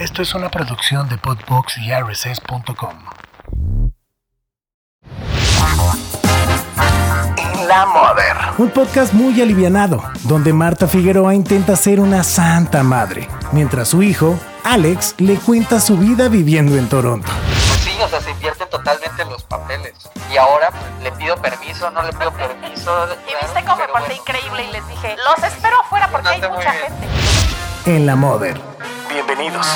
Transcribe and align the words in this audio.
Esto 0.00 0.22
es 0.22 0.34
una 0.34 0.48
producción 0.48 1.10
de 1.10 1.18
Podbox 1.18 1.76
y 1.76 1.92
RSS.com. 1.92 3.04
La 7.66 7.84
Mother. 7.84 8.36
Un 8.56 8.70
podcast 8.70 9.12
muy 9.12 9.42
alivianado, 9.42 10.02
donde 10.22 10.54
Marta 10.54 10.88
Figueroa 10.88 11.34
intenta 11.34 11.76
ser 11.76 12.00
una 12.00 12.24
santa 12.24 12.82
madre, 12.82 13.28
mientras 13.52 13.88
su 13.88 14.02
hijo, 14.02 14.40
Alex, 14.64 15.16
le 15.18 15.34
cuenta 15.34 15.78
su 15.78 15.98
vida 15.98 16.30
viviendo 16.30 16.78
en 16.78 16.88
Toronto. 16.88 17.30
Pues 17.68 17.80
sí, 17.80 17.92
o 18.02 18.08
sea, 18.08 18.22
se 18.22 18.30
invierten 18.30 18.70
totalmente 18.70 19.22
los 19.26 19.42
papeles. 19.42 19.92
Y 20.32 20.38
ahora 20.38 20.70
pues, 20.70 20.82
le 21.02 21.12
pido 21.12 21.36
permiso, 21.36 21.90
no 21.90 22.02
le 22.02 22.12
pido 22.14 22.32
permiso. 22.32 23.06
Y 23.28 23.44
viste 23.44 23.62
cómo 23.66 23.76
me 23.76 23.88
porté 23.88 24.14
increíble 24.14 24.64
y 24.66 24.72
les 24.72 24.88
dije, 24.88 25.14
los 25.26 25.44
espero 25.44 25.78
afuera 25.78 26.08
porque 26.10 26.28
hay 26.28 26.40
mucha 26.40 26.72
gente. 26.72 27.06
En 27.84 28.06
La 28.06 28.16
Mother. 28.16 28.79
Bienvenidos. 29.12 29.66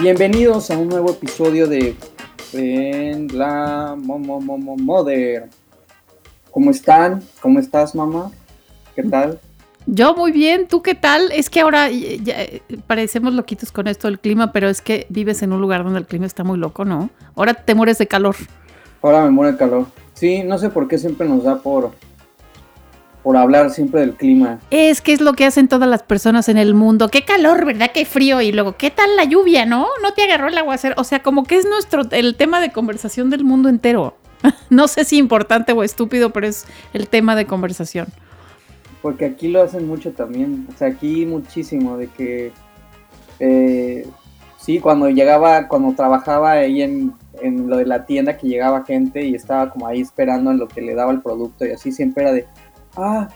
Bienvenidos 0.00 0.70
a 0.70 0.78
un 0.78 0.88
nuevo 0.88 1.10
episodio 1.10 1.66
de 1.66 1.96
En 2.52 3.28
la 3.38 3.94
Mo- 3.98 4.18
Mo- 4.18 4.40
Mo- 4.40 4.58
Mo- 4.58 4.76
Mother. 4.76 5.48
¿Cómo 6.50 6.70
están? 6.70 7.22
¿Cómo 7.40 7.58
estás, 7.58 7.94
mamá? 7.94 8.30
¿Qué 8.94 9.02
tal? 9.04 9.38
Yo 9.86 10.14
muy 10.14 10.30
bien, 10.32 10.68
¿tú 10.68 10.82
qué 10.82 10.94
tal? 10.94 11.30
Es 11.32 11.48
que 11.50 11.60
ahora 11.60 11.88
eh, 11.90 12.20
ya, 12.22 12.36
parecemos 12.86 13.32
loquitos 13.32 13.72
con 13.72 13.86
esto 13.88 14.06
del 14.08 14.20
clima, 14.20 14.52
pero 14.52 14.68
es 14.68 14.82
que 14.82 15.06
vives 15.08 15.42
en 15.42 15.52
un 15.52 15.60
lugar 15.60 15.82
donde 15.82 15.98
el 16.00 16.06
clima 16.06 16.26
está 16.26 16.44
muy 16.44 16.58
loco, 16.58 16.84
¿no? 16.84 17.10
Ahora 17.34 17.54
te 17.54 17.74
mueres 17.74 17.98
de 17.98 18.06
calor. 18.06 18.36
Ahora 19.02 19.24
me 19.24 19.30
muere 19.30 19.52
el 19.52 19.56
calor. 19.58 19.86
Sí, 20.14 20.42
no 20.42 20.58
sé 20.58 20.68
por 20.70 20.88
qué 20.88 20.98
siempre 20.98 21.26
nos 21.28 21.42
da 21.42 21.56
por, 21.56 21.92
por 23.22 23.36
hablar 23.36 23.70
siempre 23.70 24.00
del 24.00 24.14
clima. 24.14 24.58
Es 24.70 25.00
que 25.00 25.12
es 25.12 25.20
lo 25.20 25.34
que 25.34 25.44
hacen 25.44 25.68
todas 25.68 25.88
las 25.88 26.02
personas 26.02 26.48
en 26.48 26.58
el 26.58 26.74
mundo. 26.74 27.08
Qué 27.08 27.24
calor, 27.24 27.64
¿verdad? 27.64 27.90
Qué 27.94 28.04
frío. 28.04 28.40
Y 28.40 28.52
luego, 28.52 28.76
¿qué 28.76 28.90
tal 28.90 29.16
la 29.16 29.24
lluvia, 29.24 29.64
no? 29.64 29.86
No 30.02 30.12
te 30.12 30.24
agarró 30.24 30.48
el 30.48 30.58
aguacero. 30.58 30.94
O 30.98 31.04
sea, 31.04 31.22
como 31.22 31.44
que 31.44 31.56
es 31.56 31.66
nuestro, 31.66 32.02
el 32.10 32.34
tema 32.34 32.60
de 32.60 32.72
conversación 32.72 33.30
del 33.30 33.44
mundo 33.44 33.68
entero. 33.68 34.16
no 34.70 34.88
sé 34.88 35.04
si 35.04 35.18
importante 35.18 35.72
o 35.72 35.84
estúpido, 35.84 36.30
pero 36.30 36.48
es 36.48 36.66
el 36.92 37.08
tema 37.08 37.36
de 37.36 37.46
conversación. 37.46 38.08
Porque 39.00 39.24
aquí 39.24 39.48
lo 39.48 39.62
hacen 39.62 39.86
mucho 39.86 40.12
también. 40.12 40.66
O 40.72 40.76
sea, 40.76 40.88
aquí 40.88 41.26
muchísimo 41.26 41.96
de 41.96 42.08
que... 42.08 42.52
eh, 43.38 44.06
sí, 44.58 44.80
cuando 44.80 45.08
llegaba, 45.08 45.68
cuando 45.68 45.94
trabajaba 45.94 46.52
ahí 46.52 46.82
en, 46.82 47.12
en 47.40 47.68
lo 47.68 47.76
de 47.76 47.86
la 47.86 48.04
tienda, 48.04 48.36
que 48.36 48.48
llegaba 48.48 48.84
gente 48.84 49.24
y 49.24 49.34
estaba 49.34 49.70
como 49.70 49.86
ahí 49.86 50.00
esperando 50.00 50.50
en 50.50 50.58
lo 50.58 50.68
que 50.68 50.82
le 50.82 50.94
daba 50.94 51.12
el 51.12 51.20
producto 51.20 51.64
y 51.64 51.70
así 51.70 51.92
siempre 51.92 52.24
era 52.24 52.32
de... 52.32 52.46
Ah, 52.96 53.28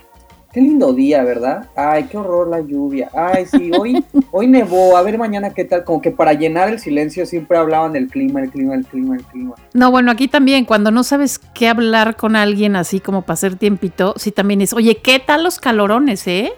qué 0.53 0.61
lindo 0.61 0.93
día, 0.93 1.23
¿verdad? 1.23 1.69
Ay, 1.77 2.05
qué 2.05 2.17
horror 2.17 2.49
la 2.49 2.61
lluvia. 2.61 3.11
Ay, 3.15 3.47
sí, 3.47 3.71
hoy, 3.79 4.05
hoy 4.31 4.47
nevó. 4.47 4.97
A 4.97 5.03
ver 5.03 5.19
mañana 5.19 5.53
qué 5.55 5.65
tal. 5.65 5.85
Como 5.85 6.01
que 6.01 6.11
para 6.11 6.33
llenar 6.35 6.69
el 6.69 6.79
silencio 6.79 7.27
siempre 7.27 7.59
hablaban 7.59 7.93
del 7.93 8.09
clima, 8.09 8.41
el 8.41 8.51
clima, 8.51 8.75
el 8.75 8.85
clima, 8.85 9.17
el 9.17 9.23
clima. 9.25 9.55
No, 9.75 9.91
bueno, 9.91 10.11
aquí 10.11 10.29
también, 10.29 10.65
cuando 10.65 10.91
no 10.91 11.05
sabes 11.05 11.39
qué 11.55 11.69
hablar 11.69 12.17
con 12.17 12.37
alguien 12.37 12.77
así 12.77 13.01
como 13.01 13.23
para 13.23 13.35
hacer 13.35 13.57
tiempito, 13.57 14.15
sí 14.17 14.33
también 14.33 14.61
es, 14.61 14.73
oye, 14.73 14.97
¿qué 14.97 15.19
tal 15.19 15.43
los 15.45 15.59
calorones, 15.59 16.27
eh? 16.27 16.53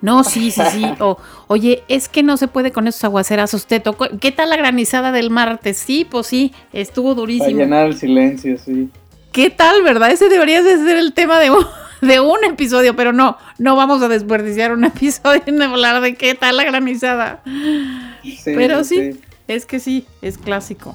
No, 0.00 0.22
sí, 0.22 0.50
sí, 0.50 0.60
sí. 0.70 0.84
O, 1.00 1.16
oye, 1.46 1.82
es 1.88 2.10
que 2.10 2.22
no 2.22 2.36
se 2.36 2.46
puede 2.46 2.72
con 2.72 2.86
esos 2.86 3.02
aguacerazos. 3.04 3.66
Te 3.66 3.80
tocó. 3.80 4.06
¿Qué 4.20 4.32
tal 4.32 4.50
la 4.50 4.56
granizada 4.58 5.12
del 5.12 5.30
martes? 5.30 5.78
Sí, 5.78 6.06
pues 6.08 6.26
sí, 6.26 6.52
estuvo 6.74 7.08
Para 7.10 7.20
durísimo. 7.22 7.58
llenar 7.58 7.86
el 7.86 7.96
silencio, 7.96 8.58
sí. 8.58 8.90
¿Ququé 9.32 9.48
tal, 9.48 9.82
verdad? 9.82 10.10
Ese 10.10 10.28
debería 10.28 10.62
de 10.62 10.76
ser 10.76 10.98
el 10.98 11.14
tema 11.14 11.40
de 11.40 11.50
un, 11.50 11.64
de 12.00 12.20
un 12.20 12.44
episodio, 12.44 12.96
pero 12.96 13.12
no, 13.12 13.36
no 13.58 13.76
vamos 13.76 14.02
a 14.02 14.08
desperdiciar 14.08 14.72
un 14.72 14.84
episodio 14.84 15.42
en 15.46 15.62
hablar 15.62 16.00
de 16.00 16.14
qué 16.14 16.34
tal 16.34 16.56
la 16.56 16.64
granizada. 16.64 17.42
Sí, 18.22 18.38
Pero 18.44 18.84
sí, 18.84 19.20
es 19.48 19.66
que 19.66 19.80
sí, 19.80 20.06
es 20.22 20.38
clásico. 20.38 20.94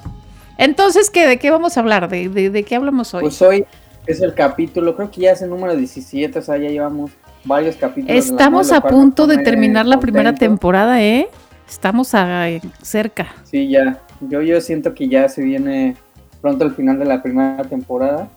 Entonces, 0.58 1.10
¿qué? 1.10 1.26
¿De 1.26 1.38
qué 1.38 1.50
vamos 1.50 1.76
a 1.76 1.80
hablar? 1.80 2.08
¿De, 2.08 2.28
de, 2.28 2.50
de 2.50 2.62
qué 2.64 2.76
hablamos 2.76 3.14
hoy? 3.14 3.22
Pues 3.22 3.40
hoy 3.40 3.64
es 4.06 4.20
el 4.20 4.34
capítulo, 4.34 4.96
creo 4.96 5.10
que 5.10 5.22
ya 5.22 5.32
es 5.32 5.42
el 5.42 5.50
número 5.50 5.74
17, 5.76 6.38
o 6.38 6.42
sea, 6.42 6.56
ya 6.58 6.68
llevamos 6.68 7.12
varios 7.44 7.76
capítulos. 7.76 8.24
Estamos 8.26 8.72
a 8.72 8.80
punto 8.82 9.26
de 9.26 9.38
terminar 9.38 9.86
la 9.86 9.98
primera 10.00 10.34
temporada, 10.34 11.02
¿eh? 11.02 11.28
Estamos 11.68 12.14
a- 12.14 12.46
cerca. 12.82 13.28
Sí, 13.44 13.68
ya. 13.68 14.00
Yo, 14.20 14.42
yo 14.42 14.60
siento 14.60 14.92
que 14.94 15.08
ya 15.08 15.28
se 15.28 15.42
viene 15.42 15.96
pronto 16.40 16.64
el 16.64 16.72
final 16.72 16.98
de 16.98 17.04
la 17.04 17.22
primera 17.22 17.62
temporada. 17.64 18.28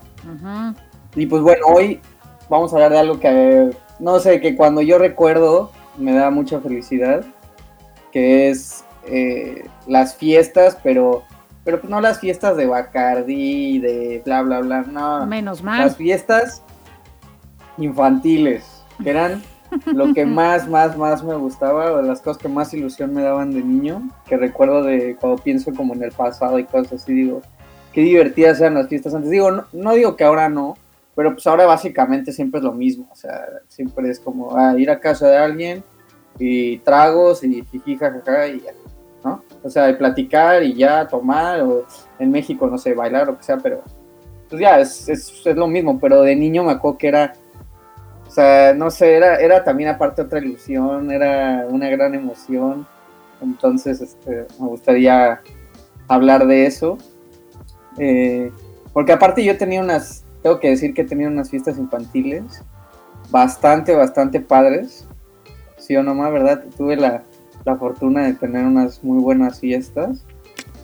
Y 1.16 1.26
pues 1.26 1.42
bueno, 1.42 1.66
hoy 1.66 2.00
vamos 2.48 2.72
a 2.72 2.76
hablar 2.76 2.92
de 2.92 2.98
algo 2.98 3.20
que, 3.20 3.70
no 3.98 4.18
sé, 4.20 4.40
que 4.40 4.56
cuando 4.56 4.82
yo 4.82 4.98
recuerdo 4.98 5.70
me 5.96 6.12
da 6.12 6.30
mucha 6.30 6.60
felicidad, 6.60 7.24
que 8.12 8.48
es 8.50 8.84
eh, 9.06 9.66
las 9.86 10.14
fiestas, 10.16 10.78
pero, 10.82 11.24
pero 11.64 11.80
no 11.84 12.00
las 12.00 12.20
fiestas 12.20 12.56
de 12.56 12.66
Bacardi, 12.66 13.78
de 13.78 14.22
bla, 14.24 14.42
bla, 14.42 14.60
bla, 14.60 14.82
no. 14.82 15.26
Menos 15.26 15.58
las 15.58 15.64
mal. 15.64 15.90
fiestas 15.90 16.62
infantiles, 17.78 18.82
que 19.02 19.10
eran 19.10 19.42
lo 19.86 20.14
que 20.14 20.24
más, 20.26 20.68
más, 20.68 20.96
más 20.96 21.22
me 21.22 21.34
gustaba, 21.34 21.92
o 21.92 22.02
las 22.02 22.20
cosas 22.20 22.42
que 22.42 22.48
más 22.48 22.72
ilusión 22.74 23.12
me 23.12 23.22
daban 23.22 23.52
de 23.52 23.62
niño, 23.62 24.08
que 24.26 24.36
recuerdo 24.36 24.82
de 24.82 25.16
cuando 25.16 25.42
pienso 25.42 25.72
como 25.74 25.94
en 25.94 26.02
el 26.02 26.12
pasado 26.12 26.58
y 26.58 26.64
cosas 26.64 27.02
así, 27.02 27.12
digo, 27.12 27.42
qué 27.92 28.02
divertidas 28.02 28.60
eran 28.60 28.74
las 28.74 28.88
fiestas 28.88 29.14
antes. 29.14 29.30
Digo, 29.30 29.50
no, 29.50 29.64
no 29.72 29.92
digo 29.94 30.16
que 30.16 30.24
ahora 30.24 30.48
no, 30.48 30.76
pero 31.14 31.32
pues 31.32 31.46
ahora 31.46 31.66
básicamente 31.66 32.32
siempre 32.32 32.58
es 32.58 32.64
lo 32.64 32.72
mismo, 32.72 33.08
o 33.10 33.16
sea, 33.16 33.46
siempre 33.68 34.10
es 34.10 34.18
como 34.18 34.56
ah, 34.56 34.74
ir 34.76 34.90
a 34.90 35.00
casa 35.00 35.28
de 35.28 35.36
alguien 35.36 35.84
y 36.38 36.78
tragos 36.78 37.44
y 37.44 37.64
jiji, 37.64 37.92
y 37.92 37.98
ya, 37.98 38.72
¿no? 39.24 39.42
O 39.62 39.70
sea, 39.70 39.88
y 39.88 39.94
platicar 39.94 40.62
y 40.62 40.74
ya 40.74 41.06
tomar, 41.06 41.60
o 41.62 41.86
en 42.18 42.30
México, 42.30 42.66
no 42.66 42.78
sé, 42.78 42.94
bailar 42.94 43.26
lo 43.26 43.36
que 43.36 43.44
sea, 43.44 43.58
pero 43.58 43.82
pues 44.48 44.60
ya, 44.60 44.80
es, 44.80 45.08
es, 45.08 45.42
es 45.44 45.56
lo 45.56 45.66
mismo, 45.66 45.98
pero 45.98 46.22
de 46.22 46.34
niño 46.34 46.64
me 46.64 46.72
acuerdo 46.72 46.98
que 46.98 47.08
era, 47.08 47.32
o 48.26 48.30
sea, 48.30 48.74
no 48.74 48.90
sé, 48.90 49.14
era, 49.14 49.36
era 49.36 49.62
también 49.62 49.90
aparte 49.90 50.22
otra 50.22 50.40
ilusión, 50.40 51.10
era 51.10 51.66
una 51.68 51.88
gran 51.88 52.14
emoción, 52.14 52.86
entonces 53.40 54.00
este, 54.00 54.46
me 54.58 54.66
gustaría 54.66 55.40
hablar 56.08 56.46
de 56.46 56.66
eso, 56.66 56.98
eh, 57.98 58.50
porque 58.92 59.12
aparte 59.12 59.44
yo 59.44 59.56
tenía 59.56 59.80
unas, 59.80 60.23
tengo 60.44 60.60
que 60.60 60.68
decir 60.68 60.92
que 60.94 61.04
tenía 61.04 61.26
unas 61.28 61.50
fiestas 61.50 61.78
infantiles 61.78 62.62
bastante, 63.30 63.94
bastante 63.96 64.40
padres, 64.40 65.08
sí 65.78 65.96
o 65.96 66.02
no 66.02 66.14
más, 66.14 66.30
¿verdad? 66.32 66.64
Tuve 66.76 66.96
la, 66.96 67.24
la 67.64 67.76
fortuna 67.76 68.24
de 68.26 68.34
tener 68.34 68.66
unas 68.66 69.02
muy 69.02 69.22
buenas 69.22 69.60
fiestas 69.60 70.26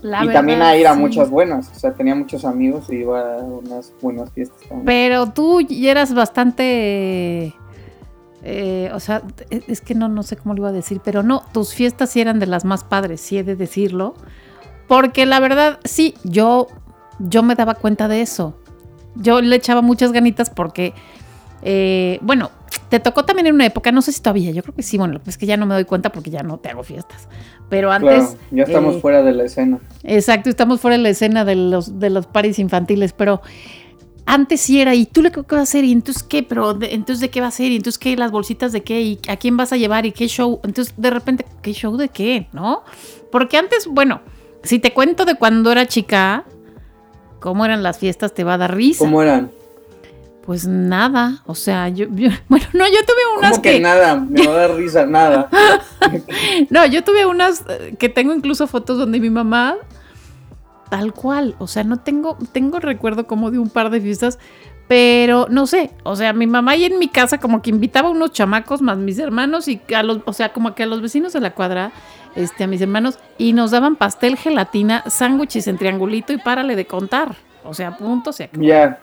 La 0.01 0.25
y 0.25 0.31
también 0.31 0.63
a 0.63 0.77
ir 0.77 0.87
a 0.89 0.95
sí. 0.95 0.99
muchas 0.99 1.29
buenas. 1.29 1.71
O 1.71 1.75
sea, 1.75 1.93
tenía 1.95 2.15
muchos 2.15 2.47
amigos 2.47 2.89
y 2.91 2.97
iba 2.97 3.35
a 3.35 3.43
unas 3.43 3.93
buenas 4.01 4.33
fiestas 4.33 4.67
también. 4.69 4.87
Pero 4.87 5.33
tú 5.33 5.61
ya 5.61 5.91
eras 5.91 6.15
bastante. 6.15 7.55
eh, 8.43 8.91
o 8.95 9.01
sea, 9.01 9.23
es 9.51 9.65
es 9.69 9.81
que 9.83 9.95
no, 9.95 10.09
no 10.09 10.23
sé 10.23 10.37
cómo 10.37 10.55
lo 10.55 10.61
iba 10.63 10.69
a 10.71 10.73
decir, 10.73 11.03
pero 11.05 11.23
no, 11.23 11.43
tus 11.53 11.75
fiestas 11.75 12.11
sí 12.11 12.21
eran 12.23 12.39
de 12.39 12.47
las 12.47 12.65
más 12.65 12.85
padres, 12.85 13.21
sí 13.21 13.37
he 13.39 13.45
de 13.45 13.57
decirlo. 13.57 14.15
Porque 14.89 15.27
la 15.27 15.39
verdad, 15.41 15.81
sí, 15.85 16.15
yo, 16.25 16.69
yo 17.19 17.43
me 17.43 17.55
daba 17.55 17.75
cuenta 17.75 18.09
de 18.09 18.23
eso. 18.23 18.57
Yo 19.17 19.41
le 19.41 19.57
echaba 19.57 19.83
muchas 19.83 20.13
ganitas 20.13 20.51
porque, 20.51 20.93
eh, 21.63 22.19
bueno, 22.23 22.51
te 22.89 23.01
tocó 23.01 23.25
también 23.25 23.47
en 23.49 23.55
una 23.55 23.67
época, 23.67 23.93
no 23.93 24.03
sé 24.03 24.13
si 24.13 24.21
todavía, 24.21 24.51
yo 24.51 24.63
creo 24.63 24.75
que 24.75 24.83
sí, 24.83 24.99
bueno, 24.99 25.21
es 25.27 25.37
que 25.39 25.47
ya 25.47 25.57
no 25.57 25.67
me 25.67 25.75
doy 25.75 25.85
cuenta 25.85 26.11
porque 26.11 26.31
ya 26.31 26.43
no 26.43 26.59
te 26.59 26.69
hago 26.71 26.83
fiestas. 26.83 27.29
Pero 27.69 27.93
antes. 27.93 28.25
claro, 28.25 28.39
ya 28.51 28.63
estamos 28.65 28.97
eh, 28.97 29.01
fuera 29.01 29.23
de 29.23 29.33
la 29.33 29.45
escena. 29.45 29.79
Exacto, 30.03 30.51
estamos 30.51 30.81
fuera 30.81 30.97
de 30.97 31.03
la 31.03 31.09
escena 31.11 31.45
de 31.45 31.55
los, 31.57 31.99
de 32.01 32.11
los 32.11 32.27
paris 32.27 32.59
infantiles, 32.59 33.13
pero 33.13 33.43
antes 34.27 34.61
sí 34.61 34.81
era, 34.81 34.95
¿y 34.95 35.07
tú 35.07 35.23
le 35.23 35.31
qué 35.33 35.41
vas 35.43 35.53
a 35.59 35.63
hacer? 35.63 35.85
¿Y 35.85 35.93
entonces 35.93 36.23
qué? 36.23 36.43
¿Pero 36.43 36.75
de- 36.75 36.95
entonces 36.95 37.21
de 37.21 37.31
qué 37.31 37.41
va 37.41 37.49
a 37.49 37.53
ser? 37.53 37.73
¿Y 37.73 37.77
entonces 37.77 37.99
qué? 37.99 38.17
¿Las 38.17 38.31
bolsitas 38.31 38.71
de 38.73 38.83
qué? 38.83 39.01
¿Y 39.03 39.19
a 39.29 39.37
quién 39.37 39.57
vas 39.57 39.73
a 39.73 39.77
llevar? 39.77 40.07
¿Y 40.07 40.13
qué 40.13 40.29
show? 40.29 40.61
Entonces 40.65 40.95
de 40.97 41.11
repente, 41.11 41.45
¿qué 41.63 41.73
show 41.73 41.97
de 41.97 42.09
qué? 42.09 42.49
¿No? 42.53 42.83
Porque 43.33 43.57
antes, 43.57 43.87
bueno, 43.89 44.21
si 44.63 44.79
te 44.79 44.93
cuento 44.93 45.25
de 45.25 45.35
cuando 45.37 45.73
era 45.73 45.87
chica, 45.87 46.45
cómo 47.41 47.65
eran 47.65 47.83
las 47.83 47.99
fiestas, 47.99 48.33
te 48.33 48.45
va 48.45 48.55
a 48.55 48.59
dar 48.59 48.75
risa. 48.77 49.05
¿Cómo 49.05 49.23
eran? 49.23 49.51
Pues 50.47 50.67
nada, 50.67 51.43
o 51.47 51.55
sea, 51.55 51.89
yo, 51.89 52.07
yo- 52.13 52.31
bueno, 52.49 52.67
no, 52.73 52.87
yo 52.87 53.05
tuve 53.07 53.39
unas 53.39 53.53
¿Cómo 53.53 53.63
que, 53.63 53.81
nada? 53.81 54.15
Me 54.29 54.47
va 54.47 54.53
a 54.55 54.57
dar 54.57 54.75
risa, 54.77 55.07
nada. 55.07 55.49
No, 56.71 56.87
yo 56.87 57.05
tuve 57.05 57.27
unas 57.27 57.65
eh, 57.69 57.95
que 57.99 58.09
tengo 58.09 58.33
incluso 58.33 58.67
fotos 58.67 58.99
donde 58.99 59.21
mi 59.21 59.31
mamá, 59.31 59.77
tal 60.91 61.13
cual, 61.13 61.55
o 61.59 61.67
sea, 61.67 61.85
no 61.85 61.99
tengo, 62.01 62.37
tengo 62.53 62.81
recuerdo 62.81 63.27
como 63.27 63.51
de 63.51 63.59
un 63.59 63.71
par 63.71 63.91
de 63.91 64.01
fiestas, 64.01 64.39
pero 64.89 65.47
no 65.49 65.69
sé, 65.69 65.91
o 66.03 66.17
sea, 66.17 66.33
mi 66.33 66.49
mamá 66.49 66.73
ahí 66.73 66.85
en 66.85 66.99
mi 66.99 67.07
casa 67.09 67.39
como 67.39 67.63
que 67.63 67.71
invitaba 67.71 68.09
a 68.09 68.13
unos 68.13 68.33
chamacos 68.33 68.83
más 68.83 68.99
mis 68.99 69.19
hermanos 69.21 69.69
y 69.69 69.81
a 69.95 70.03
los, 70.03 70.19
o 70.25 70.33
sea, 70.33 70.53
como 70.53 70.75
que 70.75 70.83
a 70.83 70.87
los 70.87 71.01
vecinos 71.01 71.33
de 71.33 71.41
la 71.41 71.55
cuadra, 71.55 71.93
este, 72.35 72.65
a 72.65 72.67
mis 72.67 72.81
hermanos, 72.81 73.19
y 73.39 73.53
nos 73.53 73.71
daban 73.71 73.97
pastel, 73.97 74.37
gelatina, 74.37 75.05
sándwiches 75.07 75.67
en 75.67 75.79
triangulito 75.79 76.33
y 76.33 76.39
párale 76.39 76.77
de 76.77 76.87
contar. 76.87 77.37
O 77.65 77.75
sea, 77.75 77.97
punto, 77.97 78.33
se 78.33 78.45
acabó. 78.45 78.65
Ya. 78.65 79.01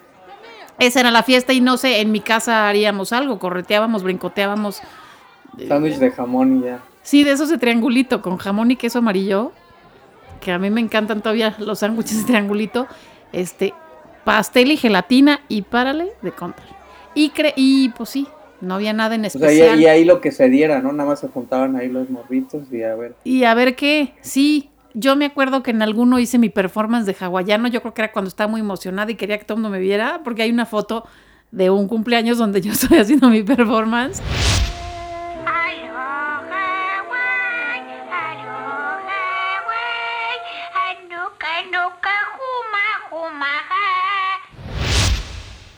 esa 0.79 0.99
era 0.99 1.11
la 1.11 1.23
fiesta 1.23 1.53
y 1.53 1.61
no 1.61 1.77
sé, 1.77 2.01
en 2.01 2.11
mi 2.11 2.19
casa 2.19 2.67
haríamos 2.67 3.13
algo, 3.13 3.39
correteábamos, 3.39 4.03
brincoteábamos. 4.03 4.81
Sándwich 5.67 5.97
de 5.97 6.11
jamón 6.11 6.59
y 6.59 6.65
ya. 6.65 6.79
Sí, 7.01 7.23
de 7.23 7.31
esos 7.31 7.49
de 7.49 7.57
triangulito, 7.57 8.21
con 8.21 8.37
jamón 8.37 8.71
y 8.71 8.75
queso 8.75 8.99
amarillo, 8.99 9.53
que 10.41 10.51
a 10.51 10.59
mí 10.59 10.69
me 10.69 10.81
encantan 10.81 11.21
todavía 11.21 11.55
los 11.57 11.79
sándwiches 11.79 12.19
de 12.19 12.23
triangulito, 12.25 12.87
este, 13.31 13.73
pastel 14.23 14.71
y 14.71 14.77
gelatina 14.77 15.39
y 15.47 15.61
párale 15.61 16.11
de 16.21 16.31
contar. 16.31 16.65
Y, 17.13 17.29
cre 17.29 17.53
y 17.55 17.89
pues 17.89 18.09
sí, 18.09 18.27
no 18.61 18.75
había 18.75 18.93
nada 18.93 19.15
en 19.15 19.25
O 19.25 19.29
sea, 19.29 19.39
especial. 19.49 19.79
y, 19.79 19.83
y 19.83 19.87
ahí 19.87 20.05
lo 20.05 20.21
que 20.21 20.31
se 20.31 20.49
diera, 20.49 20.81
¿no? 20.81 20.91
Nada 20.93 21.09
más 21.09 21.19
se 21.19 21.27
juntaban 21.27 21.75
ahí 21.75 21.89
los 21.89 22.09
morritos 22.09 22.63
y 22.71 22.83
a 22.83 22.95
ver. 22.95 23.15
Y 23.23 23.43
a 23.43 23.53
ver 23.53 23.75
qué, 23.75 24.13
sí, 24.21 24.69
yo 24.93 25.15
me 25.15 25.25
acuerdo 25.25 25.61
que 25.63 25.71
en 25.71 25.81
alguno 25.81 26.17
hice 26.19 26.39
mi 26.39 26.49
performance 26.49 27.05
de 27.05 27.15
hawaiano, 27.19 27.67
yo 27.67 27.81
creo 27.81 27.93
que 27.93 28.01
era 28.01 28.11
cuando 28.11 28.29
estaba 28.29 28.49
muy 28.49 28.61
emocionada 28.61 29.11
y 29.11 29.15
quería 29.15 29.37
que 29.37 29.45
todo 29.45 29.57
el 29.57 29.61
mundo 29.61 29.75
me 29.77 29.79
viera, 29.79 30.21
porque 30.23 30.41
hay 30.43 30.51
una 30.51 30.65
foto 30.65 31.05
de 31.51 31.69
un 31.69 31.87
cumpleaños 31.87 32.37
donde 32.37 32.61
yo 32.61 32.71
estoy 32.73 32.97
haciendo 32.97 33.29
mi 33.29 33.43
performance. 33.43 34.21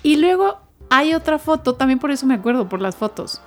Y 0.04 0.16
luego 0.18 0.60
hay 0.90 1.14
otra 1.14 1.40
foto, 1.40 1.76
también 1.76 2.00
por 2.00 2.12
eso 2.12 2.26
me 2.26 2.34
acuerdo, 2.36 2.68
por 2.70 2.82
las 2.82 2.96
fotos. 2.96 3.42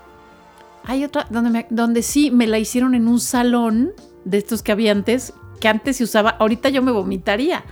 Hay 0.85 1.05
otra 1.05 1.27
donde, 1.31 1.51
me- 1.51 1.67
donde 1.71 2.03
sí 2.03 2.31
me 2.31 2.47
la 2.47 2.59
hicieron 2.59 2.95
en 2.95 3.09
un 3.09 3.21
salón 3.21 3.93
de 4.25 4.39
estos 4.39 4.63
que 4.63 4.73
había 4.73 4.93
antes, 4.93 5.33
que 5.61 5.69
antes 5.69 5.97
se 5.97 6.05
usaba, 6.05 6.31
ahorita 6.31 6.69
yo 6.71 6.83
me 6.83 6.91
vomitaría, 6.93 7.65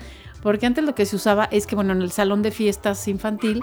porque 0.42 0.66
antes 0.66 0.84
lo 0.84 0.94
que 0.94 1.06
se 1.06 1.16
usaba 1.16 1.44
es 1.50 1.66
que, 1.66 1.74
bueno, 1.74 1.92
en 1.92 2.02
el 2.02 2.12
salón 2.12 2.42
de 2.42 2.50
fiestas 2.50 3.06
infantil, 3.08 3.60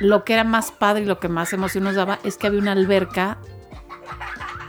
lo 0.00 0.24
que 0.24 0.32
era 0.34 0.44
más 0.44 0.70
padre 0.70 1.02
y 1.02 1.06
lo 1.06 1.18
que 1.18 1.28
más 1.28 1.52
emoción 1.52 1.84
nos 1.84 1.94
daba 1.96 2.20
es 2.24 2.36
que 2.36 2.46
había 2.46 2.60
una 2.60 2.72
alberca. 2.72 3.38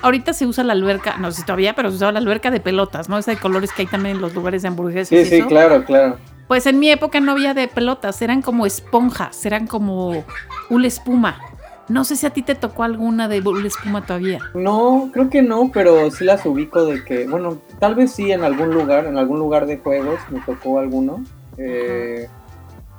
Ahorita 0.02 0.34
se 0.34 0.48
usa 0.48 0.64
la 0.64 0.74
alberca, 0.74 1.18
no 1.18 1.30
sé 1.32 1.38
si 1.42 1.46
todavía, 1.46 1.76
pero 1.76 1.90
se 1.92 1.98
usaba 1.98 2.12
la 2.12 2.20
alberca 2.20 2.50
de 2.50 2.60
pelotas, 2.60 3.08
¿no? 3.08 3.20
Esa 3.20 3.32
de 3.32 3.38
colores 3.38 3.72
que 3.72 3.84
hay 3.84 3.88
también 3.88 4.16
en 4.16 4.22
los 4.22 4.34
lugares 4.34 4.64
de 4.64 4.68
hamburguesas. 4.70 5.10
Sí, 5.10 5.18
y 5.18 5.26
sí, 5.26 5.36
eso. 5.38 5.48
claro, 5.48 5.86
claro. 5.86 6.18
Pues 6.52 6.66
en 6.66 6.80
mi 6.80 6.90
época 6.92 7.22
no 7.22 7.32
había 7.32 7.54
de 7.54 7.70
pelotas, 7.70 8.22
eran 8.22 8.42
como 8.42 8.66
esponjas, 8.66 9.46
eran 9.46 9.68
como 9.68 10.26
una 10.70 10.86
espuma. 10.86 11.40
No 11.88 12.04
sé 12.04 12.18
si 12.18 12.26
a 12.26 12.32
ti 12.32 12.42
te 12.42 12.56
tocó 12.56 12.84
alguna 12.84 13.30
de 13.30 13.40
una 13.40 13.66
espuma 13.66 14.06
todavía. 14.06 14.40
No, 14.54 15.12
creo 15.14 15.30
que 15.30 15.42
no, 15.42 15.72
pero 15.74 16.12
sí 16.12 16.26
las 16.26 16.46
ubico 16.46 16.84
de 16.84 17.06
que, 17.06 17.26
bueno, 17.26 17.60
tal 17.80 17.96
vez 17.96 18.12
sí 18.12 18.34
en 18.34 18.44
algún 18.44 18.74
lugar, 18.74 19.06
en 19.06 19.18
algún 19.18 19.40
lugar 19.40 19.66
de 19.66 19.78
juegos 19.78 20.20
me 20.30 20.42
tocó 20.42 20.80
alguno, 20.80 21.24
eh, 21.58 22.28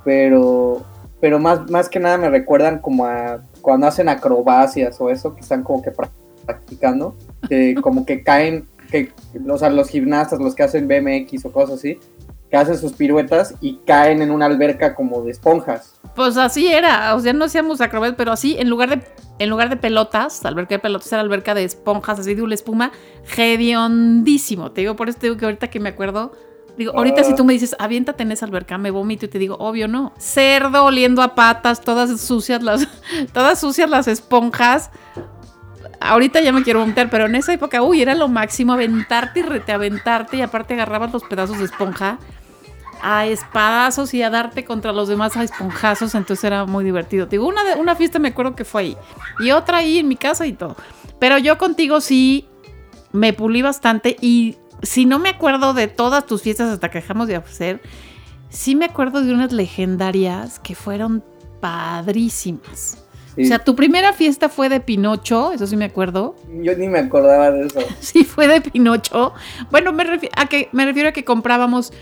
pero, 0.02 0.82
pero 1.20 1.38
más, 1.38 1.70
más 1.70 1.90
que 1.90 2.00
nada 2.00 2.16
me 2.16 2.30
recuerdan 2.30 2.78
como 2.78 3.04
a 3.04 3.42
cuando 3.60 3.86
hacen 3.86 4.08
acrobacias 4.08 4.98
o 4.98 5.10
eso, 5.10 5.34
que 5.34 5.42
están 5.42 5.62
como 5.62 5.82
que 5.82 5.92
pra- 5.92 6.08
practicando, 6.46 7.14
como 7.82 8.06
que 8.06 8.22
caen, 8.22 8.66
que, 8.90 9.12
o 9.46 9.58
sea, 9.58 9.68
los 9.68 9.90
gimnastas, 9.90 10.38
los 10.40 10.54
que 10.54 10.62
hacen 10.62 10.88
BMX 10.88 11.44
o 11.44 11.52
cosas 11.52 11.78
así, 11.80 11.98
que 12.52 12.58
hacen 12.58 12.76
sus 12.76 12.92
piruetas 12.92 13.54
y 13.62 13.78
caen 13.86 14.20
en 14.20 14.30
una 14.30 14.44
alberca 14.44 14.94
como 14.94 15.22
de 15.22 15.30
esponjas. 15.30 15.94
Pues 16.14 16.36
así 16.36 16.66
era, 16.66 17.14
o 17.14 17.20
sea, 17.20 17.32
no 17.32 17.46
hacíamos 17.46 17.80
acrobacias, 17.80 18.14
pero 18.18 18.30
así, 18.30 18.56
en 18.58 18.68
lugar 18.68 18.90
de, 18.90 19.02
en 19.38 19.48
lugar 19.48 19.70
de 19.70 19.76
pelotas, 19.76 20.44
alberca 20.44 20.74
de 20.74 20.78
pelotas 20.78 21.10
era 21.10 21.22
alberca 21.22 21.54
de 21.54 21.64
esponjas, 21.64 22.18
así 22.18 22.34
de 22.34 22.42
una 22.42 22.54
espuma, 22.54 22.92
hediondísimo. 23.34 24.70
Te 24.70 24.82
digo, 24.82 24.96
por 24.96 25.08
eso 25.08 25.18
te 25.18 25.28
digo 25.28 25.38
que 25.38 25.46
ahorita 25.46 25.70
que 25.70 25.80
me 25.80 25.88
acuerdo, 25.88 26.32
digo, 26.76 26.92
ahorita 26.94 27.22
Ah. 27.22 27.24
si 27.24 27.34
tú 27.34 27.42
me 27.46 27.54
dices, 27.54 27.74
aviéntate 27.78 28.22
en 28.22 28.32
esa 28.32 28.44
alberca, 28.44 28.76
me 28.76 28.90
vomito 28.90 29.24
y 29.24 29.28
te 29.28 29.38
digo, 29.38 29.56
obvio 29.58 29.88
no. 29.88 30.12
Cerdo 30.18 30.84
oliendo 30.84 31.22
a 31.22 31.34
patas, 31.34 31.80
todas 31.80 32.20
sucias 32.20 32.62
las, 32.62 32.86
todas 33.32 33.58
sucias 33.58 33.88
las 33.88 34.08
esponjas. 34.08 34.90
Ahorita 36.00 36.42
ya 36.42 36.52
me 36.52 36.64
quiero 36.64 36.80
vomitar, 36.80 37.08
pero 37.08 37.24
en 37.24 37.34
esa 37.34 37.54
época, 37.54 37.80
uy, 37.80 38.02
era 38.02 38.14
lo 38.14 38.28
máximo 38.28 38.74
aventarte 38.74 39.40
y 39.40 39.42
reteaventarte 39.42 40.36
y 40.36 40.42
aparte 40.42 40.74
agarrabas 40.74 41.14
los 41.14 41.24
pedazos 41.24 41.58
de 41.58 41.64
esponja 41.64 42.18
a 43.02 43.26
espadazos 43.26 44.14
y 44.14 44.22
a 44.22 44.30
darte 44.30 44.64
contra 44.64 44.92
los 44.92 45.08
demás 45.08 45.36
a 45.36 45.42
esponjazos, 45.42 46.14
entonces 46.14 46.44
era 46.44 46.64
muy 46.66 46.84
divertido. 46.84 47.26
Digo, 47.26 47.46
una, 47.46 47.64
de- 47.64 47.74
una 47.74 47.96
fiesta 47.96 48.18
me 48.18 48.28
acuerdo 48.28 48.54
que 48.54 48.64
fue 48.64 48.82
ahí 48.82 48.96
y 49.40 49.50
otra 49.50 49.78
ahí 49.78 49.98
en 49.98 50.08
mi 50.08 50.16
casa 50.16 50.46
y 50.46 50.52
todo. 50.52 50.76
Pero 51.18 51.36
yo 51.38 51.58
contigo 51.58 52.00
sí 52.00 52.46
me 53.12 53.32
pulí 53.32 53.60
bastante 53.62 54.16
y 54.20 54.56
si 54.82 55.04
no 55.04 55.18
me 55.18 55.28
acuerdo 55.30 55.74
de 55.74 55.86
todas 55.88 56.26
tus 56.26 56.42
fiestas 56.42 56.68
hasta 56.70 56.90
que 56.90 57.00
dejamos 57.00 57.28
de 57.28 57.36
hacer, 57.36 57.80
sí 58.48 58.74
me 58.76 58.84
acuerdo 58.86 59.20
de 59.22 59.32
unas 59.34 59.52
legendarias 59.52 60.58
que 60.60 60.74
fueron 60.74 61.22
padrísimas. 61.60 62.98
Sí. 63.34 63.44
O 63.44 63.46
sea, 63.46 63.58
tu 63.60 63.74
primera 63.74 64.12
fiesta 64.12 64.48
fue 64.50 64.68
de 64.68 64.80
Pinocho, 64.80 65.52
eso 65.52 65.66
sí 65.66 65.74
me 65.76 65.86
acuerdo. 65.86 66.36
Yo 66.62 66.76
ni 66.76 66.86
me 66.88 66.98
acordaba 66.98 67.50
de 67.50 67.66
eso. 67.66 67.80
Sí, 68.00 68.24
fue 68.24 68.46
de 68.46 68.60
Pinocho. 68.60 69.32
Bueno, 69.70 69.92
me, 69.92 70.04
refi- 70.04 70.30
a 70.36 70.46
que, 70.46 70.68
me 70.72 70.84
refiero 70.84 71.08
a 71.08 71.12
que 71.12 71.24
comprábamos. 71.24 71.92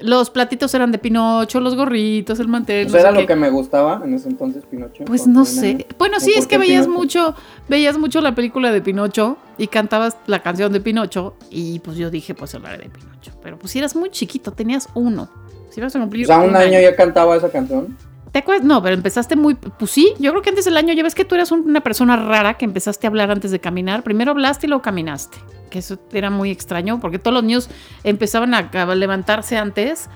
Los 0.00 0.30
platitos 0.30 0.72
eran 0.74 0.92
de 0.92 0.98
Pinocho, 0.98 1.60
los 1.60 1.76
gorritos, 1.76 2.40
el 2.40 2.48
mantel. 2.48 2.86
No 2.86 2.92
sé 2.92 3.00
era 3.00 3.12
qué. 3.12 3.20
lo 3.20 3.26
que 3.26 3.36
me 3.36 3.50
gustaba 3.50 4.00
en 4.04 4.14
ese 4.14 4.28
entonces, 4.28 4.64
Pinocho. 4.70 5.04
Pues 5.04 5.26
no 5.26 5.44
sé. 5.44 5.86
Bueno, 5.98 6.16
¿O 6.16 6.20
sí, 6.20 6.32
es 6.36 6.46
que 6.46 6.56
veías 6.58 6.86
Pinocho? 6.86 6.98
mucho, 6.98 7.34
veías 7.68 7.98
mucho 7.98 8.20
la 8.20 8.34
película 8.34 8.72
de 8.72 8.80
Pinocho 8.80 9.36
y 9.58 9.66
cantabas 9.66 10.16
la 10.26 10.40
canción 10.42 10.72
de 10.72 10.80
Pinocho 10.80 11.34
y 11.50 11.78
pues 11.80 11.96
yo 11.96 12.10
dije, 12.10 12.34
pues 12.34 12.54
hablaré 12.54 12.78
de 12.78 12.88
Pinocho. 12.88 13.32
Pero 13.42 13.58
pues 13.58 13.72
si 13.72 13.78
eras 13.78 13.94
muy 13.94 14.10
chiquito, 14.10 14.52
tenías 14.52 14.88
uno. 14.94 15.28
Si 15.70 15.80
ibas 15.80 15.94
a 15.94 16.00
cumplir 16.00 16.24
O 16.24 16.26
sea, 16.28 16.40
un 16.40 16.56
año 16.56 16.80
ya 16.80 16.96
cantaba 16.96 17.36
esa 17.36 17.50
canción. 17.50 17.96
¿Te 18.32 18.38
acuerdas? 18.40 18.64
No, 18.64 18.82
pero 18.82 18.94
empezaste 18.94 19.34
muy. 19.36 19.54
Pues 19.54 19.90
sí, 19.90 20.14
yo 20.18 20.30
creo 20.30 20.42
que 20.42 20.50
antes 20.50 20.64
del 20.64 20.76
año, 20.76 20.92
ya 20.94 21.02
ves 21.02 21.14
que 21.14 21.24
tú 21.24 21.34
eras 21.34 21.50
un- 21.50 21.68
una 21.68 21.80
persona 21.80 22.16
rara 22.16 22.54
que 22.54 22.64
empezaste 22.64 23.06
a 23.06 23.10
hablar 23.10 23.30
antes 23.30 23.50
de 23.50 23.58
caminar. 23.60 24.02
Primero 24.04 24.30
hablaste 24.30 24.66
y 24.66 24.68
luego 24.68 24.82
caminaste. 24.82 25.38
Que 25.68 25.80
eso 25.80 25.98
era 26.12 26.30
muy 26.30 26.50
extraño 26.50 27.00
porque 27.00 27.18
todos 27.18 27.34
los 27.34 27.42
niños 27.44 27.70
empezaban 28.04 28.54
a, 28.54 28.58
a 28.72 28.94
levantarse 28.94 29.56
antes. 29.56 30.08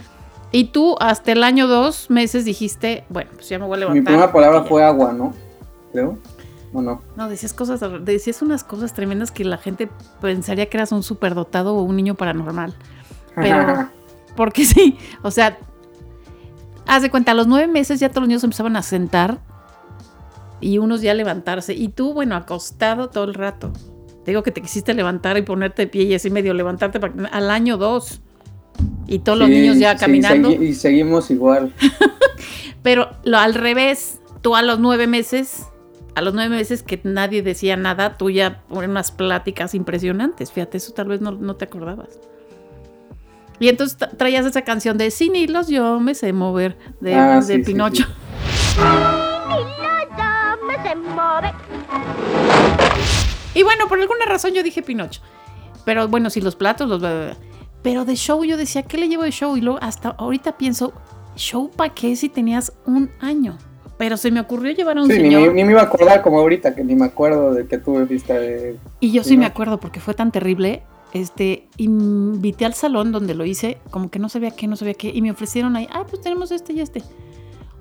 Y 0.52 0.66
tú, 0.66 0.96
hasta 1.00 1.32
el 1.32 1.42
año 1.42 1.66
dos 1.66 2.10
meses, 2.10 2.44
dijiste, 2.44 3.04
bueno, 3.08 3.30
pues 3.34 3.48
ya 3.48 3.58
me 3.58 3.66
voy 3.66 3.74
a 3.76 3.80
levantar. 3.80 4.00
Mi 4.00 4.04
primera 4.06 4.32
palabra 4.32 4.62
ya. 4.62 4.68
fue 4.68 4.84
agua, 4.84 5.12
¿no? 5.12 5.34
Creo. 5.92 6.16
¿O 6.72 6.80
no? 6.82 7.02
No, 7.16 7.28
decías 7.28 7.52
cosas, 7.52 7.80
decías 8.04 8.42
unas 8.42 8.62
cosas 8.64 8.94
tremendas 8.94 9.30
que 9.32 9.44
la 9.44 9.58
gente 9.58 9.88
pensaría 10.20 10.68
que 10.68 10.76
eras 10.76 10.92
un 10.92 11.02
superdotado 11.02 11.74
o 11.74 11.82
un 11.82 11.96
niño 11.96 12.14
paranormal. 12.14 12.74
Pero, 13.34 13.88
porque 14.36 14.64
sí, 14.64 14.98
o 15.22 15.30
sea, 15.32 15.58
haz 16.86 17.02
de 17.02 17.10
cuenta, 17.10 17.32
a 17.32 17.34
los 17.34 17.46
nueve 17.46 17.66
meses 17.66 18.00
ya 18.00 18.08
todos 18.08 18.22
los 18.22 18.28
niños 18.28 18.44
empezaban 18.44 18.76
a 18.76 18.82
sentar 18.82 19.38
y 20.60 20.78
unos 20.78 21.02
ya 21.02 21.10
a 21.12 21.14
levantarse. 21.14 21.74
Y 21.74 21.88
tú, 21.88 22.14
bueno, 22.14 22.36
acostado 22.36 23.08
todo 23.10 23.24
el 23.24 23.34
rato. 23.34 23.72
Te 24.24 24.30
digo 24.30 24.42
que 24.42 24.50
te 24.52 24.62
quisiste 24.62 24.94
levantar 24.94 25.36
y 25.36 25.42
ponerte 25.42 25.82
de 25.82 25.88
pie 25.88 26.04
y 26.04 26.14
así 26.14 26.30
medio 26.30 26.54
levantarte 26.54 26.98
para 27.00 27.12
al 27.28 27.50
año 27.50 27.76
dos. 27.76 28.20
Y 29.06 29.18
todos 29.20 29.38
los 29.38 29.48
niños 29.48 29.78
ya 29.78 29.92
sí, 29.92 29.98
caminando. 30.00 30.50
segui- 30.50 30.68
y 30.68 30.74
seguimos 30.74 31.30
igual. 31.30 31.72
Pero 32.82 33.10
lo 33.24 33.38
al 33.38 33.54
revés, 33.54 34.20
tú 34.40 34.56
a 34.56 34.62
los 34.62 34.78
nueve 34.78 35.06
meses, 35.06 35.64
a 36.14 36.22
los 36.22 36.32
nueve 36.34 36.56
meses 36.56 36.82
que 36.82 37.00
nadie 37.04 37.42
decía 37.42 37.76
nada, 37.76 38.16
tú 38.16 38.30
ya 38.30 38.62
unas 38.70 39.12
pláticas 39.12 39.74
impresionantes. 39.74 40.52
Fíjate, 40.52 40.78
eso 40.78 40.92
tal 40.92 41.08
vez 41.08 41.20
no, 41.20 41.32
no 41.32 41.56
te 41.56 41.66
acordabas. 41.66 42.18
Y 43.60 43.68
entonces 43.68 43.98
tra- 43.98 44.16
traías 44.16 44.44
esa 44.46 44.62
canción 44.62 44.98
de 44.98 45.10
Sin 45.10 45.36
hilos 45.36 45.68
yo 45.68 46.00
me 46.00 46.14
sé 46.14 46.32
mover, 46.32 46.76
de, 47.00 47.14
Ah, 47.14 47.36
de 47.36 47.42
sí, 47.42 47.52
sí, 47.54 47.62
Pinocho. 47.62 48.04
sí. 48.04 48.10
me 50.66 50.82
se 50.88 50.94
mueve. 50.96 51.52
Y 53.54 53.62
bueno, 53.62 53.86
por 53.88 54.00
alguna 54.00 54.24
razón 54.26 54.52
yo 54.52 54.62
dije 54.62 54.82
Pinocho. 54.82 55.20
Pero 55.84 56.08
bueno, 56.08 56.30
si 56.30 56.40
los 56.40 56.56
platos, 56.56 56.88
los... 56.88 57.02
Pero 57.82 58.04
de 58.04 58.16
show 58.16 58.42
yo 58.44 58.56
decía, 58.56 58.82
¿qué 58.82 58.96
le 58.96 59.08
llevo 59.08 59.22
de 59.24 59.30
show? 59.30 59.56
Y 59.56 59.60
luego 59.60 59.78
hasta 59.82 60.08
ahorita 60.10 60.56
pienso, 60.56 60.92
¿show 61.36 61.70
para 61.70 61.92
qué 61.92 62.16
si 62.16 62.28
tenías 62.30 62.72
un 62.86 63.10
año? 63.20 63.58
Pero 63.98 64.16
se 64.16 64.30
me 64.30 64.40
ocurrió 64.40 64.72
llevar 64.72 64.96
a 64.98 65.02
un 65.02 65.06
Sí, 65.08 65.18
ni, 65.18 65.24
señor... 65.24 65.48
me- 65.48 65.54
ni 65.54 65.64
me 65.64 65.72
iba 65.72 65.82
a 65.82 65.84
acordar 65.84 66.22
como 66.22 66.38
ahorita, 66.40 66.74
que 66.74 66.82
ni 66.82 66.94
me 66.96 67.04
acuerdo 67.04 67.52
de 67.52 67.66
que 67.66 67.78
tuve 67.78 68.04
vista 68.06 68.34
de... 68.34 68.76
Y 69.00 69.12
yo 69.12 69.22
sí 69.22 69.30
Sí, 69.30 69.36
me 69.36 69.46
acuerdo 69.46 69.78
porque 69.78 70.00
fue 70.00 70.14
tan 70.14 70.32
terrible. 70.32 70.82
Este, 71.14 71.68
invité 71.76 72.66
al 72.66 72.74
salón 72.74 73.12
donde 73.12 73.34
lo 73.34 73.44
hice, 73.44 73.78
como 73.90 74.10
que 74.10 74.18
no 74.18 74.28
sabía 74.28 74.50
qué, 74.50 74.66
no 74.66 74.76
sabía 74.76 74.94
qué, 74.94 75.10
y 75.14 75.22
me 75.22 75.30
ofrecieron 75.30 75.76
ahí, 75.76 75.88
ah, 75.92 76.04
pues 76.08 76.20
tenemos 76.20 76.50
este 76.50 76.72
y 76.74 76.80
este. 76.80 77.02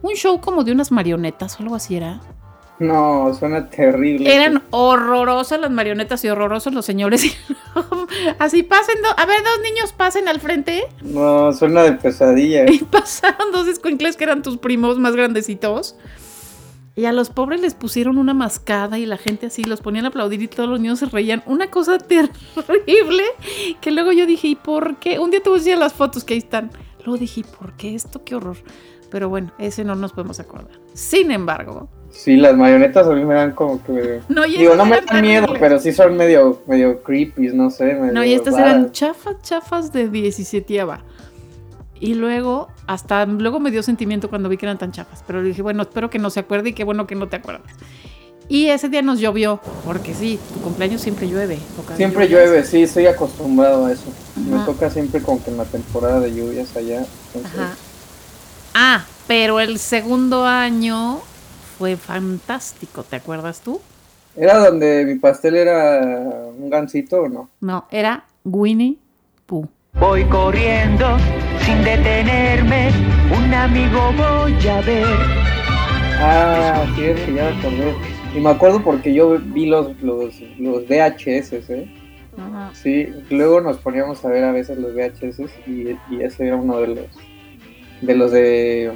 Un 0.01 0.13
show 0.13 0.39
como 0.39 0.63
de 0.63 0.71
unas 0.71 0.91
marionetas 0.91 1.59
o 1.59 1.63
algo 1.63 1.75
así 1.75 1.95
era. 1.95 2.21
No, 2.79 3.33
suena 3.33 3.69
terrible. 3.69 4.33
Eran 4.35 4.63
horrorosas 4.71 5.59
las 5.59 5.71
marionetas 5.71 6.23
y 6.25 6.29
horrorosos 6.29 6.73
los 6.73 6.85
señores. 6.85 7.23
así 8.39 8.63
pasen, 8.63 9.01
do- 9.01 9.17
a 9.19 9.25
ver, 9.25 9.41
dos 9.43 9.59
niños 9.63 9.93
pasen 9.93 10.27
al 10.27 10.39
frente. 10.39 10.83
No, 11.01 11.53
suena 11.53 11.83
de 11.83 11.93
pesadilla. 11.93 12.69
Y 12.69 12.79
pasaron 12.91 13.51
dos 13.51 13.67
escuincles 13.67 14.17
que 14.17 14.25
eran 14.25 14.41
tus 14.41 14.57
primos 14.57 14.97
más 14.99 15.15
grandecitos. 15.15 15.95
Y 16.95 17.05
a 17.05 17.11
los 17.11 17.29
pobres 17.31 17.59
les 17.61 17.73
pusieron 17.73 18.17
una 18.17 18.33
mascada 18.35 18.99
y 18.99 19.05
la 19.05 19.17
gente 19.17 19.47
así 19.47 19.63
los 19.63 19.81
ponían 19.81 20.05
a 20.05 20.09
aplaudir 20.09 20.41
y 20.43 20.47
todos 20.47 20.69
los 20.69 20.79
niños 20.79 20.99
se 20.99 21.07
reían. 21.07 21.41
Una 21.47 21.71
cosa 21.71 21.97
terrible 21.97 23.23
que 23.81 23.91
luego 23.91 24.11
yo 24.11 24.25
dije, 24.25 24.49
¿y 24.49 24.55
por 24.55 24.97
qué? 24.97 25.17
Un 25.19 25.31
día 25.31 25.41
te 25.41 25.49
voy 25.49 25.57
a 25.57 25.59
enseñar 25.59 25.79
las 25.79 25.93
fotos 25.93 26.23
que 26.23 26.35
ahí 26.35 26.39
están. 26.39 26.69
Luego 27.03 27.17
dije, 27.17 27.41
¿y 27.41 27.43
por 27.43 27.73
qué 27.73 27.95
esto? 27.95 28.23
Qué 28.23 28.35
horror. 28.35 28.57
Pero 29.09 29.29
bueno, 29.29 29.51
ese 29.57 29.83
no 29.83 29.95
nos 29.95 30.13
podemos 30.13 30.39
acordar. 30.39 30.79
Sin 30.93 31.31
embargo, 31.31 31.89
Sí, 32.13 32.37
las 32.37 32.55
marionetas 32.55 33.07
a 33.07 33.13
mí 33.13 33.25
me 33.25 33.33
dan 33.33 33.53
como 33.53 33.83
que... 33.83 34.21
No, 34.29 34.45
y 34.45 34.57
Digo, 34.57 34.75
no 34.75 34.85
me 34.85 35.01
dan 35.01 35.21
miedo, 35.21 35.47
pero 35.59 35.79
sí 35.79 35.91
son 35.91 36.15
medio, 36.15 36.61
medio 36.67 37.01
creepy, 37.01 37.47
no 37.47 37.71
sé. 37.71 37.95
Medio 37.95 38.13
no, 38.13 38.23
y 38.23 38.33
estas 38.33 38.55
eran 38.55 38.91
chafas, 38.91 39.41
chafas 39.41 39.91
de 39.91 40.09
17 40.09 40.79
Y 41.99 42.15
luego, 42.15 42.67
hasta 42.87 43.25
luego 43.25 43.59
me 43.59 43.71
dio 43.71 43.81
sentimiento 43.83 44.29
cuando 44.29 44.49
vi 44.49 44.57
que 44.57 44.65
eran 44.65 44.77
tan 44.77 44.91
chafas. 44.91 45.23
Pero 45.25 45.41
dije, 45.41 45.61
bueno, 45.61 45.83
espero 45.83 46.09
que 46.09 46.19
no 46.19 46.29
se 46.29 46.41
acuerde 46.41 46.69
y 46.69 46.73
qué 46.73 46.83
bueno 46.83 47.07
que 47.07 47.15
no 47.15 47.27
te 47.29 47.37
acuerdas. 47.37 47.71
Y 48.49 48.65
ese 48.67 48.89
día 48.89 49.01
nos 49.01 49.19
llovió, 49.19 49.61
porque 49.85 50.13
sí, 50.13 50.37
tu 50.53 50.59
cumpleaños 50.59 50.99
siempre 51.01 51.29
llueve. 51.29 51.59
Siempre 51.95 52.27
lluvias. 52.27 52.49
llueve, 52.49 52.65
sí, 52.65 52.83
estoy 52.83 53.05
acostumbrado 53.07 53.85
a 53.85 53.91
eso. 53.93 54.03
Me 54.35 54.59
toca 54.65 54.89
siempre 54.89 55.21
como 55.21 55.41
que 55.41 55.49
en 55.51 55.57
la 55.57 55.63
temporada 55.65 56.19
de 56.19 56.33
lluvias 56.35 56.75
allá. 56.75 57.05
entonces- 57.33 57.59
Ajá. 57.59 57.73
Ah, 58.73 59.05
pero 59.27 59.59
el 59.61 59.79
segundo 59.79 60.45
año 60.45 61.21
fue 61.77 61.95
fantástico, 61.95 63.03
¿te 63.03 63.15
acuerdas 63.15 63.61
tú? 63.61 63.79
¿Era 64.35 64.57
donde 64.59 65.05
mi 65.05 65.15
pastel 65.19 65.55
era 65.55 66.01
un 66.57 66.69
gansito 66.69 67.21
o 67.21 67.29
no? 67.29 67.49
No, 67.61 67.85
era 67.91 68.25
Winnie 68.43 68.97
Pooh. 69.45 69.67
Voy 69.93 70.25
corriendo 70.25 71.17
sin 71.65 71.83
detenerme, 71.83 72.91
un 73.35 73.53
amigo 73.53 74.11
voy 74.17 74.67
a 74.67 74.81
ver. 74.81 75.05
Ah, 76.19 76.85
sí, 76.95 77.05
es 77.05 77.19
que 77.21 77.33
ya 77.33 77.43
me 77.43 77.57
acordé. 77.59 77.93
Y 78.35 78.39
me 78.39 78.49
acuerdo 78.49 78.83
porque 78.83 79.13
yo 79.13 79.37
vi 79.39 79.67
los, 79.67 80.01
los, 80.01 80.39
los 80.57 80.87
VHS, 80.87 81.69
¿eh? 81.69 81.93
Ajá. 82.37 82.71
Sí, 82.73 83.07
luego 83.29 83.61
nos 83.61 83.77
poníamos 83.77 84.23
a 84.25 84.29
ver 84.29 84.43
a 84.43 84.51
veces 84.51 84.77
los 84.77 84.93
VHS 84.93 85.39
y, 85.67 85.89
y 86.09 86.23
ese 86.23 86.47
era 86.47 86.55
uno 86.55 86.79
de 86.79 86.87
los 86.87 87.05
de 88.01 88.15
los 88.15 88.31
de 88.31 88.91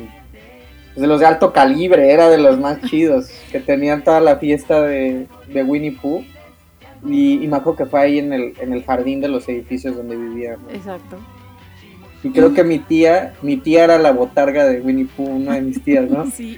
pues, 0.93 1.01
de 1.01 1.07
los 1.07 1.19
de 1.19 1.27
alto 1.27 1.53
calibre, 1.53 2.11
era 2.11 2.27
de 2.29 2.39
los 2.39 2.59
más 2.59 2.81
chidos, 2.81 3.29
que 3.51 3.59
tenían 3.59 4.03
toda 4.03 4.19
la 4.19 4.37
fiesta 4.37 4.81
de, 4.81 5.27
de 5.47 5.63
Winnie 5.63 5.91
Pooh. 5.91 6.23
Y, 7.05 7.43
y 7.43 7.47
me 7.47 7.57
acuerdo 7.57 7.77
que 7.77 7.85
fue 7.85 8.01
ahí 8.01 8.17
en 8.17 8.33
el, 8.33 8.53
en 8.59 8.73
el 8.73 8.83
jardín 8.83 9.21
de 9.21 9.27
los 9.27 9.47
edificios 9.47 9.95
donde 9.95 10.15
vivíamos. 10.15 10.73
Exacto. 10.73 11.17
Y 12.23 12.29
creo 12.31 12.53
que 12.53 12.63
mi 12.63 12.79
tía, 12.79 13.33
mi 13.41 13.57
tía 13.57 13.83
era 13.83 13.97
la 13.99 14.11
botarga 14.11 14.65
de 14.65 14.81
Winnie 14.81 15.05
Pooh, 15.05 15.27
una 15.27 15.55
de 15.55 15.61
mis 15.61 15.83
tías, 15.83 16.09
¿no? 16.09 16.29
Sí. 16.35 16.57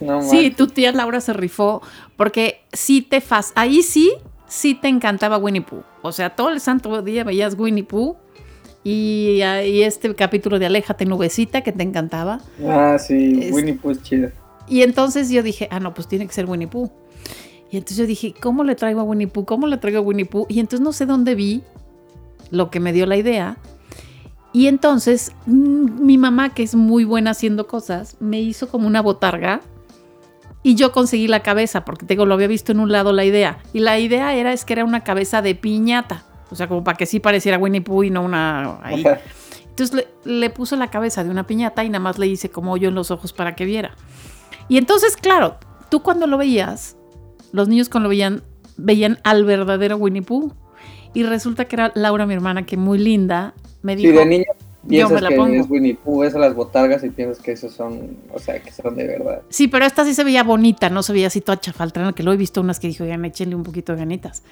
No 0.00 0.20
Sí, 0.22 0.50
tu 0.50 0.66
tía 0.66 0.92
Laura 0.92 1.22
se 1.22 1.32
rifó 1.32 1.80
porque 2.16 2.60
sí 2.72 3.00
te 3.00 3.22
fas 3.22 3.52
ahí 3.54 3.82
sí, 3.82 4.12
sí 4.46 4.74
te 4.74 4.88
encantaba 4.88 5.38
Winnie 5.38 5.62
Pooh. 5.62 5.82
O 6.02 6.12
sea, 6.12 6.30
todo 6.30 6.50
el 6.50 6.60
santo 6.60 7.00
día 7.02 7.24
veías 7.24 7.54
Winnie 7.58 7.84
Pooh 7.84 8.14
y, 8.84 9.40
y 9.42 9.82
este 9.82 10.14
capítulo 10.14 10.58
de 10.58 10.66
Aléjate 10.66 11.06
Nubecita 11.06 11.62
que 11.62 11.72
te 11.72 11.82
encantaba. 11.82 12.40
Ah, 12.66 12.98
sí, 12.98 13.40
Es- 13.42 13.52
Winnie 13.52 13.74
Pooh 13.74 13.90
es 13.92 14.02
chida. 14.02 14.32
Y 14.68 14.82
entonces 14.82 15.30
yo 15.30 15.42
dije, 15.42 15.66
ah, 15.70 15.80
no, 15.80 15.94
pues 15.94 16.08
tiene 16.08 16.26
que 16.26 16.32
ser 16.34 16.44
Winnie 16.46 16.68
Pooh. 16.68 16.90
Y 17.70 17.76
entonces 17.78 17.96
yo 17.96 18.06
dije, 18.06 18.34
¿cómo 18.40 18.64
le 18.64 18.74
traigo 18.74 19.00
a 19.00 19.04
Winnie 19.04 19.28
Pooh? 19.28 19.44
¿Cómo 19.46 19.66
le 19.66 19.78
traigo 19.78 19.98
a 19.98 20.02
Winnie 20.02 20.26
Pooh? 20.26 20.46
Y 20.48 20.60
entonces 20.60 20.80
no 20.80 20.92
sé 20.92 21.06
dónde 21.06 21.34
vi 21.34 21.62
lo 22.50 22.70
que 22.70 22.80
me 22.80 22.92
dio 22.92 23.06
la 23.06 23.16
idea. 23.16 23.56
Y 24.56 24.68
entonces 24.68 25.32
mm, 25.44 26.02
mi 26.02 26.16
mamá, 26.16 26.54
que 26.54 26.62
es 26.62 26.74
muy 26.74 27.04
buena 27.04 27.32
haciendo 27.32 27.66
cosas, 27.66 28.16
me 28.20 28.40
hizo 28.40 28.70
como 28.70 28.86
una 28.86 29.02
botarga 29.02 29.60
y 30.62 30.76
yo 30.76 30.92
conseguí 30.92 31.28
la 31.28 31.40
cabeza, 31.40 31.84
porque 31.84 32.06
te 32.06 32.14
digo, 32.14 32.24
lo 32.24 32.32
había 32.32 32.46
visto 32.46 32.72
en 32.72 32.80
un 32.80 32.90
lado 32.90 33.12
la 33.12 33.26
idea. 33.26 33.58
Y 33.74 33.80
la 33.80 33.98
idea 33.98 34.34
era, 34.34 34.54
es 34.54 34.64
que 34.64 34.72
era 34.72 34.86
una 34.86 35.04
cabeza 35.04 35.42
de 35.42 35.54
piñata. 35.54 36.24
O 36.50 36.54
sea, 36.54 36.68
como 36.68 36.82
para 36.82 36.96
que 36.96 37.04
sí 37.04 37.20
pareciera 37.20 37.58
Winnie 37.58 37.82
Pooh 37.82 38.04
y 38.04 38.10
no 38.10 38.22
una 38.22 38.80
ahí. 38.82 39.04
Entonces 39.68 39.94
le, 39.94 40.08
le 40.24 40.48
puso 40.48 40.74
la 40.76 40.88
cabeza 40.88 41.22
de 41.22 41.28
una 41.28 41.46
piñata 41.46 41.84
y 41.84 41.90
nada 41.90 42.00
más 42.00 42.18
le 42.18 42.26
hice 42.26 42.48
como 42.48 42.72
hoyo 42.72 42.88
en 42.88 42.94
los 42.94 43.10
ojos 43.10 43.34
para 43.34 43.54
que 43.56 43.66
viera. 43.66 43.94
Y 44.70 44.78
entonces, 44.78 45.18
claro, 45.18 45.58
tú 45.90 46.02
cuando 46.02 46.26
lo 46.26 46.38
veías, 46.38 46.96
los 47.52 47.68
niños 47.68 47.90
cuando 47.90 48.04
lo 48.04 48.08
veían, 48.08 48.42
veían 48.78 49.18
al 49.22 49.44
verdadero 49.44 49.98
Winnie 49.98 50.22
Pooh. 50.22 50.54
Y 51.12 51.24
resulta 51.24 51.66
que 51.66 51.76
era 51.76 51.92
Laura, 51.94 52.24
mi 52.24 52.32
hermana, 52.32 52.64
que 52.64 52.78
muy 52.78 52.96
linda, 52.96 53.52
me 53.86 53.96
Sí, 54.00 54.12
dijo, 54.12 54.12
de 54.12 54.26
niño 54.26 54.44
piensas 54.88 55.20
me 55.20 55.22
la 55.22 55.30
que 55.30 55.36
pongo. 55.36 55.54
es 55.54 55.70
Winnie 55.70 55.94
Pooh, 55.96 56.20
ves 56.20 56.34
a 56.34 56.38
las 56.38 56.54
botargas 56.54 57.04
y 57.04 57.10
piensas 57.10 57.40
que 57.42 57.52
esos 57.52 57.72
son, 57.72 58.18
o 58.32 58.38
sea, 58.38 58.60
que 58.62 58.72
son 58.72 58.96
de 58.96 59.06
verdad. 59.06 59.42
sí, 59.48 59.68
pero 59.68 59.84
esta 59.86 60.04
sí 60.04 60.14
se 60.14 60.24
veía 60.24 60.42
bonita, 60.44 60.90
no 60.90 61.02
se 61.02 61.12
veía 61.12 61.28
así 61.28 61.40
toda 61.40 61.60
chafaltrana, 61.60 62.12
que 62.12 62.22
lo 62.22 62.32
he 62.32 62.36
visto 62.36 62.60
unas 62.60 62.80
que 62.80 62.88
dijo, 62.88 63.04
ya 63.04 63.14
échenle 63.16 63.54
un 63.56 63.62
poquito 63.64 63.92
de 63.92 63.98
ganitas. 63.98 64.42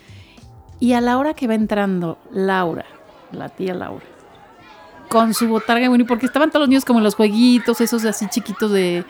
Y 0.80 0.92
a 0.94 1.00
la 1.00 1.18
hora 1.18 1.34
que 1.34 1.46
va 1.46 1.54
entrando 1.54 2.18
Laura, 2.32 2.84
la 3.32 3.48
tía 3.48 3.74
Laura, 3.74 4.04
con 5.08 5.34
su 5.34 5.48
botarga 5.48 5.82
de 5.84 5.88
Winnie, 5.90 6.06
porque 6.06 6.26
estaban 6.26 6.50
todos 6.50 6.62
los 6.62 6.68
niños 6.68 6.84
como 6.84 6.98
en 7.00 7.04
los 7.04 7.14
jueguitos, 7.14 7.80
esos 7.80 8.04
así 8.04 8.26
chiquitos 8.28 8.72
de, 8.72 9.04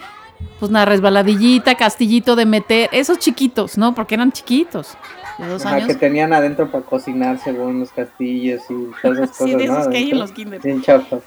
pues 0.61 0.71
una 0.71 0.85
resbaladillita, 0.85 1.75
castillito 1.76 2.37
de 2.37 2.47
meter, 2.47 2.90
esos 2.93 3.19
chiquitos, 3.19 3.78
¿no? 3.78 3.95
Porque 3.95 4.14
eran 4.16 4.33
chiquitos, 4.33 4.97
de 5.38 5.47
dos 5.49 5.64
Ajá, 5.67 5.76
años. 5.76 5.88
que 5.88 5.95
tenían 5.95 6.33
adentro 6.33 6.71
para 6.71 6.85
cocinar 6.85 7.38
según 7.38 7.81
los 7.81 7.91
castillos 7.93 8.62
y 8.71 8.75
todas 9.03 9.19
esas 9.19 9.37
Sí, 9.37 9.45
cosas, 9.53 9.59
de 9.59 9.67
¿no? 9.67 9.73
esos 9.79 9.88
que 9.88 9.97
hay 9.97 10.11
en 10.11 10.19
los 10.19 10.33
kinder. 10.33 10.61
Bien 10.61 10.83
chafas. 10.83 11.23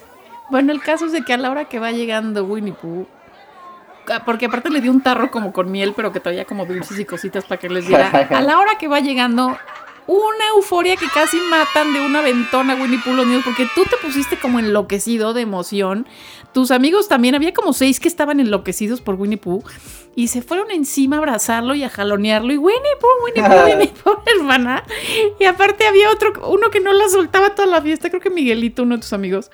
Bueno, 0.50 0.72
el 0.72 0.82
caso 0.82 1.06
es 1.08 1.12
de 1.12 1.24
que 1.24 1.34
a 1.34 1.38
la 1.38 1.52
hora 1.52 1.66
que 1.66 1.80
va 1.80 1.92
llegando 1.92 2.46
Winnie 2.46 2.74
Pooh, 2.74 3.06
ah, 4.10 4.24
porque 4.26 4.46
aparte 4.46 4.70
le 4.70 4.80
dio 4.80 4.92
un 4.92 5.02
tarro 5.02 5.30
como 5.30 5.52
con 5.52 5.70
miel, 5.72 5.94
pero 5.96 6.12
que 6.14 6.20
traía 6.22 6.46
como 6.46 6.66
dulces 6.66 6.98
y 7.00 7.06
cositas 7.06 7.44
para 7.46 7.60
que 7.60 7.70
les 7.70 7.86
diera. 7.88 8.10
A 8.32 8.42
la 8.42 8.58
hora 8.58 8.72
que 8.80 8.88
va 8.88 9.00
llegando, 9.02 9.58
una 10.08 10.48
euforia 10.56 10.96
que 10.96 11.08
casi 11.14 11.38
matan 11.50 11.94
de 11.94 12.02
una 12.02 12.22
ventona 12.22 12.74
a 12.74 12.76
Winnie 12.78 13.00
Pooh 13.04 13.14
los 13.14 13.28
niños, 13.28 13.44
porque 13.44 13.68
tú 13.76 13.84
te 13.84 13.98
pusiste 13.98 14.38
como 14.38 14.60
enloquecido 14.60 15.34
de 15.34 15.42
emoción. 15.42 16.08
Tus 16.54 16.72
amigos 16.72 17.10
también, 17.10 17.36
había 17.36 17.54
como 17.54 17.74
seis 17.74 18.00
que 18.00 18.08
estaban 18.08 18.40
enloquecidos 18.40 19.02
por 19.02 19.16
Winnie 19.16 19.38
Pooh 19.38 19.64
y 20.16 20.30
se 20.30 20.42
fueron 20.42 20.72
encima 20.72 21.18
a 21.18 21.20
abrazarlo 21.20 21.76
y 21.76 21.84
a 21.84 21.90
jalonearlo. 21.90 22.54
Y 22.54 22.58
Winnie 22.58 22.82
Pooh, 23.00 23.26
Winnie 23.26 23.48
Pooh, 23.48 23.66
Winnie 23.70 23.94
Pooh, 24.04 24.18
hermana. 24.38 24.84
Y 25.40 25.44
aparte 25.44 25.86
había 25.86 26.10
otro, 26.10 26.34
uno 26.50 26.70
que 26.70 26.80
no 26.80 26.94
la 26.94 27.10
soltaba 27.10 27.54
toda 27.54 27.68
la 27.68 27.82
fiesta, 27.82 28.10
creo 28.10 28.22
que 28.22 28.30
Miguelito, 28.30 28.84
uno 28.84 28.96
de 28.96 29.02
tus 29.02 29.14
amigos. 29.14 29.52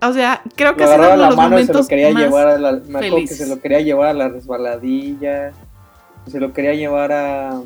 O 0.00 0.12
sea, 0.12 0.42
creo 0.54 0.76
que 0.76 0.84
uno 0.84 1.08
de 1.08 1.16
los 1.16 1.36
mano 1.36 1.58
y 1.58 1.66
se 1.66 1.72
lo 1.72 1.80
momentos 1.80 1.88
quería 1.88 2.12
más 2.12 2.22
llevar 2.22 2.46
a 2.46 2.58
la, 2.58 2.72
me 2.86 3.10
que 3.10 3.26
se 3.26 3.48
lo 3.48 3.60
quería 3.60 3.80
llevar 3.80 4.08
a 4.10 4.12
la 4.12 4.28
resbaladilla, 4.28 5.52
se 6.28 6.38
lo 6.38 6.52
quería 6.52 6.74
llevar 6.74 7.10
a, 7.10 7.60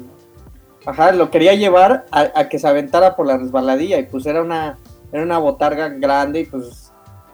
ajá, 0.87 1.13
lo 1.13 1.31
quería 1.31 1.55
llevar 1.55 2.07
a, 2.11 2.31
a 2.35 2.49
que 2.49 2.59
se 2.59 2.69
aventara 2.69 3.17
por 3.17 3.27
la 3.27 3.39
resbaladilla 3.39 3.99
y 3.99 4.05
pues 4.05 4.27
era 4.27 4.43
una, 4.43 4.79
era 5.13 5.23
una 5.23 5.39
botarga 5.39 5.89
grande 5.89 6.41
y 6.41 6.45
pues, 6.45 6.91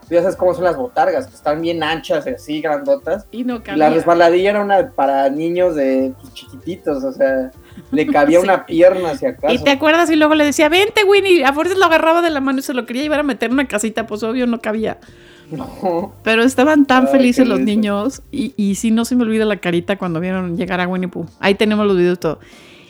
ya 0.09 0.21
sabes 0.21 0.35
cómo 0.35 0.55
son 0.55 0.63
las 0.63 0.75
botargas, 0.75 1.27
que 1.27 1.35
están 1.35 1.61
bien 1.61 1.83
anchas 1.83 2.25
y 2.25 2.31
así 2.31 2.61
grandotas. 2.61 3.27
Y 3.31 3.43
no 3.43 3.57
Y 3.57 3.59
la 3.59 3.63
cabía. 3.63 3.89
resbaladilla 3.91 4.49
era 4.49 4.61
una 4.63 4.89
para 4.91 5.29
niños 5.29 5.75
de 5.75 6.13
pues, 6.19 6.33
chiquititos, 6.33 7.03
o 7.03 7.11
sea, 7.13 7.51
le 7.91 8.07
cabía 8.07 8.39
Sí. 8.41 8.43
una 8.43 8.65
pierna 8.65 9.11
hacia 9.11 9.29
acá. 9.29 9.53
Y 9.53 9.59
te 9.63 9.69
acuerdas 9.69 10.09
y 10.09 10.15
luego 10.15 10.33
le 10.33 10.45
decía, 10.45 10.67
vente 10.67 11.03
Winnie, 11.03 11.45
a 11.45 11.53
fuerzas 11.53 11.77
lo 11.77 11.85
agarraba 11.85 12.23
de 12.23 12.31
la 12.31 12.41
mano 12.41 12.57
y 12.57 12.63
se 12.63 12.73
lo 12.73 12.85
quería 12.87 13.03
llevar 13.03 13.19
a 13.19 13.23
meter 13.23 13.49
en 13.49 13.53
una 13.53 13.67
casita, 13.67 14.07
pues 14.07 14.23
obvio 14.23 14.47
no 14.47 14.59
cabía. 14.61 14.97
No. 15.49 16.13
Pero 16.23 16.43
estaban 16.43 16.85
tan 16.85 17.07
Ay, 17.07 17.11
felices 17.11 17.47
los 17.47 17.59
niños 17.59 18.21
y, 18.31 18.53
y 18.55 18.75
sí 18.75 18.91
no 18.91 19.03
se 19.03 19.15
me 19.15 19.23
olvida 19.23 19.45
la 19.45 19.57
carita 19.57 19.97
cuando 19.97 20.19
vieron 20.19 20.55
llegar 20.57 20.79
a 20.79 20.87
Winnie 20.87 21.07
Pooh. 21.07 21.25
Ahí 21.39 21.55
tenemos 21.55 21.87
los 21.87 21.97
videos 21.97 22.19
todo. 22.19 22.37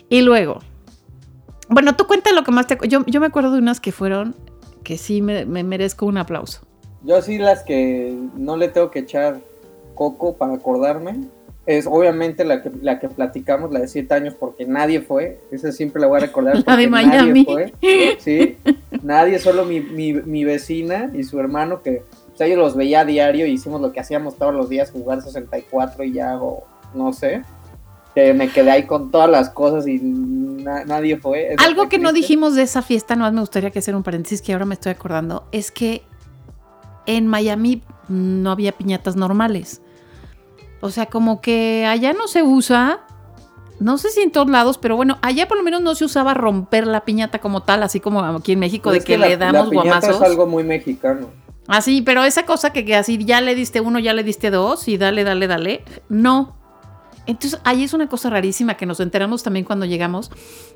Y 0.09 0.21
luego, 0.21 0.59
bueno, 1.69 1.95
tú 1.95 2.07
cuenta 2.07 2.31
lo 2.31 2.43
que 2.43 2.51
más 2.51 2.67
te... 2.67 2.77
Yo, 2.87 3.05
yo 3.05 3.19
me 3.19 3.27
acuerdo 3.27 3.51
de 3.51 3.59
unas 3.59 3.79
que 3.79 3.91
fueron 3.91 4.35
que 4.83 4.97
sí 4.97 5.21
me, 5.21 5.45
me 5.45 5.63
merezco 5.63 6.05
un 6.05 6.17
aplauso. 6.17 6.61
Yo 7.03 7.21
sí 7.21 7.37
las 7.37 7.63
que 7.63 8.17
no 8.35 8.57
le 8.57 8.69
tengo 8.69 8.91
que 8.91 8.99
echar 8.99 9.39
coco 9.95 10.35
para 10.35 10.53
acordarme. 10.53 11.25
Es 11.65 11.85
obviamente 11.85 12.43
la 12.43 12.63
que, 12.63 12.71
la 12.81 12.99
que 12.99 13.09
platicamos, 13.09 13.71
la 13.71 13.81
de 13.81 13.87
7 13.87 14.11
años, 14.15 14.33
porque 14.33 14.65
nadie 14.65 15.01
fue. 15.01 15.39
Esa 15.51 15.71
siempre 15.71 16.01
la 16.01 16.07
voy 16.07 16.17
a 16.17 16.21
recordar. 16.21 16.55
La 16.57 16.63
porque 16.63 16.81
de 16.81 16.89
nadie 16.89 17.07
Miami. 17.07 17.45
fue. 17.45 17.73
Sí, 18.19 18.57
nadie, 19.03 19.37
solo 19.37 19.65
mi, 19.65 19.79
mi, 19.79 20.13
mi 20.13 20.43
vecina 20.43 21.11
y 21.13 21.23
su 21.23 21.39
hermano, 21.39 21.83
que 21.83 22.01
pues, 22.29 22.41
ellos 22.41 22.57
los 22.57 22.75
veía 22.75 23.01
a 23.01 23.05
diario 23.05 23.45
y 23.45 23.51
hicimos 23.51 23.81
lo 23.81 23.91
que 23.91 23.99
hacíamos 23.99 24.35
todos 24.37 24.55
los 24.55 24.69
días, 24.69 24.89
jugar 24.89 25.21
64 25.21 26.03
y 26.05 26.13
ya, 26.13 26.41
o 26.41 26.63
no 26.95 27.13
sé. 27.13 27.43
Que 28.15 28.33
me 28.33 28.49
quedé 28.49 28.71
ahí 28.71 28.83
con 28.85 29.11
todas 29.11 29.29
las 29.29 29.49
cosas 29.49 29.87
y 29.87 29.99
na- 29.99 30.83
nadie 30.85 31.17
fue. 31.17 31.53
Eso 31.53 31.63
Algo 31.63 31.83
fue 31.83 31.89
que 31.89 31.99
no 31.99 32.11
dijimos 32.11 32.55
de 32.55 32.63
esa 32.63 32.81
fiesta, 32.81 33.15
nomás 33.15 33.33
me 33.33 33.39
gustaría 33.41 33.71
que 33.71 33.79
hacer 33.79 33.95
un 33.95 34.03
paréntesis 34.03 34.41
que 34.41 34.51
ahora 34.53 34.65
me 34.65 34.73
estoy 34.73 34.91
acordando, 34.91 35.45
es 35.51 35.71
que 35.71 36.03
en 37.05 37.27
Miami 37.27 37.81
no 38.07 38.51
había 38.51 38.71
piñatas 38.71 39.15
normales. 39.15 39.81
O 40.81 40.89
sea, 40.89 41.05
como 41.07 41.41
que 41.41 41.85
allá 41.85 42.13
no 42.13 42.27
se 42.27 42.41
usa, 42.43 43.01
no 43.79 43.97
sé 43.97 44.09
si 44.09 44.21
en 44.21 44.31
todos 44.31 44.49
lados, 44.49 44.77
pero 44.77 44.95
bueno, 44.95 45.17
allá 45.21 45.47
por 45.47 45.57
lo 45.57 45.63
menos 45.63 45.81
no 45.81 45.93
se 45.95 46.05
usaba 46.05 46.33
romper 46.33 46.87
la 46.87 47.05
piñata 47.05 47.39
como 47.39 47.61
tal, 47.63 47.83
así 47.83 47.99
como 47.99 48.21
aquí 48.23 48.53
en 48.53 48.59
México, 48.59 48.91
de 48.91 48.99
Es 48.99 49.05
que, 49.05 49.17
la- 49.17 49.27
le 49.27 49.37
damos 49.37 49.67
la 49.67 49.73
guamazos. 49.73 50.15
es 50.15 50.21
algo 50.21 50.45
muy 50.47 50.63
mexicano. 50.63 51.29
Así, 51.67 52.01
pero 52.01 52.23
esa 52.23 52.45
cosa 52.45 52.71
que, 52.73 52.83
que 52.83 52.95
así 52.95 53.23
ya 53.23 53.41
le 53.41 53.53
diste 53.53 53.79
uno, 53.81 53.99
ya 53.99 54.13
le 54.13 54.23
diste 54.23 54.49
dos 54.49 54.87
y 54.87 54.97
dale, 54.97 55.23
dale, 55.23 55.45
dale. 55.47 55.83
No. 56.09 56.57
Entonces, 57.29 57.59
ahí 57.63 57.83
es 57.83 57.93
una 57.93 58.07
cosa 58.07 58.31
rarísima 58.31 58.75
que 58.75 58.87
nos 58.87 58.99
enteramos 58.99 59.43
también 59.43 59.63
cuando 59.63 59.85
llegamos, 59.85 60.31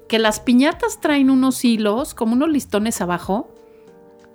que 0.07 0.19
las 0.19 0.39
piñatas 0.39 1.00
traen 1.01 1.31
unos 1.31 1.65
hilos, 1.65 2.13
como 2.13 2.33
unos 2.33 2.50
listones 2.50 3.01
abajo, 3.01 3.50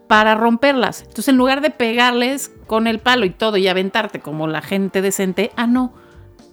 para 0.09 0.35
romperlas. 0.35 1.03
Entonces, 1.03 1.29
en 1.29 1.37
lugar 1.37 1.61
de 1.61 1.71
pegarles 1.71 2.51
con 2.67 2.89
el 2.89 2.99
palo 2.99 3.25
y 3.25 3.31
todo 3.31 3.57
y 3.57 3.69
aventarte 3.69 4.19
como 4.19 4.49
la 4.49 4.63
gente 4.63 5.01
decente, 5.01 5.53
ah, 5.55 5.69
no. 5.69 5.93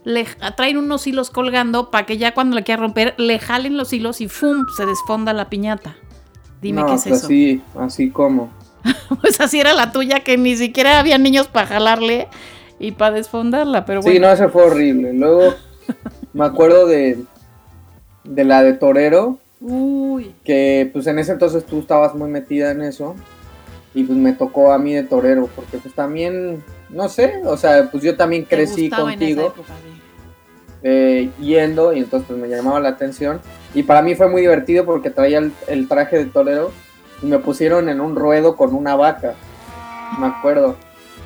Le 0.03 0.27
traen 0.55 0.77
unos 0.77 1.07
hilos 1.07 1.31
colgando 1.31 1.89
para 1.89 2.05
que 2.05 2.19
ya 2.19 2.35
cuando 2.35 2.55
la 2.55 2.61
quieras 2.61 2.81
romper, 2.81 3.15
le 3.17 3.39
jalen 3.39 3.75
los 3.75 3.91
hilos 3.91 4.21
y 4.21 4.27
¡fum! 4.27 4.67
se 4.77 4.85
desfonda 4.85 5.33
la 5.33 5.49
piñata. 5.49 5.95
Dime 6.61 6.81
no, 6.81 6.87
qué 6.87 6.93
es 6.93 7.03
pues 7.05 7.17
eso. 7.17 7.25
Así, 7.25 7.61
así 7.79 8.09
como. 8.11 8.51
Pues 9.19 9.41
así 9.41 9.59
era 9.59 9.73
la 9.73 9.91
tuya, 9.91 10.19
que 10.19 10.37
ni 10.37 10.55
siquiera 10.55 10.99
había 10.99 11.17
niños 11.17 11.47
para 11.47 11.65
jalarle 11.65 12.27
y 12.79 12.91
para 12.91 13.15
desfondarla, 13.15 13.85
pero 13.85 14.01
bueno. 14.01 14.13
Sí, 14.13 14.19
no, 14.19 14.29
ese 14.29 14.49
fue 14.49 14.63
horrible. 14.63 15.13
Luego 15.13 15.53
me 16.33 16.45
acuerdo 16.45 16.87
de, 16.87 17.23
de 18.23 18.43
la 18.43 18.63
de 18.63 18.73
Torero, 18.73 19.37
Uy. 19.61 20.33
que 20.43 20.89
pues 20.93 21.07
en 21.07 21.19
ese 21.19 21.31
entonces 21.33 21.65
tú 21.65 21.79
estabas 21.79 22.15
muy 22.15 22.29
metida 22.29 22.71
en 22.71 22.81
eso. 22.81 23.15
Y 23.93 24.03
pues 24.03 24.17
me 24.19 24.33
tocó 24.33 24.73
a 24.73 24.77
mí 24.77 24.93
de 24.93 25.03
Torero, 25.03 25.47
porque 25.55 25.77
pues 25.77 25.93
también, 25.95 26.61
no 26.89 27.07
sé, 27.07 27.41
o 27.45 27.55
sea, 27.55 27.89
pues 27.89 28.03
yo 28.03 28.17
también 28.17 28.43
¿Te 28.43 28.55
crecí 28.57 28.89
contigo. 28.89 29.41
época, 29.47 29.69
sí. 29.81 30.01
eh, 30.83 31.29
yendo 31.39 31.93
y 31.93 31.99
entonces 31.99 32.27
pues 32.27 32.37
me 32.37 32.49
llamaba 32.49 32.81
la 32.81 32.89
atención 32.89 33.39
y 33.73 33.83
para 33.83 34.01
mí 34.01 34.13
fue 34.15 34.27
muy 34.29 34.41
divertido 34.41 34.83
porque 34.83 35.11
traía 35.11 35.37
el, 35.37 35.53
el 35.67 35.87
traje 35.87 36.17
de 36.17 36.25
torero 36.25 36.71
y 37.23 37.25
me 37.27 37.39
pusieron 37.39 37.87
en 37.87 38.01
un 38.01 38.17
ruedo 38.17 38.57
con 38.57 38.75
una 38.75 38.97
vaca, 38.97 39.35
me 40.19 40.27
acuerdo. 40.27 40.75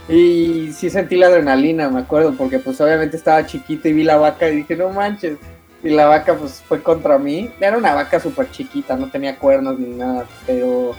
Y 0.09 0.71
sí 0.73 0.89
sentí 0.89 1.15
la 1.15 1.27
adrenalina, 1.27 1.89
me 1.89 1.99
acuerdo, 1.99 2.33
porque 2.35 2.59
pues 2.59 2.79
obviamente 2.81 3.15
estaba 3.15 3.45
chiquito 3.45 3.87
y 3.87 3.93
vi 3.93 4.03
la 4.03 4.17
vaca 4.17 4.49
y 4.49 4.57
dije, 4.57 4.75
no 4.75 4.89
manches. 4.89 5.37
Y 5.83 5.89
la 5.89 6.07
vaca 6.07 6.35
pues 6.35 6.63
fue 6.67 6.81
contra 6.81 7.17
mí. 7.17 7.51
Era 7.59 7.77
una 7.77 7.93
vaca 7.93 8.19
súper 8.19 8.49
chiquita, 8.51 8.95
no 8.97 9.09
tenía 9.09 9.37
cuernos 9.37 9.77
ni 9.79 9.89
nada, 9.95 10.25
pero... 10.45 10.95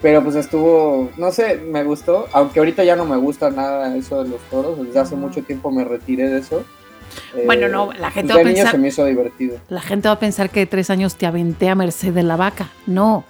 Pero 0.00 0.22
pues 0.22 0.36
estuvo, 0.36 1.10
no 1.16 1.32
sé, 1.32 1.56
me 1.56 1.82
gustó, 1.82 2.28
aunque 2.32 2.60
ahorita 2.60 2.84
ya 2.84 2.94
no 2.94 3.04
me 3.04 3.16
gusta 3.16 3.50
nada 3.50 3.96
eso 3.96 4.22
de 4.22 4.28
los 4.30 4.40
toros, 4.42 4.78
desde 4.80 5.00
hace 5.00 5.16
mucho 5.16 5.42
tiempo 5.42 5.72
me 5.72 5.82
retiré 5.84 6.28
de 6.28 6.38
eso. 6.38 6.62
Bueno, 7.46 7.66
Eh, 7.66 7.70
no, 7.70 7.92
la 7.94 8.12
gente 8.12 8.32
pues, 8.32 8.46
va 8.46 8.48
a 8.48 8.52
pensar- 8.54 8.70
se 8.70 8.78
me 8.78 8.88
hizo 8.88 9.04
divertido. 9.04 9.58
La 9.68 9.80
gente 9.80 10.06
va 10.06 10.14
a 10.14 10.18
pensar 10.20 10.50
que 10.50 10.60
de 10.60 10.66
tres 10.66 10.90
años 10.90 11.16
te 11.16 11.26
aventé 11.26 11.68
a 11.68 11.74
merced 11.74 12.12
de 12.12 12.22
la 12.22 12.36
vaca. 12.36 12.68
No, 12.86 13.24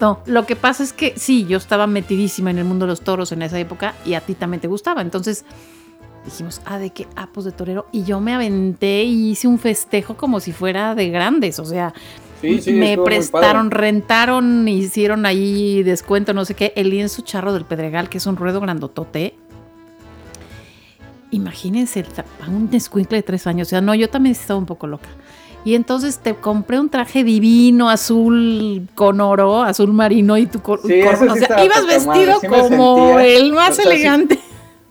no. 0.00 0.20
Lo 0.26 0.46
que 0.46 0.56
pasa 0.56 0.82
es 0.82 0.92
que 0.92 1.14
sí, 1.16 1.46
yo 1.46 1.58
estaba 1.58 1.86
metidísima 1.86 2.50
en 2.50 2.58
el 2.58 2.64
mundo 2.64 2.86
de 2.86 2.90
los 2.90 3.00
toros 3.00 3.32
en 3.32 3.42
esa 3.42 3.58
época 3.58 3.94
y 4.04 4.14
a 4.14 4.20
ti 4.20 4.34
también 4.34 4.60
te 4.60 4.68
gustaba. 4.68 5.02
Entonces 5.02 5.44
dijimos, 6.24 6.60
ah, 6.64 6.78
¿de 6.78 6.90
qué? 6.90 7.06
Ah, 7.16 7.28
pues 7.32 7.44
de 7.44 7.52
torero. 7.52 7.86
Y 7.92 8.04
yo 8.04 8.20
me 8.20 8.34
aventé 8.34 9.04
y 9.04 9.30
hice 9.30 9.48
un 9.48 9.58
festejo 9.58 10.16
como 10.16 10.40
si 10.40 10.52
fuera 10.52 10.94
de 10.94 11.10
grandes. 11.10 11.58
O 11.58 11.64
sea, 11.64 11.94
Sí, 12.40 12.60
sí, 12.60 12.72
me 12.72 12.96
prestaron, 12.96 13.72
rentaron, 13.72 14.68
hicieron 14.68 15.26
ahí 15.26 15.82
descuento, 15.82 16.32
no 16.34 16.44
sé 16.44 16.54
qué, 16.54 16.72
el 16.76 16.90
lienzo 16.90 17.22
charro 17.22 17.52
del 17.52 17.64
Pedregal, 17.64 18.08
que 18.08 18.18
es 18.18 18.26
un 18.26 18.36
ruedo 18.36 18.60
grandotote. 18.60 19.34
Imagínense, 21.32 22.04
un 22.46 22.68
escuincle 22.72 23.18
de 23.18 23.22
tres 23.22 23.46
años. 23.46 23.68
O 23.68 23.70
sea, 23.70 23.80
no, 23.80 23.94
yo 23.94 24.08
también 24.08 24.32
estaba 24.32 24.58
un 24.58 24.66
poco 24.66 24.86
loca. 24.86 25.08
Y 25.64 25.74
entonces 25.74 26.18
te 26.18 26.34
compré 26.34 26.78
un 26.80 26.88
traje 26.88 27.24
divino, 27.24 27.90
azul 27.90 28.88
con 28.94 29.20
oro, 29.20 29.62
azul 29.62 29.92
marino 29.92 30.38
y 30.38 30.46
tu 30.46 30.60
cor- 30.62 30.80
Sí, 30.86 31.00
cor- 31.02 31.18
sí 31.18 31.26
o 31.28 31.34
sea, 31.36 31.64
ibas 31.64 31.86
vestido 31.86 32.40
sí 32.40 32.46
como 32.46 33.18
sentía- 33.18 33.24
el 33.36 33.52
más 33.52 33.70
o 33.70 33.74
sea, 33.74 33.84
sí- 33.84 33.90
elegante. 33.90 34.38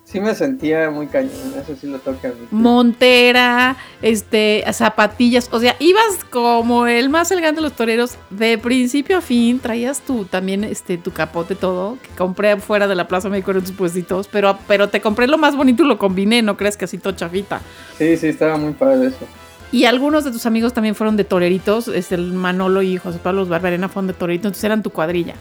Sí 0.03 0.21
me 0.21 0.33
sentía 0.36 0.89
muy 0.89 1.07
cañón, 1.07 1.31
eso 1.62 1.75
sí 1.81 1.86
lo 1.86 2.00
toca 2.00 2.31
montera, 2.50 3.75
este, 4.01 4.63
zapatillas, 4.71 5.50
o 5.51 5.59
sea, 5.59 5.75
ibas 5.79 6.24
como 6.29 6.88
el 6.88 7.09
más 7.09 7.29
elegante 7.31 7.57
de 7.57 7.63
los 7.63 7.74
toreros, 7.74 8.17
de 8.29 8.57
principio 8.57 9.17
a 9.17 9.21
fin, 9.21 9.59
traías 9.59 10.00
tu 10.00 10.24
también 10.24 10.63
este 10.63 10.97
tu 10.97 11.12
capote 11.12 11.55
todo, 11.55 11.97
que 12.01 12.07
compré 12.17 12.55
fuera 12.57 12.88
de 12.88 12.95
la 12.95 13.09
Plaza 13.09 13.27
México 13.27 13.51
en 13.51 13.59
tus 13.62 13.71
puestitos, 13.74 14.29
pero 14.31 14.57
pero 14.65 14.88
te 14.88 15.01
compré 15.01 15.27
lo 15.27 15.38
más 15.38 15.57
bonito 15.57 15.83
y 15.83 15.88
lo 15.88 15.97
combiné, 15.97 16.41
no 16.41 16.55
crees 16.55 16.77
que 16.77 16.86
así 16.86 16.97
todo 16.97 17.12
chafita. 17.12 17.59
Sí, 17.97 18.15
sí, 18.15 18.27
estaba 18.27 18.55
muy 18.55 18.71
padre 18.71 19.07
eso. 19.07 19.25
Y 19.71 19.86
algunos 19.86 20.24
de 20.24 20.31
tus 20.31 20.45
amigos 20.45 20.74
también 20.74 20.95
fueron 20.95 21.17
de 21.17 21.24
toreritos, 21.25 21.89
este, 21.89 22.15
el 22.15 22.31
Manolo 22.31 22.81
y 22.81 22.98
José 22.98 23.20
Pablo 23.22 23.46
Barberena 23.46 23.89
fueron 23.89 24.07
de 24.07 24.13
toreritos, 24.13 24.46
entonces 24.46 24.63
eran 24.63 24.81
tu 24.81 24.92
cuadrilla. 24.92 25.35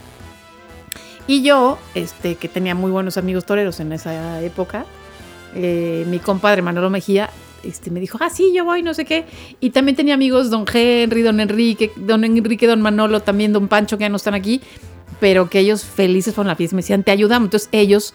Y 1.27 1.43
yo, 1.43 1.77
este, 1.95 2.35
que 2.35 2.47
tenía 2.47 2.75
muy 2.75 2.91
buenos 2.91 3.17
amigos 3.17 3.45
toreros 3.45 3.79
en 3.79 3.91
esa 3.93 4.41
época, 4.41 4.85
eh, 5.55 6.05
mi 6.09 6.19
compadre 6.19 6.61
Manolo 6.61 6.89
Mejía, 6.89 7.29
este, 7.63 7.89
me 7.89 7.99
dijo, 7.99 8.17
ah, 8.21 8.29
sí, 8.29 8.51
yo 8.55 8.65
voy, 8.65 8.83
no 8.83 8.93
sé 8.93 9.05
qué. 9.05 9.25
Y 9.59 9.71
también 9.71 9.95
tenía 9.95 10.13
amigos 10.13 10.49
don 10.49 10.65
Henry, 10.71 11.21
don 11.21 11.39
Enrique, 11.39 11.91
don 11.95 12.23
Enrique, 12.23 12.67
don 12.67 12.81
Manolo, 12.81 13.21
también 13.21 13.53
don 13.53 13.67
Pancho, 13.67 13.97
que 13.97 14.03
ya 14.03 14.09
no 14.09 14.17
están 14.17 14.33
aquí, 14.33 14.61
pero 15.19 15.49
que 15.49 15.59
ellos 15.59 15.83
felices 15.83 16.35
fueron 16.35 16.49
la 16.49 16.55
fiesta, 16.55 16.75
me 16.75 16.81
decían, 16.81 17.03
te 17.03 17.11
ayudamos. 17.11 17.47
Entonces 17.47 17.69
ellos 17.71 18.13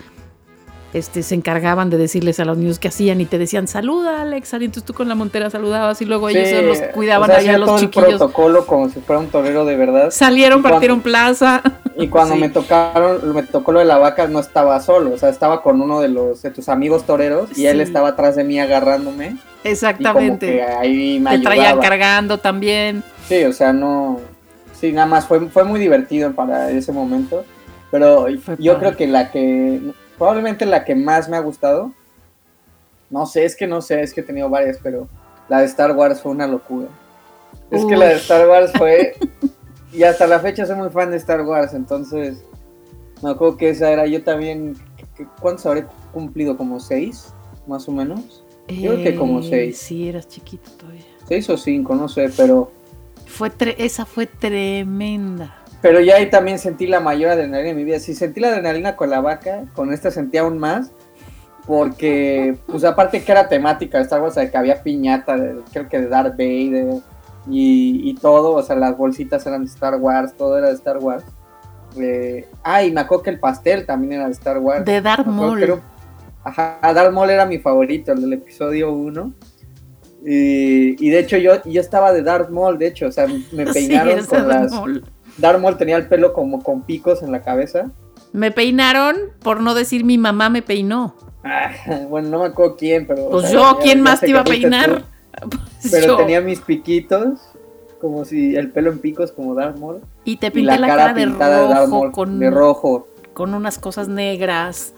este, 0.93 1.23
se 1.23 1.35
encargaban 1.35 1.89
de 1.91 1.97
decirles 1.97 2.39
a 2.41 2.45
los 2.45 2.59
niños 2.59 2.79
qué 2.79 2.89
hacían 2.89 3.21
y 3.21 3.25
te 3.25 3.39
decían, 3.39 3.67
saluda, 3.67 4.21
Alex. 4.23 4.53
Y 4.53 4.57
entonces 4.57 4.85
tú 4.85 4.93
con 4.93 5.09
la 5.09 5.15
montera 5.15 5.49
saludabas 5.51 6.01
y 6.03 6.05
luego 6.05 6.29
ellos 6.29 6.63
los 6.65 6.79
cuidaban 6.95 7.31
o 7.31 7.33
sea, 7.33 7.41
allá 7.41 7.51
hacía 7.53 7.59
los 7.59 7.67
todo 7.69 7.79
chiquillos. 7.79 8.09
el 8.11 8.17
protocolo 8.19 8.67
como 8.67 8.89
si 8.91 9.01
fuera 9.01 9.21
un 9.21 9.29
torero 9.29 9.65
de 9.65 9.77
verdad. 9.77 10.11
Salieron, 10.11 10.59
Y 10.59 10.63
cuando- 10.63 10.75
partieron 10.77 11.01
plaza. 11.01 11.63
Y 11.97 12.09
cuando 12.09 12.35
Sí. 12.35 12.41
me 12.41 12.49
tocaron, 12.49 13.35
me 13.35 13.43
tocó 13.43 13.73
lo 13.73 13.79
de 13.79 13.85
la 13.85 13.99
vaca, 13.99 14.27
no 14.27 14.39
estaba 14.41 14.81
solo, 14.81 15.13
o 15.13 15.19
sea, 15.19 15.29
estaba 15.29 15.63
con 15.63 15.81
uno 15.81 16.01
de 16.01 16.09
los 16.09 16.41
de 16.43 16.51
tus 16.51 16.69
amigos 16.71 17.05
toreros 17.05 17.57
y 17.57 17.67
él 17.67 17.81
estaba 17.83 18.09
atrás 18.09 18.35
de 18.37 18.45
mí 18.45 18.59
agarrándome. 18.59 19.27
Y 19.27 19.29
como 19.31 19.41
que 19.63 19.71
Exactamente. 19.71 20.63
ahí 20.63 21.21
me 21.21 21.37
Te 21.39 21.45
traían 21.45 21.67
ayudaba. 21.67 21.83
cargando 21.89 22.39
también. 22.39 23.03
Sí, 23.29 23.45
o 23.45 23.53
sea, 23.53 23.73
no. 23.73 24.21
Sí, 24.79 24.91
nada 24.93 25.07
más 25.07 25.27
fue, 25.27 25.41
fue 25.49 25.65
muy 25.65 25.79
divertido 25.79 26.33
para 26.33 26.71
ese 26.71 26.93
momento. 26.93 27.45
Pero 27.91 28.23
Fue 28.43 28.57
yo 28.59 28.73
padre. 28.75 28.87
creo 28.89 28.97
que 28.97 29.07
la 29.07 29.31
que. 29.31 29.81
Probablemente 30.19 30.67
la 30.67 30.85
que 30.85 30.95
más 30.95 31.29
me 31.29 31.37
ha 31.37 31.41
gustado. 31.41 31.93
No 33.11 33.27
sé, 33.27 33.45
es 33.45 33.57
que 33.57 33.67
no 33.67 33.83
sé, 33.83 34.01
es 34.03 34.13
que 34.15 34.21
he 34.21 34.25
tenido 34.25 34.49
varias, 34.49 34.79
pero 34.83 35.09
la 35.49 35.59
de 35.61 35.67
Star 35.67 35.95
Wars 35.97 36.21
fue 36.23 36.33
una 36.33 36.47
locura. 36.47 36.89
Es 37.71 37.85
que 37.85 37.97
la 37.97 38.07
de. 38.07 38.15
Star 38.15 38.49
Wars 38.49 38.73
fue. 38.79 39.15
y 39.93 40.03
hasta 40.05 40.27
la 40.27 40.39
fecha 40.41 40.65
soy 40.67 40.77
muy 40.77 40.91
fan 40.91 41.11
de 41.11 41.17
Star 41.17 41.43
Wars, 41.43 41.75
entonces. 41.75 42.43
Me 43.23 43.31
acuerdo 43.31 43.57
que 43.57 43.71
esa 43.71 43.91
era. 43.91 44.07
Yo 44.07 44.23
también. 44.25 44.77
¿qué- 45.17 45.27
¿Cuántos 45.41 45.67
habré 45.67 45.87
cumplido? 46.13 46.57
¿Como 46.57 46.81
seis? 46.81 47.33
Más 47.67 47.89
o 47.89 47.93
menos. 47.93 48.43
Yo 48.69 48.93
creo 48.95 49.05
que 49.05 49.15
como 49.17 49.41
Eh, 49.41 49.47
seis. 49.49 49.79
Sí, 49.79 50.09
eras 50.09 50.29
chiquito 50.29 50.71
todavía. 50.73 51.03
Seis 51.29 51.49
o 51.51 51.57
cinco, 51.57 51.95
no 51.95 52.09
sé, 52.09 52.31
pero. 52.37 52.71
Fue 53.27 53.51
tre- 53.51 53.75
esa 53.79 54.05
fue 54.07 54.27
tremenda. 54.27 55.62
Pero 55.83 56.01
ya 56.01 56.17
ahí 56.17 56.31
también 56.31 56.59
sentí 56.61 56.87
la 56.87 57.01
mayor 57.01 57.31
adrenalina 57.31 57.71
en 57.71 57.77
mi 57.77 57.85
vida. 57.85 57.99
Si 57.99 58.15
sentí 58.15 58.41
la 58.41 58.49
adrenalina 58.49 58.95
con 58.97 59.11
la 59.11 59.21
vaca, 59.21 59.65
con 59.75 59.93
esta 59.93 60.11
sentí 60.11 60.39
aún 60.39 60.59
más. 60.59 60.93
Porque, 61.67 62.57
pues 62.67 62.83
aparte 62.85 63.23
que 63.23 63.31
era 63.31 63.49
temática 63.49 63.99
de 63.99 64.05
Star 64.05 64.21
Wars, 64.21 64.35
de 64.35 64.51
que 64.51 64.57
había 64.57 64.83
piñata, 64.83 65.37
de- 65.37 65.61
creo 65.73 65.89
que 65.89 66.01
de 66.01 66.09
Darth 66.09 66.33
Vader 66.37 67.01
y, 67.49 68.01
y 68.11 68.15
todo, 68.15 68.53
o 68.55 68.63
sea, 68.63 68.75
las 68.77 68.97
bolsitas 68.97 69.47
eran 69.47 69.65
de 69.65 69.71
Star 69.71 69.95
Wars, 69.97 70.33
todo 70.37 70.59
era 70.59 70.69
de 70.69 70.75
Star 70.75 70.99
Wars. 70.99 71.25
Eh, 71.97 72.49
ah, 72.65 72.83
y 72.83 72.91
me 72.91 73.01
acuerdo 73.03 73.23
que 73.25 73.31
el 73.31 73.39
pastel 73.39 73.87
también 73.87 74.15
era 74.15 74.27
de 74.27 74.33
Star 74.33 74.59
Wars. 74.59 74.85
De 74.85 75.01
Darth 75.01 75.27
Maul. 75.27 75.63
era 75.63 75.79
Ajá, 76.43 76.79
Darth 76.83 77.13
Maul 77.13 77.31
era 77.31 77.47
mi 77.47 77.59
favorito, 77.59 78.13
el 78.13 78.23
del 78.23 78.33
episodio 78.33 78.93
1. 78.93 79.33
Y, 80.25 81.05
y 81.07 81.11
de 81.11 81.19
hecho 81.21 81.37
yo, 81.37 81.63
yo 81.65 81.81
estaba 81.81 82.13
de 82.13 82.23
Darth 82.23 82.51
Maul, 82.51 82.79
de 82.79 82.89
hecho, 82.89 83.07
o 83.07 83.13
sea, 83.13 83.27
me 83.53 83.67
Sí, 83.73 83.73
peinaron 83.73 84.13
eres 84.15 84.27
con 84.27 84.49
las... 84.49 84.73
Maul. 84.73 85.05
Maul 85.39 85.77
tenía 85.77 85.97
el 85.97 86.09
pelo 86.09 86.33
como 86.33 86.63
con 86.63 86.83
picos 86.83 87.23
en 87.23 87.33
la 87.33 87.43
cabeza. 87.43 87.91
Me 88.33 88.51
peinaron, 88.51 89.17
por 89.43 89.61
no 89.61 89.75
decir 89.75 90.05
mi 90.05 90.19
mamá 90.19 90.49
me 90.49 90.63
peinó. 90.63 91.15
Ah, 91.45 91.71
bueno, 92.09 92.29
no 92.29 92.39
me 92.41 92.47
acuerdo 92.47 92.77
quién, 92.77 93.07
pero... 93.07 93.27
o 93.27 93.31
Pues 93.31 93.51
sea, 93.51 93.53
yo, 93.53 93.79
¿quién 93.83 94.01
más 94.01 94.21
te 94.21 94.31
iba 94.31 94.41
a 94.41 94.45
peinar? 94.45 95.05
Pues 95.43 95.91
pero 95.91 96.07
yo. 96.09 96.17
tenía 96.19 96.41
mis 96.43 96.61
piquitos, 96.61 97.41
como 98.01 98.25
si 98.25 98.55
el 98.55 98.71
pelo 98.71 98.93
en 98.93 98.99
picos 98.99 99.33
como 99.33 99.55
Maul. 99.55 100.01
Y 100.25 100.37
te 100.37 100.49
Y 100.49 100.51
pinté 100.51 100.79
la, 100.79 100.79
la, 100.79 100.87
cara, 100.87 101.03
cara, 101.07 101.15
de 101.15 101.27
de 101.27 101.87
rojo, 101.87 101.89
Maul, 101.89 102.13
con, 102.13 102.39
de 102.39 102.51
rojo. 102.51 103.09
con 103.33 103.55
unas 103.55 103.79
cosas 103.79 104.09
negras. 104.09 104.93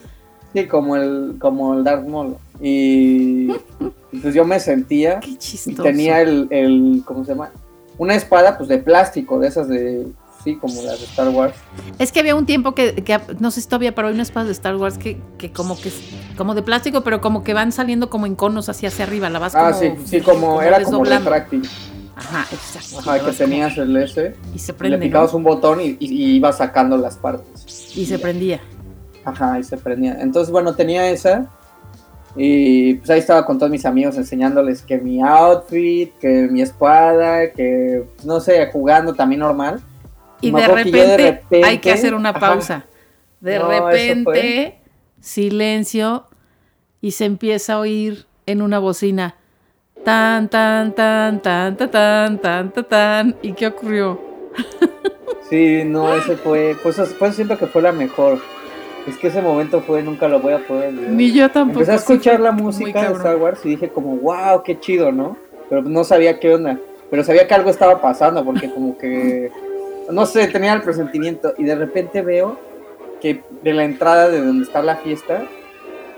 Sí, 0.53 0.67
como 0.67 0.97
el, 0.97 1.37
como 1.39 1.75
el 1.75 1.85
Darth 1.85 2.07
Maul. 2.07 2.37
Y 2.61 3.49
y 4.13 4.19
pues 4.23 4.35
yo 4.35 4.45
me 4.45 4.61
sentía 4.61 5.21
Qué 5.21 5.31
y 5.31 5.37
chistoso. 5.39 5.83
tenía 5.83 6.21
el, 6.21 6.49
el, 6.51 7.03
¿cómo 7.05 7.25
se 7.25 7.33
llama? 7.33 7.51
Una 7.97 8.15
espada 8.15 8.57
pues 8.59 8.69
de 8.69 8.79
plástico, 8.79 9.39
de 9.39 9.49
esas 9.49 9.69
de, 9.69 10.07
sí, 10.45 10.57
como 10.57 10.75
las 10.83 11.01
de 11.01 11.07
Star 11.07 11.29
Wars. 11.31 11.55
Es 11.99 12.13
que 12.13 12.21
había 12.21 12.35
un 12.37 12.47
tiempo 12.47 12.75
que, 12.75 12.95
que 12.97 13.19
no 13.41 13.51
sé 13.51 13.61
si 13.63 13.67
todavía, 13.69 13.95
pero 13.95 14.09
hay 14.09 14.15
unas 14.15 14.29
espadas 14.29 14.47
de 14.49 14.53
Star 14.53 14.77
Wars 14.77 14.99
que, 14.99 15.19
que 15.39 15.51
como 15.51 15.77
que 15.81 15.91
como 16.37 16.55
de 16.55 16.63
plástico, 16.63 17.03
pero 17.03 17.21
como 17.21 17.43
que 17.43 17.55
van 17.55 17.73
saliendo 17.73 18.11
como 18.11 18.27
en 18.27 18.35
conos 18.35 18.69
hacia 18.69 18.89
hacia 18.89 19.05
arriba, 19.05 19.31
la 19.31 19.39
vas 19.39 19.55
Ah, 19.55 19.71
como, 19.73 19.81
sí, 19.81 19.93
sí, 20.05 20.21
como, 20.21 20.61
era 20.63 20.83
como 20.83 21.05
retráctil. 21.05 21.69
Ajá, 22.17 22.47
exacto. 22.53 22.99
Ajá, 23.01 23.15
que 23.15 23.21
como- 23.25 23.33
tenías 23.33 23.77
el 23.79 23.97
S. 23.97 24.37
y 24.55 24.59
se 24.59 24.73
Le 24.73 24.79
prende, 24.79 24.99
picabas 24.99 25.33
¿no? 25.33 25.39
un 25.39 25.45
botón 25.45 25.81
y, 25.81 25.97
y, 25.99 26.07
y 26.07 26.37
ibas 26.37 26.59
sacando 26.59 26.97
las 26.97 27.17
partes. 27.17 27.97
y 27.97 28.07
se 28.07 28.19
prendía. 28.19 28.61
Ajá, 29.25 29.59
y 29.59 29.65
se 29.65 29.77
prendía. 29.79 30.19
Entonces, 30.21 30.53
bueno, 30.53 30.75
tenía 30.75 31.09
esa. 31.11 31.47
Y 32.37 32.95
pues 32.95 33.11
ahí 33.11 33.21
estaba 33.21 33.47
con 33.47 33.59
todos 33.59 33.71
mis 33.71 33.87
amigos 33.87 34.17
enseñándoles 34.17 34.83
que 34.83 34.99
mi 34.99 35.23
outfit, 35.23 36.13
que 36.19 36.49
mi 36.51 36.63
espada, 36.63 37.53
que 37.53 38.05
pues, 38.17 38.27
no 38.27 38.41
sé, 38.41 38.69
jugando 38.73 39.15
también 39.15 39.41
normal. 39.41 39.81
Y 40.41 40.51
de 40.51 40.67
repente, 40.69 40.99
de 40.99 41.17
repente- 41.17 41.65
hay 41.65 41.79
que 41.79 41.93
hacer 41.93 42.15
una 42.15 42.31
Ajá. 42.31 42.41
pausa. 42.41 42.87
De 43.41 43.59
No, 43.59 43.69
repente, 43.69 44.79
silencio 45.21 46.25
y 47.01 47.11
se 47.13 47.25
empieza 47.27 47.75
a 47.75 47.79
oír 47.81 48.27
en 48.47 48.63
una 48.63 48.79
bocina. 48.79 49.37
Tan, 50.05 50.49
tan, 50.49 50.95
tan, 50.95 51.41
tan, 51.41 51.77
tan, 51.77 51.91
tan, 51.91 52.39
tan, 52.41 52.71
tan, 52.73 52.85
tan. 52.89 53.37
¿Y 53.43 53.53
qué 53.53 53.69
ocurrió? 53.69 54.21
Sí, 55.51 55.83
no, 55.85 56.13
ese 56.15 56.37
fue, 56.39 56.75
pues, 56.83 56.97
pues 57.19 57.35
siento 57.37 57.59
que 57.59 57.67
fue 57.67 57.83
la 57.83 57.93
mejor. 57.93 58.39
Es 59.07 59.17
que 59.19 59.27
ese 59.29 59.43
momento 59.43 59.83
fue, 59.83 60.03
nunca 60.03 60.27
lo 60.27 60.41
voy 60.41 60.55
a 60.55 60.67
poder 60.67 60.89
olvidar. 60.89 61.11
Ni 61.11 61.33
yo 61.33 61.51
tampoco. 61.51 61.81
Empecé 61.81 61.93
a 61.93 61.97
escuchar 61.97 62.41
la 62.41 62.51
música 62.51 63.09
de. 63.11 63.15
Star 63.15 63.37
Wars 63.37 63.61
y 63.65 63.69
dije 63.71 63.91
como, 63.91 64.17
wow, 64.17 64.63
qué 64.65 64.81
chido, 64.81 65.13
¿no? 65.13 65.37
Pero 65.69 65.83
no 65.83 66.03
sabía 66.03 66.41
qué 66.41 66.55
onda. 66.55 66.79
Pero 67.11 67.23
sabía 67.23 67.47
que 67.47 67.55
algo 67.55 67.69
estaba 67.69 68.01
pasando 68.01 68.43
porque 68.43 68.71
como 68.73 68.97
que, 68.97 69.53
no 70.11 70.27
sé, 70.27 70.47
tenía 70.49 70.73
el 70.75 70.83
presentimiento 70.83 71.55
y 71.59 71.65
de 71.65 71.75
repente 71.75 72.23
veo 72.23 72.59
que 73.21 73.43
de 73.63 73.73
la 73.73 73.85
entrada 73.85 74.29
de 74.29 74.45
donde 74.45 74.65
está 74.65 74.83
la 74.83 74.97
fiesta 74.97 75.45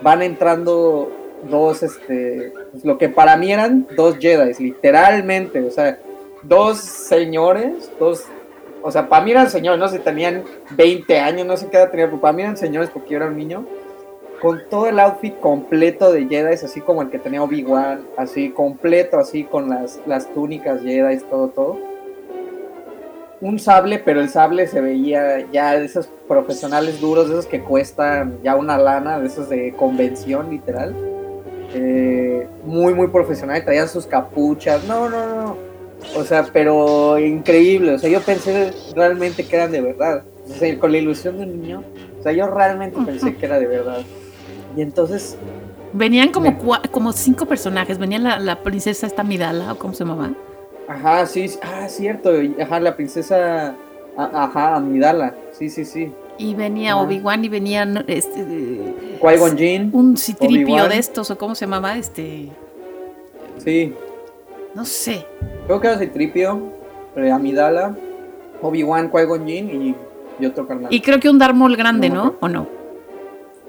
van 0.02 0.22
entrando 0.22 1.10
dos, 1.48 1.82
este, 1.82 2.52
pues, 2.72 2.84
lo 2.84 2.98
que 2.98 3.08
para 3.08 3.36
mí 3.36 3.52
eran 3.52 3.86
dos 3.96 4.18
Jedi, 4.18 4.52
literalmente, 4.62 5.60
o 5.60 5.70
sea, 5.70 5.98
dos 6.42 6.78
señores, 6.78 7.90
dos, 7.98 8.24
o 8.82 8.90
sea, 8.90 9.08
para 9.08 9.24
mí 9.24 9.30
eran 9.30 9.50
señores, 9.50 9.78
no 9.78 9.88
sé, 9.88 9.98
tenían 9.98 10.44
20 10.70 11.18
años, 11.18 11.46
no 11.46 11.56
sé 11.56 11.68
qué 11.68 11.76
edad 11.76 11.90
tenían, 11.90 12.10
pero 12.10 12.20
para 12.20 12.32
mí 12.32 12.42
eran 12.42 12.56
señores 12.56 12.90
porque 12.90 13.10
yo 13.10 13.16
era 13.16 13.26
un 13.26 13.36
niño, 13.36 13.66
con 14.40 14.62
todo 14.68 14.88
el 14.88 14.98
outfit 15.00 15.38
completo 15.40 16.12
de 16.12 16.26
Jedi, 16.26 16.54
así 16.54 16.80
como 16.80 17.02
el 17.02 17.10
que 17.10 17.18
tenía 17.18 17.42
Obi-Wan, 17.42 18.04
así 18.16 18.50
completo, 18.50 19.18
así 19.18 19.44
con 19.44 19.68
las, 19.68 20.00
las 20.06 20.32
túnicas 20.34 20.82
Jedi, 20.82 21.18
todo, 21.30 21.48
todo. 21.48 21.95
Un 23.40 23.58
sable, 23.58 23.98
pero 23.98 24.20
el 24.20 24.30
sable 24.30 24.66
se 24.66 24.80
veía 24.80 25.50
ya 25.52 25.76
de 25.78 25.84
esos 25.84 26.08
profesionales 26.26 27.00
duros, 27.00 27.28
de 27.28 27.34
esos 27.34 27.46
que 27.46 27.60
cuestan 27.62 28.38
ya 28.42 28.56
una 28.56 28.78
lana, 28.78 29.18
de 29.18 29.26
esos 29.26 29.48
de 29.50 29.74
convención, 29.76 30.48
literal. 30.50 30.94
Eh, 31.74 32.46
muy, 32.64 32.94
muy 32.94 33.08
profesional, 33.08 33.62
traían 33.64 33.88
sus 33.88 34.06
capuchas, 34.06 34.84
no, 34.84 35.08
no, 35.10 35.26
no. 35.36 35.56
O 36.16 36.24
sea, 36.24 36.46
pero 36.52 37.18
increíble, 37.18 37.94
o 37.94 37.98
sea, 37.98 38.08
yo 38.08 38.20
pensé 38.20 38.72
realmente 38.94 39.44
que 39.46 39.56
eran 39.56 39.72
de 39.72 39.80
verdad. 39.82 40.22
O 40.48 40.54
sea, 40.54 40.78
con 40.78 40.92
la 40.92 40.98
ilusión 40.98 41.36
de 41.38 41.44
un 41.44 41.60
niño, 41.60 41.82
o 42.18 42.22
sea, 42.22 42.32
yo 42.32 42.46
realmente 42.46 42.98
pensé 43.04 43.34
que 43.34 43.46
era 43.46 43.58
de 43.58 43.66
verdad. 43.66 43.98
Y 44.76 44.82
entonces, 44.82 45.36
Venían 45.92 46.30
como, 46.30 46.50
Me- 46.52 46.90
como 46.90 47.12
cinco 47.12 47.46
personajes. 47.46 47.98
Venía 47.98 48.18
la, 48.18 48.38
la 48.38 48.62
princesa 48.62 49.06
esta 49.06 49.22
Midala, 49.24 49.72
o 49.72 49.78
cómo 49.78 49.94
se 49.94 50.04
llamaba. 50.04 50.30
Ajá, 50.88 51.26
sí, 51.26 51.50
ah, 51.62 51.88
cierto, 51.88 52.30
ajá, 52.60 52.80
la 52.80 52.94
princesa, 52.96 53.74
ajá, 54.16 54.76
Amidala, 54.76 55.34
sí, 55.52 55.68
sí, 55.70 55.84
sí. 55.84 56.12
Y 56.38 56.54
venía. 56.54 56.96
Obi-Wan 56.98 57.44
y 57.44 57.48
venían 57.48 58.04
este, 58.08 58.44
Qui-Gon 59.20 59.56
Jinn, 59.56 59.90
un 59.92 60.16
citripio 60.16 60.86
de 60.88 60.98
estos, 60.98 61.30
o 61.30 61.38
cómo 61.38 61.54
se 61.54 61.64
llamaba, 61.64 61.96
este. 61.96 62.48
sí, 63.58 63.94
No 64.74 64.84
sé. 64.84 65.24
creo 65.66 65.80
que 65.80 65.86
era 65.88 65.98
Citripio, 65.98 66.60
eh, 67.16 67.30
Amidala, 67.30 67.96
Obi-Wan, 68.60 69.10
Qui-Gon 69.10 69.46
Jinn 69.46 69.82
y, 69.82 69.94
y 70.38 70.46
otro 70.46 70.66
carnal. 70.68 70.92
Y 70.92 71.00
creo 71.00 71.18
que 71.20 71.30
un 71.30 71.38
Darth 71.38 71.54
Maul 71.54 71.76
grande, 71.76 72.10
No. 72.10 72.34
¿O 72.40 72.48
no? 72.48 72.66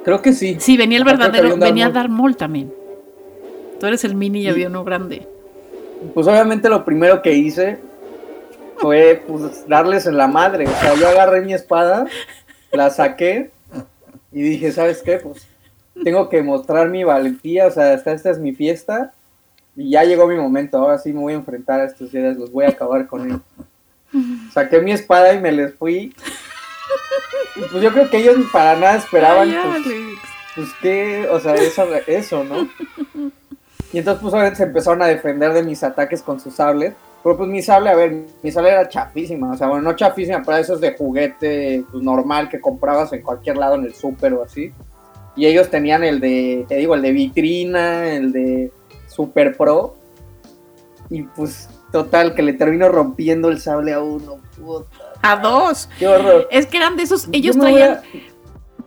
Creo 0.04 0.22
que 0.22 0.32
sí. 0.34 0.58
Sí, 0.60 0.78
venía 0.78 0.98
el 0.98 1.04
verdadero. 1.04 1.58
venía. 1.58 1.90
Darth 1.90 2.10
Maul 2.10 2.36
también. 2.38 2.74
Tú 3.80 3.86
eres 3.88 4.04
el 4.06 4.16
mini 4.16 4.40
y 4.40 4.44
Y- 4.44 4.48
había 4.50 4.68
uno 4.68 4.84
grande. 4.84 5.28
Pues 6.14 6.28
obviamente 6.28 6.70
lo 6.70 6.86
primero 6.86 7.22
que 7.22 7.34
hice 7.34 7.80
fue 8.78 9.24
pues, 9.28 9.68
darles 9.68 10.06
en 10.06 10.18
la 10.18 10.28
madre. 10.28 10.68
O 10.68 10.82
sea, 10.82 10.96
yo 10.96 11.08
agarré 11.08 11.42
mi 11.42 11.54
espada, 11.54 12.06
la 12.72 12.90
saqué 12.90 13.52
y 14.32 14.42
dije, 14.42 14.72
¿sabes 14.72 15.02
qué? 15.02 15.18
Pues 15.18 15.48
tengo 16.04 16.30
que 16.30 16.42
mostrar 16.44 16.90
mi 16.90 17.04
valentía. 17.04 17.68
O 17.68 17.72
sea, 17.72 17.94
esta, 17.94 18.12
esta 18.12 18.30
es 18.30 18.40
mi 18.40 18.54
fiesta 18.54 19.14
y 19.76 19.92
ya 19.92 20.04
llegó 20.04 20.28
mi 20.28 20.36
momento. 20.36 20.78
Ahora 20.78 21.00
sí 21.00 21.14
me 21.14 21.20
voy 21.20 21.34
a 21.34 21.38
enfrentar 21.38 21.80
a 21.80 21.86
estos 21.86 22.12
días, 22.12 22.38
los 22.38 22.52
voy 22.52 22.66
a 22.66 22.70
acabar 22.70 23.08
con 23.08 23.28
ellos. 23.28 23.42
Saqué 24.54 24.80
mi 24.80 24.92
espada 24.92 25.34
y 25.34 25.40
me 25.40 25.52
les 25.52 25.74
fui. 25.76 26.14
Y 27.56 27.62
pues 27.72 27.84
yo 27.84 27.92
creo 27.92 28.10
que 28.10 28.18
ellos 28.18 28.38
para 28.54 28.76
nada 28.76 28.98
esperaban. 28.98 29.50
Ay, 29.50 29.82
pues, 29.84 29.96
pues 30.56 30.70
qué, 30.82 31.28
o 31.30 31.40
sea, 31.40 31.56
eso, 31.56 31.88
eso, 32.08 32.44
¿no? 32.44 32.70
Y 33.94 34.00
entonces 34.00 34.22
pues 34.22 34.34
obviamente 34.34 34.58
se 34.58 34.64
empezaron 34.64 35.02
a 35.02 35.08
defender 35.08 35.54
de 35.54 35.64
mis 35.64 35.84
ataques 35.84 36.22
con 36.22 36.40
sus 36.40 36.56
sables. 36.56 36.94
Pero 37.24 37.36
pues 37.38 37.50
mi 37.50 37.62
sable, 37.62 37.90
a 37.90 37.96
ver, 37.96 38.26
mi 38.44 38.52
sable 38.52 38.70
era 38.70 38.88
chafísima, 38.88 39.52
o 39.52 39.58
sea, 39.58 39.68
bueno, 39.68 39.82
no 39.84 39.96
chafísima, 39.96 40.44
pero 40.46 40.58
esos 40.58 40.80
de 40.80 40.94
juguete 40.96 41.84
pues, 41.92 42.02
normal 42.04 42.48
que 42.48 42.62
comprabas 42.62 43.12
en 43.14 43.22
cualquier 43.22 43.58
lado 43.58 43.76
en 43.76 43.84
el 43.86 43.94
súper 43.94 44.34
o 44.34 44.44
así. 44.44 44.72
Y 45.36 45.46
ellos 45.46 45.70
tenían 45.70 46.04
el 46.04 46.20
de, 46.20 46.66
te 46.68 46.76
digo, 46.76 46.96
el 46.96 47.02
de 47.02 47.12
vitrina, 47.12 48.14
el 48.14 48.32
de 48.32 48.72
Super 49.08 49.56
Pro. 49.58 49.96
Y 51.10 51.24
pues 51.24 51.70
total, 51.92 52.34
que 52.36 52.42
le 52.44 52.54
termino 52.54 52.90
rompiendo 52.90 53.50
el 53.50 53.60
sable 53.60 53.94
a 53.94 54.02
uno. 54.02 54.38
Puta, 54.60 54.88
A 55.22 55.36
dos. 55.38 55.90
qué 56.00 56.08
horror. 56.08 56.48
Es 56.52 56.66
que 56.66 56.78
eran 56.78 56.96
de 56.98 57.04
esos. 57.04 57.28
Ellos 57.32 57.58
traían, 57.58 57.92
a- 57.94 58.02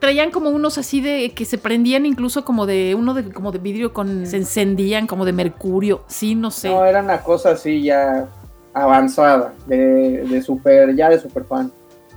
traían 0.01 0.31
como 0.31 0.51
unos 0.51 0.79
así 0.79 1.01
de 1.01 1.31
que 1.31 1.45
se 1.45 1.59
prendían 1.59 2.07
incluso 2.07 2.45
como 2.45 2.67
de 2.67 2.97
uno 2.97 3.15
de 3.15 3.31
como 3.31 3.53
de 3.53 3.59
vidrio 3.59 3.93
con 3.93 4.27
se 4.27 4.39
encendían 4.39 5.07
como 5.07 5.25
de 5.25 5.33
mercurio. 5.33 6.05
Sí, 6.09 6.35
no 6.35 6.51
sé. 6.51 6.69
No, 6.69 6.85
era 6.85 7.03
una 7.03 7.23
cosa 7.23 7.51
así 7.51 7.83
ya 7.83 8.29
avanzada, 8.73 9.55
de, 9.67 10.25
de 10.25 10.43
super, 10.43 10.95
ya 10.97 11.09
de 11.09 11.21
super 11.21 11.45
fan. 11.45 11.73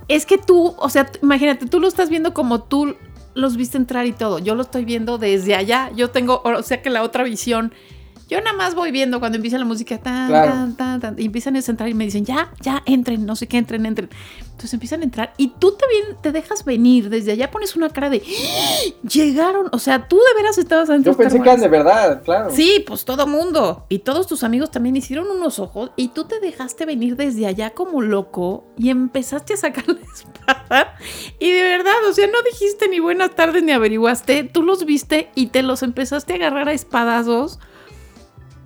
Es 0.08 0.26
que 0.26 0.38
tú, 0.38 0.74
o 0.78 0.88
sea, 0.88 1.10
imagínate, 1.22 1.66
tú 1.66 1.80
lo 1.80 1.88
estás 1.88 2.10
viendo 2.10 2.34
como 2.34 2.62
tú 2.62 2.96
los 3.34 3.56
viste 3.56 3.76
entrar 3.76 4.06
y 4.06 4.12
todo. 4.12 4.38
Yo 4.38 4.54
lo 4.54 4.62
estoy 4.62 4.84
viendo 4.84 5.18
desde 5.18 5.54
allá. 5.54 5.90
Yo 5.94 6.10
tengo, 6.10 6.40
o 6.44 6.62
sea, 6.62 6.82
que 6.82 6.90
la 6.90 7.02
otra 7.02 7.24
visión. 7.24 7.72
Yo 8.28 8.40
nada 8.40 8.56
más 8.56 8.74
voy 8.74 8.90
viendo 8.90 9.20
cuando 9.20 9.36
empieza 9.36 9.58
la 9.58 9.64
música, 9.64 9.98
tan, 9.98 10.28
Claro. 10.28 10.50
tan, 10.50 10.76
tan, 10.76 11.00
tan, 11.00 11.14
y 11.18 11.26
empiezan 11.26 11.56
a 11.56 11.58
entrar 11.58 11.88
y 11.88 11.94
me 11.94 12.04
dicen, 12.04 12.24
ya, 12.24 12.50
ya, 12.60 12.82
entren, 12.86 13.26
no 13.26 13.36
sé 13.36 13.46
qué, 13.46 13.58
entren, 13.58 13.84
entren. 13.86 14.08
Entonces 14.44 14.72
empiezan 14.74 15.00
a 15.00 15.04
entrar 15.04 15.34
y 15.36 15.48
tú 15.48 15.72
también 15.72 16.16
te 16.22 16.30
dejas 16.32 16.64
venir, 16.64 17.10
desde 17.10 17.32
allá 17.32 17.50
pones 17.50 17.74
una 17.76 17.90
cara 17.90 18.08
de, 18.08 18.22
¡Ah! 18.24 19.08
llegaron, 19.08 19.68
o 19.72 19.78
sea, 19.78 20.08
tú 20.08 20.16
de 20.16 20.42
veras 20.42 20.58
estabas 20.58 20.88
antes 20.90 21.12
Yo 21.12 21.16
pensé 21.16 21.38
que 21.40 21.48
eran 21.48 21.60
de 21.60 21.68
verdad, 21.68 22.22
claro. 22.22 22.50
Sí, 22.50 22.82
pues 22.86 23.04
todo 23.04 23.26
mundo. 23.26 23.84
Y 23.88 23.98
todos 24.00 24.26
tus 24.26 24.42
amigos 24.44 24.70
también 24.70 24.96
hicieron 24.96 25.28
unos 25.28 25.58
ojos 25.58 25.90
y 25.96 26.08
tú 26.08 26.24
te 26.24 26.40
dejaste 26.40 26.86
venir 26.86 27.16
desde 27.16 27.46
allá 27.46 27.70
como 27.70 28.00
loco 28.00 28.64
y 28.78 28.90
empezaste 28.90 29.54
a 29.54 29.56
sacar 29.56 29.84
la 29.88 29.94
espada. 30.00 30.96
Y 31.40 31.50
de 31.50 31.62
verdad, 31.62 31.94
o 32.08 32.12
sea, 32.12 32.26
no 32.28 32.38
dijiste 32.42 32.88
ni 32.88 33.00
buenas 33.00 33.34
tardes 33.34 33.62
ni 33.62 33.72
averiguaste. 33.72 34.44
Tú 34.44 34.62
los 34.62 34.84
viste 34.86 35.30
y 35.34 35.48
te 35.48 35.62
los 35.62 35.82
empezaste 35.82 36.32
a 36.32 36.36
agarrar 36.36 36.68
a 36.68 36.72
espadazos. 36.72 37.58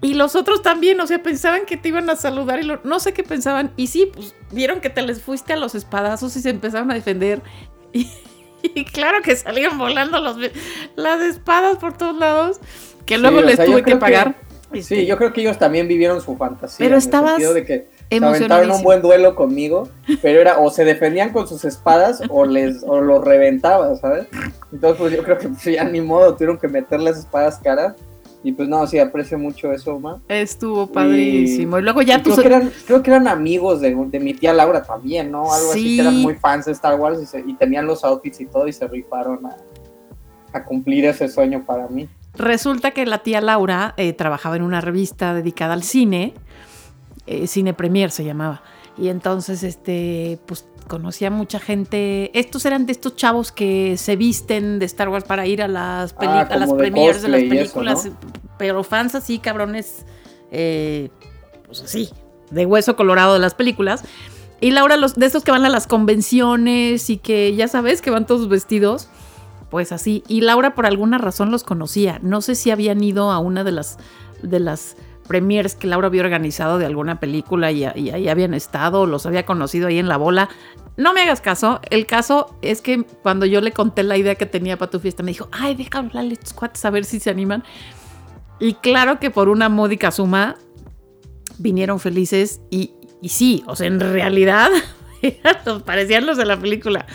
Y 0.01 0.15
los 0.15 0.37
otros 0.37 0.63
también, 0.63 1.01
o 1.01 1.07
sea, 1.07 1.23
pensaban 1.23 1.67
que 1.67 1.77
te 1.77 1.89
iban 1.89 2.09
a 2.09 2.15
saludar 2.17 2.61
y 2.61 2.63
lo- 2.63 2.81
no 2.85 3.01
sé 3.01 3.13
qué 3.13 3.25
pensaban. 3.25 3.73
Y 3.77 3.89
sí, 3.89 4.11
pues 4.15 4.35
vieron 4.53 4.81
que 4.81 4.91
te 4.91 5.03
les 5.03 5.21
fuiste 5.21 5.55
a 5.55 5.57
los 5.57 5.75
espadazos 5.75 6.37
y 6.37 6.41
se 6.41 6.51
empezaron 6.51 6.91
a 6.91 6.95
defender. 6.95 7.43
Y, 7.93 8.11
y 8.81 8.85
claro 8.85 9.23
que 9.23 9.35
salían 9.37 9.79
volando 9.79 10.21
los, 10.21 10.37
las 10.97 11.21
espadas 11.23 11.77
por 11.79 11.97
todos 11.97 12.17
lados. 12.19 12.59
Que 13.07 13.15
Sí, 13.15 13.21
luego 13.23 13.39
o 13.39 13.43
les 13.43 13.57
sea, 13.57 13.65
tuve 13.65 13.83
que 13.83 13.97
pagar. 13.97 14.35
Sí, 14.73 14.79
Este, 14.81 15.07
yo 15.07 15.17
creo 15.17 15.33
que 15.33 15.41
ellos 15.41 15.59
también 15.59 15.89
vivieron 15.89 16.21
su 16.21 16.37
fantasía. 16.37 16.77
Pero 16.85 16.97
en 16.97 17.01
el 17.01 17.05
estabas 17.07 17.31
sentido 17.31 17.55
de 17.55 17.65
que 17.65 17.89
se 18.11 18.17
aventaron 18.25 18.71
un 18.71 18.83
buen 18.83 19.01
duelo 19.01 19.35
conmigo, 19.35 19.89
pero 20.21 20.41
era 20.41 20.59
o 20.59 20.71
se 20.71 20.85
defendían 20.85 21.33
con 21.33 21.47
sus 21.49 21.65
espadas 21.65 22.21
o 22.29 22.45
les 22.47 22.83
o 22.83 23.01
los 23.01 23.25
reventaba, 23.25 23.95
¿sabes? 23.97 24.27
Entonces, 24.73 24.99
pues 24.99 25.13
yo 25.15 25.23
creo 25.23 25.39
que 25.39 25.49
pues, 25.49 25.65
ya 25.65 25.85
ni 25.85 26.01
modo, 26.01 26.35
tuvieron 26.35 26.59
que 26.59 26.69
meter 26.69 27.01
las 27.01 27.17
espadas 27.17 27.59
caras. 27.63 27.95
Y 28.45 28.53
pues 28.53 28.69
no, 28.69 28.87
sí, 28.87 28.99
aprecio 29.01 29.39
mucho 29.39 29.73
eso, 29.73 29.99
ma. 29.99 30.21
Estuvo 30.29 30.87
padrísimo. 30.87 31.79
Y, 31.79 31.83
luego 31.83 32.03
Y 32.03 32.07
ya 32.07 32.23
tú... 32.23 32.31
creo, 32.31 32.43
que 32.43 32.47
eran, 32.47 32.73
creo 32.87 33.03
que 33.03 33.11
eran 33.11 33.27
amigos 33.29 33.81
de, 33.81 33.95
de 33.95 34.21
mi 34.21 34.33
tía 34.35 34.53
Laura 34.53 34.83
también, 34.83 35.31
¿no? 35.33 35.53
Algo 35.53 35.71
así 35.73 35.81
Sí. 35.81 35.97
que 35.97 36.03
eran 36.03 36.17
muy 36.23 36.35
fans 36.37 36.67
de 36.67 36.73
Star 36.73 36.99
Wars 36.99 37.21
y, 37.21 37.27
se- 37.27 37.41
y 37.47 37.55
tenían 37.55 37.87
los 37.87 38.05
outfits 38.05 38.41
y 38.41 38.47
todo 38.47 38.69
y 38.69 38.73
se 38.73 38.87
rifaron 38.87 39.45
a, 39.47 39.57
a 40.53 40.65
cumplir 40.65 41.05
ese 41.07 41.29
sueño 41.29 41.65
para 41.67 41.89
mí. 41.89 42.09
Resulta 42.35 42.93
que 42.93 43.05
la 43.07 43.19
tía 43.19 43.41
Laura 43.41 43.95
eh, 43.97 44.13
trabajaba 44.13 44.55
en 44.55 44.63
una 44.63 44.81
revista 44.81 45.35
dedicada 45.35 45.73
al 45.75 45.83
cine, 45.83 46.35
eh, 47.27 47.49
Cine 47.49 47.75
Premier 47.75 48.13
se 48.13 48.25
llamaba. 48.25 48.63
Y 48.97 49.09
entonces, 49.09 49.63
este, 49.65 50.39
pues 50.47 50.67
conocía 50.89 51.31
mucha 51.31 51.61
gente. 51.61 52.37
Estos 52.39 52.67
eran 52.67 52.87
de 52.87 52.93
estos 52.93 53.15
chavos 53.15 53.53
que 53.53 53.97
se 53.97 54.17
visten 54.17 54.79
de 54.79 54.87
Star 54.87 55.09
Wars 55.09 55.25
para 55.25 55.47
ir 55.47 55.63
a 55.63 55.69
las, 55.69 56.15
Ah, 56.19 56.41
a 56.51 56.57
las 56.57 56.71
de 56.71 56.77
premiers 56.77 57.23
de 57.23 57.29
las 57.29 57.41
eso, 57.43 57.49
películas. 57.49 58.09
Pero 58.59 58.83
fans 58.83 59.15
así, 59.15 59.39
cabrones, 59.39 60.05
eh, 60.51 61.11
pues 61.67 61.83
así, 61.83 62.11
de 62.51 62.67
hueso 62.67 62.97
colorado 62.97 63.35
de 63.35 63.39
las 63.39 63.55
películas. 63.55 64.03
Y 64.61 64.73
Laura, 64.73 64.97
los, 64.97 65.15
de 65.15 65.27
estos 65.27 65.45
que 65.45 65.53
van 65.53 65.65
a 65.65 65.69
las 65.69 65.87
convenciones 65.87 67.11
y 67.11 67.19
que 67.19 67.55
ya 67.55 67.69
sabes 67.69 68.03
que 68.03 68.11
van 68.11 68.27
todos 68.27 68.49
vestidos. 68.49 69.09
Pues 69.71 69.93
así. 69.93 70.25
Y 70.27 70.41
Laura 70.41 70.75
por 70.75 70.87
alguna 70.87 71.19
razón 71.19 71.51
los 71.51 71.63
conocía. 71.63 72.19
No 72.23 72.41
sé 72.41 72.55
si 72.55 72.71
habían 72.71 73.05
ido 73.05 73.31
a 73.31 73.39
una 73.39 73.65
de 73.65 73.73
las, 73.73 73.99
de 74.43 74.61
las 74.61 74.97
premiers 75.29 75.77
que 75.77 75.87
Laura 75.87 76.09
había 76.09 76.23
organizado 76.23 76.79
de 76.79 76.87
alguna 76.87 77.21
película 77.21 77.71
y, 77.71 77.85
ahí 77.85 78.29
habían 78.29 78.55
estado, 78.55 79.07
los 79.07 79.27
había 79.27 79.47
conocido 79.47 79.87
ahí 79.87 79.99
en 79.99 80.09
la 80.09 80.17
bola. 80.17 80.49
No 80.97 81.13
me 81.13 81.21
hagas 81.23 81.41
caso. 81.41 81.81
El 81.91 82.07
caso 82.07 82.57
es 82.63 82.83
que 82.83 83.05
cuando 83.23 83.47
yo 83.47 83.61
le 83.61 83.71
conté 83.71 84.03
la 84.03 84.17
idea 84.17 84.35
que 84.35 84.47
tenía 84.47 84.77
para 84.77 84.91
tu 84.91 84.99
fiesta, 84.99 85.23
me 85.23 85.31
dijo, 85.31 85.49
ay, 85.53 85.77
deja 85.77 86.01
hablarle 86.01 86.37
a 86.37 86.89
a 86.89 86.91
ver 86.91 87.05
si 87.05 87.21
se 87.21 87.31
animan. 87.31 87.63
Y 88.59 88.75
claro 88.75 89.21
que 89.21 89.31
por 89.31 89.49
una 89.49 89.69
módica 89.69 90.11
suma 90.11 90.57
vinieron 91.59 92.01
felices 92.01 92.61
y, 92.71 92.95
y 93.23 93.29
sí, 93.29 93.63
o 93.67 93.77
sea, 93.77 93.87
en 93.87 94.01
realidad 94.01 94.71
parecían 95.85 96.27
los 96.27 96.37
de 96.37 96.47
la 96.47 96.59
película. 96.59 97.07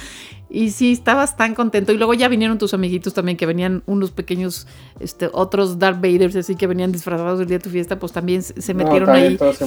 Y 0.53 0.69
sí, 0.69 0.91
estabas 0.91 1.35
tan 1.35 1.55
contento. 1.55 1.91
Y 1.91 1.97
luego 1.97 2.13
ya 2.13 2.27
vinieron 2.27 2.59
tus 2.59 2.75
amiguitos 2.75 3.15
también, 3.15 3.37
que 3.37 3.47
venían 3.47 3.81
unos 3.87 4.11
pequeños, 4.11 4.67
este, 4.99 5.27
otros 5.33 5.79
Darth 5.79 5.99
Vaders, 5.99 6.35
así 6.35 6.55
que 6.55 6.67
venían 6.67 6.91
disfrazados 6.91 7.39
el 7.41 7.47
día 7.47 7.57
de 7.57 7.63
tu 7.63 7.71
fiesta, 7.71 7.97
pues 7.97 8.11
también 8.11 8.43
se 8.43 8.73
No, 8.75 8.83
metieron 8.83 9.07
también 9.07 9.37
ahí 9.41 9.53
se 9.55 9.65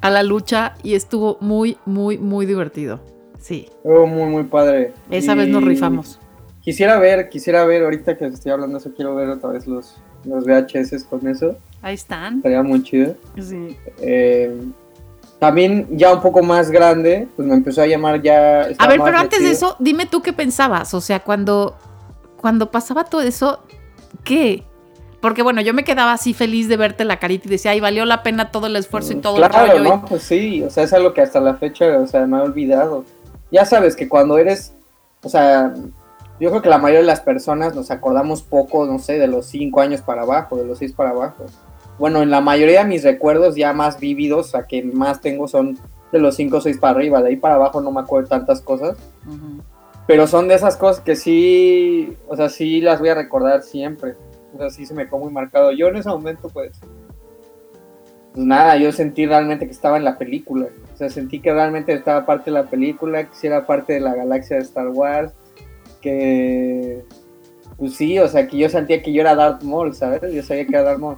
a 0.00 0.10
la 0.10 0.22
lucha 0.22 0.74
y 0.82 0.94
estuvo 0.94 1.36
muy, 1.42 1.76
muy, 1.84 2.16
muy 2.16 2.46
divertido. 2.46 2.98
Sí, 3.38 3.66
Estuvo 3.68 4.06
muy, 4.06 4.30
muy 4.30 4.44
padre. 4.44 4.94
esa 5.10 5.34
Y 5.34 5.36
vez 5.36 5.48
nos 5.48 5.62
rifamos. 5.62 6.18
Quisiera 6.62 6.98
ver, 6.98 7.28
quisiera 7.28 7.66
ver, 7.66 7.84
ahorita 7.84 8.16
que 8.16 8.24
estoy 8.24 8.52
hablando 8.52 8.78
eso, 8.78 8.94
quiero 8.94 9.14
ver 9.14 9.28
otra 9.28 9.50
vez 9.50 9.66
los, 9.66 9.96
los 10.24 10.46
VHS 10.46 11.04
con 11.04 11.28
eso. 11.28 11.56
Ahí 11.82 11.94
están. 11.94 12.38
Estaría 12.38 12.62
muy 12.62 12.82
chido. 12.82 13.14
Sí. 13.38 13.76
Eh, 14.00 14.50
también 15.38 15.86
ya 15.92 16.12
un 16.14 16.20
poco 16.22 16.42
más 16.42 16.70
grande, 16.70 17.28
pues 17.36 17.46
me 17.46 17.54
empezó 17.54 17.82
a 17.82 17.86
llamar 17.86 18.22
ya... 18.22 18.68
A 18.78 18.88
ver, 18.88 19.00
pero 19.04 19.18
antes 19.18 19.40
de 19.42 19.50
eso, 19.50 19.76
dime 19.78 20.06
tú 20.06 20.22
qué 20.22 20.32
pensabas. 20.32 20.94
O 20.94 21.00
sea, 21.00 21.20
cuando, 21.20 21.76
cuando 22.40 22.70
pasaba 22.70 23.04
todo 23.04 23.20
eso, 23.20 23.60
¿qué? 24.24 24.62
Porque 25.20 25.42
bueno, 25.42 25.60
yo 25.60 25.74
me 25.74 25.84
quedaba 25.84 26.12
así 26.12 26.32
feliz 26.34 26.68
de 26.68 26.76
verte 26.76 27.04
la 27.04 27.18
carita 27.18 27.48
y 27.48 27.50
decía, 27.50 27.72
ay, 27.72 27.80
valió 27.80 28.04
la 28.04 28.22
pena 28.22 28.50
todo 28.50 28.66
el 28.66 28.76
esfuerzo 28.76 29.12
y 29.12 29.16
todo 29.16 29.36
el 29.42 29.48
Claro, 29.50 29.72
rollo. 29.72 29.84
y- 29.84 29.88
no, 29.88 30.04
pues 30.06 30.22
sí, 30.22 30.62
o 30.62 30.70
sea, 30.70 30.84
es 30.84 30.92
algo 30.92 31.12
que 31.12 31.20
hasta 31.20 31.40
la 31.40 31.54
fecha, 31.56 31.98
o 31.98 32.06
sea, 32.06 32.26
no 32.26 32.38
he 32.38 32.42
olvidado. 32.42 33.04
Ya 33.50 33.64
sabes 33.64 33.94
que 33.96 34.08
cuando 34.08 34.38
eres, 34.38 34.72
o 35.22 35.28
sea, 35.28 35.74
yo 36.40 36.50
creo 36.50 36.62
que 36.62 36.68
la 36.68 36.78
mayoría 36.78 37.00
de 37.00 37.06
las 37.06 37.20
personas 37.20 37.74
nos 37.74 37.90
acordamos 37.90 38.42
poco, 38.42 38.86
no 38.86 38.98
sé, 38.98 39.18
de 39.18 39.26
los 39.26 39.46
cinco 39.46 39.80
años 39.80 40.00
para 40.00 40.22
abajo, 40.22 40.56
de 40.56 40.64
los 40.66 40.78
seis 40.78 40.92
para 40.92 41.10
abajo. 41.10 41.44
Bueno, 41.98 42.22
en 42.22 42.30
la 42.30 42.40
mayoría 42.40 42.82
de 42.82 42.88
mis 42.88 43.04
recuerdos 43.04 43.56
ya 43.56 43.72
más 43.72 43.98
vívidos, 43.98 44.48
o 44.48 44.50
sea, 44.50 44.62
que 44.64 44.82
más 44.82 45.20
tengo 45.20 45.48
son 45.48 45.78
de 46.12 46.18
los 46.18 46.36
cinco 46.36 46.58
o 46.58 46.60
seis 46.60 46.78
para 46.78 46.96
arriba, 46.96 47.22
de 47.22 47.30
ahí 47.30 47.36
para 47.36 47.54
abajo 47.54 47.80
no 47.80 47.90
me 47.90 48.00
acuerdo 48.00 48.28
tantas 48.28 48.60
cosas. 48.60 48.96
Pero 50.06 50.26
son 50.26 50.46
de 50.48 50.54
esas 50.54 50.76
cosas 50.76 51.02
que 51.02 51.16
sí, 51.16 52.16
o 52.28 52.36
sea, 52.36 52.48
sí 52.48 52.80
las 52.80 53.00
voy 53.00 53.08
a 53.08 53.14
recordar 53.14 53.62
siempre. 53.62 54.14
O 54.54 54.58
sea, 54.58 54.70
sí 54.70 54.86
se 54.86 54.94
me 54.94 55.06
quedó 55.06 55.18
muy 55.18 55.32
marcado. 55.32 55.72
Yo 55.72 55.88
en 55.88 55.96
ese 55.96 56.08
momento, 56.08 56.48
pues, 56.48 56.78
pues 58.32 58.46
nada, 58.46 58.76
yo 58.76 58.92
sentí 58.92 59.26
realmente 59.26 59.66
que 59.66 59.72
estaba 59.72 59.96
en 59.96 60.04
la 60.04 60.16
película. 60.16 60.68
O 60.94 60.96
sea, 60.96 61.10
sentí 61.10 61.40
que 61.40 61.52
realmente 61.52 61.92
estaba 61.92 62.24
parte 62.24 62.50
de 62.50 62.54
la 62.54 62.64
película, 62.64 63.24
que 63.24 63.34
sí 63.34 63.46
era 63.48 63.66
parte 63.66 63.94
de 63.94 64.00
la 64.00 64.14
galaxia 64.14 64.56
de 64.56 64.62
Star 64.62 64.88
Wars, 64.88 65.32
que, 66.00 67.04
pues 67.76 67.94
sí, 67.94 68.18
o 68.18 68.28
sea, 68.28 68.46
que 68.46 68.58
yo 68.58 68.68
sentía 68.68 69.02
que 69.02 69.12
yo 69.12 69.22
era 69.22 69.34
Darth 69.34 69.62
Maul, 69.62 69.94
¿sabes? 69.94 70.22
Yo 70.32 70.42
sabía 70.42 70.66
que 70.66 70.72
era 70.72 70.82
Darth 70.84 71.00
Maul. 71.00 71.16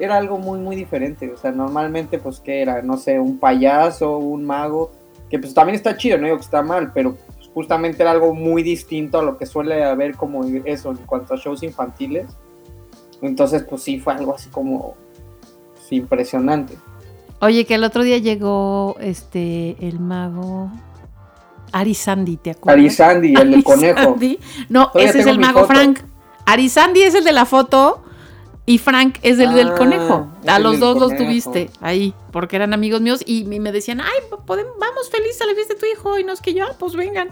Era 0.00 0.16
algo 0.16 0.38
muy, 0.38 0.58
muy 0.58 0.76
diferente. 0.76 1.30
O 1.32 1.36
sea, 1.36 1.52
normalmente, 1.52 2.18
pues, 2.18 2.40
que 2.40 2.62
era? 2.62 2.82
No 2.82 2.96
sé, 2.96 3.18
un 3.18 3.38
payaso, 3.38 4.18
un 4.18 4.44
mago, 4.44 4.90
que 5.28 5.38
pues 5.38 5.54
también 5.54 5.76
está 5.76 5.96
chido, 5.96 6.18
no 6.18 6.24
digo 6.24 6.36
que 6.36 6.44
está 6.44 6.62
mal, 6.62 6.92
pero 6.92 7.16
pues, 7.36 7.50
justamente 7.52 8.02
era 8.02 8.12
algo 8.12 8.34
muy 8.34 8.62
distinto 8.62 9.18
a 9.18 9.22
lo 9.22 9.36
que 9.36 9.46
suele 9.46 9.84
haber 9.84 10.14
como 10.14 10.44
eso 10.64 10.90
en 10.90 10.96
cuanto 10.98 11.34
a 11.34 11.36
shows 11.36 11.62
infantiles. 11.62 12.26
Entonces, 13.20 13.64
pues 13.64 13.82
sí, 13.82 13.98
fue 13.98 14.14
algo 14.14 14.34
así 14.34 14.48
como 14.48 14.94
pues, 15.74 15.92
impresionante. 15.92 16.74
Oye, 17.40 17.64
que 17.66 17.74
el 17.74 17.84
otro 17.84 18.02
día 18.02 18.18
llegó 18.18 18.96
este 19.00 19.76
el 19.80 20.00
mago 20.00 20.70
Arisandi, 21.72 22.36
¿te 22.36 22.50
acuerdas? 22.50 22.78
Arizandi, 22.78 23.34
el 23.34 23.62
conejo. 23.64 24.16
No, 24.68 24.90
Todavía 24.90 25.10
ese 25.10 25.20
es 25.20 25.26
el 25.26 25.38
mago 25.38 25.60
foto. 25.60 25.72
Frank. 25.72 26.00
Arizandi 26.46 27.02
es 27.02 27.14
el 27.14 27.24
de 27.24 27.32
la 27.32 27.44
foto 27.44 28.02
y 28.68 28.78
Frank 28.78 29.16
es 29.22 29.38
el 29.38 29.54
del 29.54 29.68
Ah, 29.68 29.74
conejo. 29.76 30.28
es 30.42 30.48
A 30.48 30.58
los 30.58 30.72
del 30.72 30.80
dos 30.80 30.98
los 30.98 31.08
conejo. 31.12 31.24
tuviste 31.24 31.70
ahí, 31.80 32.14
porque 32.32 32.56
eran 32.56 32.72
amigos 32.74 33.00
míos 33.00 33.22
y 33.24 33.44
me 33.44 33.58
me 33.60 33.72
decían, 33.72 34.00
ay, 34.00 34.20
podemos, 34.46 34.72
vamos 34.78 35.10
feliz 35.10 35.40
a 35.40 35.46
la 35.46 35.54
fiesta 35.54 35.74
de 35.74 35.80
tu 35.80 35.86
hijo 35.86 36.18
y 36.18 36.24
no 36.24 36.32
es 36.32 36.40
que 36.40 36.54
yo, 36.54 36.64
"Ah, 36.66 36.74
pues 36.78 36.94
vengan. 36.94 37.30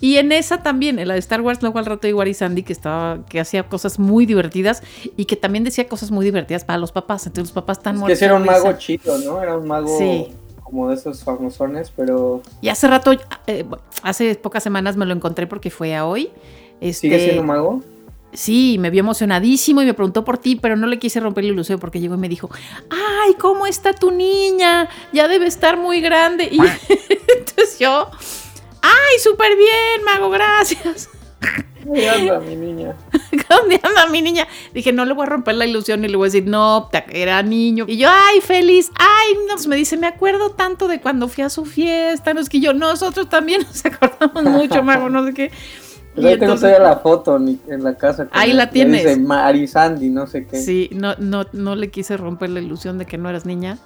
Y 0.00 0.16
en 0.16 0.32
esa 0.32 0.64
también, 0.64 0.98
en 0.98 1.06
la 1.06 1.14
de 1.14 1.20
Star 1.20 1.40
Wars, 1.42 1.62
luego 1.62 1.78
al 1.78 1.86
rato 1.86 2.08
llegó 2.08 2.20
Arizandi, 2.22 2.64
que 2.64 2.72
estaba, 2.72 3.24
que 3.28 3.38
hacía 3.38 3.62
cosas 3.68 4.00
muy 4.00 4.26
divertidas 4.26 4.82
y 5.16 5.26
que 5.26 5.36
también 5.36 5.62
decía 5.62 5.86
cosas 5.86 6.10
muy 6.10 6.24
divertidas 6.24 6.64
para 6.64 6.78
los 6.78 6.90
papás. 6.90 7.24
Entonces 7.26 7.54
los 7.54 7.62
papás 7.62 7.78
están 7.78 7.94
Es 7.94 7.98
que 7.98 8.00
muertos 8.00 8.16
ese 8.18 8.24
era 8.24 8.34
un 8.34 8.42
de 8.42 8.48
risa. 8.48 8.62
mago 8.64 8.78
chido, 8.78 9.18
¿no? 9.18 9.40
Era 9.42 9.56
un 9.56 9.68
mago 9.68 9.96
Sí. 9.98 10.26
como 10.64 10.88
de 10.88 10.96
esos 10.96 11.22
famosones, 11.22 11.92
pero 11.94 12.42
Y 12.60 12.68
hace 12.70 12.88
rato, 12.88 13.12
eh, 13.46 13.64
hace 14.02 14.34
pocas 14.34 14.62
semanas 14.64 14.96
me 14.96 15.06
lo 15.06 15.14
encontré 15.14 15.46
porque 15.46 15.70
fue 15.70 15.94
a 15.94 16.04
hoy. 16.04 16.30
Este, 16.80 17.02
¿sigue 17.02 17.20
siendo 17.22 17.44
mago? 17.44 17.80
Sí, 18.32 18.76
me 18.78 18.90
vio 18.90 19.00
emocionadísimo 19.00 19.82
y 19.82 19.84
me 19.84 19.94
preguntó 19.94 20.24
por 20.24 20.38
ti, 20.38 20.56
pero 20.56 20.76
no 20.76 20.86
le 20.86 20.98
quise 20.98 21.20
romper 21.20 21.44
la 21.44 21.50
ilusión 21.50 21.78
porque 21.78 22.00
llegó 22.00 22.14
y 22.14 22.18
me 22.18 22.28
dijo, 22.28 22.48
ay, 22.90 23.34
¿cómo 23.38 23.66
está 23.66 23.92
tu 23.92 24.10
niña? 24.10 24.88
Ya 25.12 25.28
debe 25.28 25.46
estar 25.46 25.76
muy 25.76 26.00
grande. 26.00 26.48
Y 26.50 26.58
entonces 27.36 27.78
yo, 27.78 28.10
ay, 28.80 29.18
súper 29.22 29.56
bien, 29.56 30.04
mago, 30.04 30.30
gracias. 30.30 31.10
Ahí 31.94 32.06
anda 32.06 32.40
mi 32.40 32.56
niña. 32.56 32.96
¿Dónde 33.48 33.80
anda 33.82 34.06
mi 34.06 34.22
niña? 34.22 34.46
Dije, 34.72 34.92
no 34.92 35.04
le 35.04 35.12
voy 35.12 35.24
a 35.24 35.28
romper 35.28 35.56
la 35.56 35.66
ilusión 35.66 36.04
y 36.04 36.08
le 36.08 36.16
voy 36.16 36.26
a 36.26 36.28
decir, 36.28 36.46
no, 36.46 36.88
era 37.10 37.42
niño. 37.42 37.84
Y 37.88 37.96
yo, 37.96 38.08
ay, 38.10 38.40
feliz, 38.40 38.90
ay, 38.94 39.34
no, 39.48 39.54
pues 39.54 39.66
me 39.66 39.76
dice, 39.76 39.96
me 39.96 40.06
acuerdo 40.06 40.52
tanto 40.52 40.88
de 40.88 41.00
cuando 41.00 41.28
fui 41.28 41.44
a 41.44 41.50
su 41.50 41.64
fiesta. 41.64 42.34
No 42.34 42.40
es 42.40 42.48
que 42.48 42.60
yo, 42.60 42.72
nosotros 42.72 43.28
también 43.28 43.62
nos 43.62 43.84
acordamos 43.84 44.44
mucho, 44.44 44.82
mago, 44.82 45.08
no 45.08 45.26
sé 45.26 45.34
qué. 45.34 45.50
Pues 46.14 46.26
ahí 46.26 46.32
tengo 46.34 46.44
entonces- 46.52 46.60
todavía 46.70 46.88
la 46.94 46.96
foto 47.00 47.36
en 47.36 47.82
la 47.84 47.94
casa. 47.96 48.28
Ahí 48.32 48.52
la 48.52 48.70
tienes. 48.70 49.02
Dice 49.04 49.16
Ma- 49.18 49.46
Arizandi, 49.46 50.10
no 50.10 50.26
sé 50.26 50.46
qué. 50.46 50.58
Sí, 50.58 50.90
no, 50.92 51.14
no, 51.18 51.46
no 51.52 51.74
le 51.74 51.90
quise 51.90 52.16
romper 52.16 52.50
la 52.50 52.60
ilusión 52.60 52.98
de 52.98 53.06
que 53.06 53.16
no 53.18 53.28
eras 53.30 53.46
niña. 53.46 53.78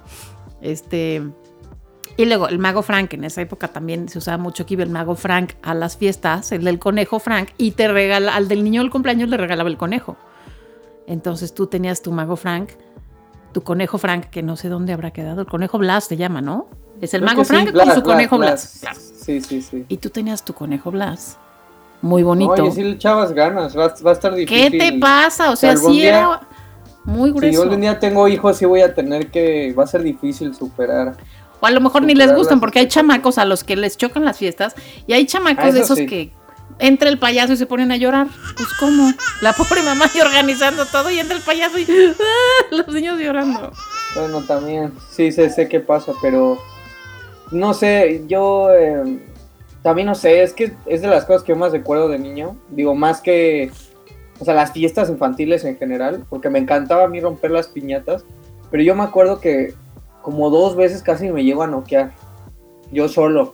Este. 0.60 1.22
Y 2.18 2.24
luego 2.24 2.48
el 2.48 2.58
mago 2.58 2.82
Frank, 2.82 3.12
en 3.12 3.24
esa 3.24 3.42
época 3.42 3.68
también 3.68 4.08
se 4.08 4.18
usaba 4.18 4.38
mucho 4.38 4.64
que 4.64 4.72
iba 4.74 4.82
el 4.82 4.88
mago 4.90 5.14
Frank 5.16 5.52
a 5.62 5.74
las 5.74 5.98
fiestas, 5.98 6.50
el 6.50 6.64
del 6.64 6.78
conejo 6.78 7.18
Frank, 7.18 7.50
y 7.58 7.72
te 7.72 7.88
regala, 7.88 8.34
al 8.34 8.48
del 8.48 8.64
niño 8.64 8.80
del 8.80 8.90
cumpleaños 8.90 9.28
le 9.28 9.36
regalaba 9.36 9.68
el 9.68 9.76
conejo. 9.76 10.16
Entonces 11.06 11.52
tú 11.54 11.66
tenías 11.66 12.00
tu 12.00 12.12
mago 12.12 12.36
Frank, 12.36 12.70
tu 13.52 13.62
conejo 13.62 13.98
Frank, 13.98 14.24
que 14.30 14.42
no 14.42 14.56
sé 14.56 14.68
dónde 14.70 14.94
habrá 14.94 15.10
quedado, 15.12 15.42
el 15.42 15.46
conejo 15.46 15.76
Blas 15.78 16.04
se 16.04 16.16
llama, 16.16 16.40
¿no? 16.40 16.68
Es 17.02 17.12
el 17.12 17.20
Creo 17.20 17.32
mago 17.32 17.44
sí, 17.44 17.48
Frank 17.50 17.64
con 17.66 17.72
Blas, 17.74 17.94
su 17.94 18.02
conejo 18.02 18.38
Blas. 18.38 18.50
Blas. 18.50 18.78
claro. 18.80 18.98
Sí, 19.00 19.40
sí, 19.42 19.60
sí. 19.60 19.84
Y 19.88 19.98
tú 19.98 20.08
tenías 20.08 20.42
tu 20.42 20.54
conejo 20.54 20.90
Blas. 20.90 21.38
Muy 22.02 22.22
bonito. 22.22 22.52
Oye, 22.52 22.70
sí 22.72 22.82
le 22.82 22.90
echabas 22.92 23.32
ganas, 23.32 23.76
va, 23.76 23.94
va 24.04 24.10
a 24.10 24.14
estar 24.14 24.34
¿Qué 24.34 24.40
difícil. 24.70 24.78
te 24.78 24.92
pasa? 24.98 25.50
O 25.50 25.56
sea, 25.56 25.76
sí 25.76 25.92
día- 26.00 26.08
era 26.18 26.40
muy 27.04 27.30
Si 27.30 27.36
grueso. 27.36 27.54
yo 27.54 27.62
algún 27.62 27.80
día 27.80 27.98
tengo 27.98 28.28
hijos, 28.28 28.56
sí 28.58 28.64
voy 28.64 28.80
a 28.82 28.94
tener 28.94 29.30
que, 29.30 29.72
va 29.78 29.84
a 29.84 29.86
ser 29.86 30.02
difícil 30.02 30.54
superar. 30.54 31.16
O 31.60 31.66
a 31.66 31.70
lo 31.70 31.80
mejor 31.80 32.02
ni 32.02 32.14
les 32.14 32.34
gustan 32.34 32.60
porque 32.60 32.80
hay 32.80 32.88
chamacos 32.88 33.38
a 33.38 33.44
los 33.44 33.64
que 33.64 33.76
les 33.76 33.96
chocan 33.96 34.24
las 34.24 34.36
fiestas 34.38 34.74
y 35.06 35.14
hay 35.14 35.24
chamacos 35.26 35.64
Ah, 35.64 35.72
de 35.72 35.80
eso 35.80 35.94
esos 35.94 35.98
sí. 35.98 36.06
que 36.06 36.32
entra 36.78 37.08
el 37.08 37.18
payaso 37.18 37.54
y 37.54 37.56
se 37.56 37.64
ponen 37.64 37.90
a 37.92 37.96
llorar. 37.96 38.26
Pues 38.56 38.68
cómo, 38.78 39.10
la 39.40 39.54
pobre 39.54 39.82
mamá 39.82 40.04
y 40.14 40.20
organizando 40.20 40.84
todo 40.84 41.10
y 41.10 41.18
entra 41.18 41.34
el 41.36 41.42
payaso 41.42 41.78
y 41.78 41.86
¡ah! 41.88 42.66
los 42.72 42.88
niños 42.88 43.18
llorando. 43.18 43.72
Bueno, 44.14 44.42
también, 44.42 44.92
sí, 45.10 45.32
sé, 45.32 45.48
sé 45.48 45.66
qué 45.68 45.80
pasa, 45.80 46.12
pero 46.20 46.58
no 47.52 47.72
sé, 47.72 48.24
yo 48.28 48.68
eh, 48.74 49.18
también 49.86 50.08
no 50.08 50.16
sé, 50.16 50.42
es 50.42 50.52
que 50.52 50.72
es 50.86 51.00
de 51.00 51.06
las 51.06 51.26
cosas 51.26 51.44
que 51.44 51.52
yo 51.52 51.56
más 51.56 51.70
recuerdo 51.70 52.08
de 52.08 52.18
niño, 52.18 52.56
digo, 52.70 52.96
más 52.96 53.20
que, 53.20 53.70
o 54.40 54.44
sea, 54.44 54.52
las 54.52 54.72
fiestas 54.72 55.08
infantiles 55.08 55.64
en 55.64 55.76
general, 55.76 56.24
porque 56.28 56.50
me 56.50 56.58
encantaba 56.58 57.04
a 57.04 57.08
mí 57.08 57.20
romper 57.20 57.52
las 57.52 57.68
piñatas, 57.68 58.24
pero 58.68 58.82
yo 58.82 58.96
me 58.96 59.04
acuerdo 59.04 59.38
que 59.38 59.74
como 60.22 60.50
dos 60.50 60.74
veces 60.74 61.04
casi 61.04 61.30
me 61.30 61.44
llego 61.44 61.62
a 61.62 61.68
noquear, 61.68 62.10
yo 62.90 63.08
solo, 63.08 63.52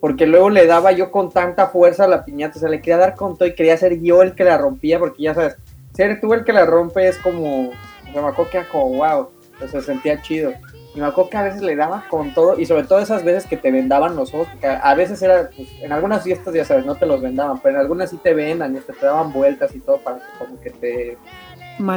porque 0.00 0.26
luego 0.26 0.48
le 0.48 0.64
daba 0.64 0.90
yo 0.92 1.10
con 1.10 1.30
tanta 1.30 1.66
fuerza 1.66 2.04
a 2.04 2.08
la 2.08 2.24
piñata, 2.24 2.56
o 2.56 2.60
sea, 2.60 2.70
le 2.70 2.80
quería 2.80 2.96
dar 2.96 3.14
con 3.14 3.36
todo 3.36 3.46
y 3.46 3.54
quería 3.54 3.76
ser 3.76 4.00
yo 4.00 4.22
el 4.22 4.34
que 4.34 4.44
la 4.44 4.56
rompía, 4.56 4.98
porque 4.98 5.24
ya 5.24 5.34
sabes, 5.34 5.58
ser 5.92 6.18
tú 6.18 6.32
el 6.32 6.44
que 6.44 6.54
la 6.54 6.64
rompe 6.64 7.06
es 7.06 7.18
como, 7.18 7.68
o 7.68 7.72
me 8.10 8.20
acuerdo 8.20 8.50
que 8.50 8.56
era 8.56 8.68
como, 8.70 8.88
wow, 8.88 9.28
o 9.62 9.68
sea, 9.68 9.82
sentía 9.82 10.22
chido. 10.22 10.54
Y 10.94 11.00
me 11.00 11.06
acuerdo 11.06 11.30
que 11.30 11.36
a 11.38 11.42
veces 11.42 11.60
le 11.62 11.74
daba 11.74 12.04
con 12.08 12.32
todo, 12.34 12.58
y 12.58 12.66
sobre 12.66 12.84
todo 12.84 13.00
esas 13.00 13.24
veces 13.24 13.46
que 13.46 13.56
te 13.56 13.72
vendaban 13.72 14.14
los 14.14 14.32
ojos, 14.32 14.46
porque 14.52 14.68
a, 14.68 14.94
veces 14.94 15.20
era, 15.22 15.50
pues, 15.56 15.68
en 15.82 15.92
algunas 15.92 16.22
fiestas, 16.22 16.54
ya 16.54 16.64
sabes, 16.64 16.86
no 16.86 16.94
te 16.94 17.04
los 17.06 17.20
vendaban, 17.20 17.58
pero 17.60 17.74
en 17.74 17.80
algunas 17.80 18.10
sí 18.10 18.16
te 18.18 18.32
vendan 18.32 18.74
y 18.74 18.78
hasta 18.78 18.92
te 18.92 19.04
daban 19.06 19.32
vueltas 19.32 19.74
y 19.74 19.80
todo 19.80 19.98
para 19.98 20.18
que 20.18 20.22
como 20.38 20.60
que 20.60 20.70
te 20.70 21.18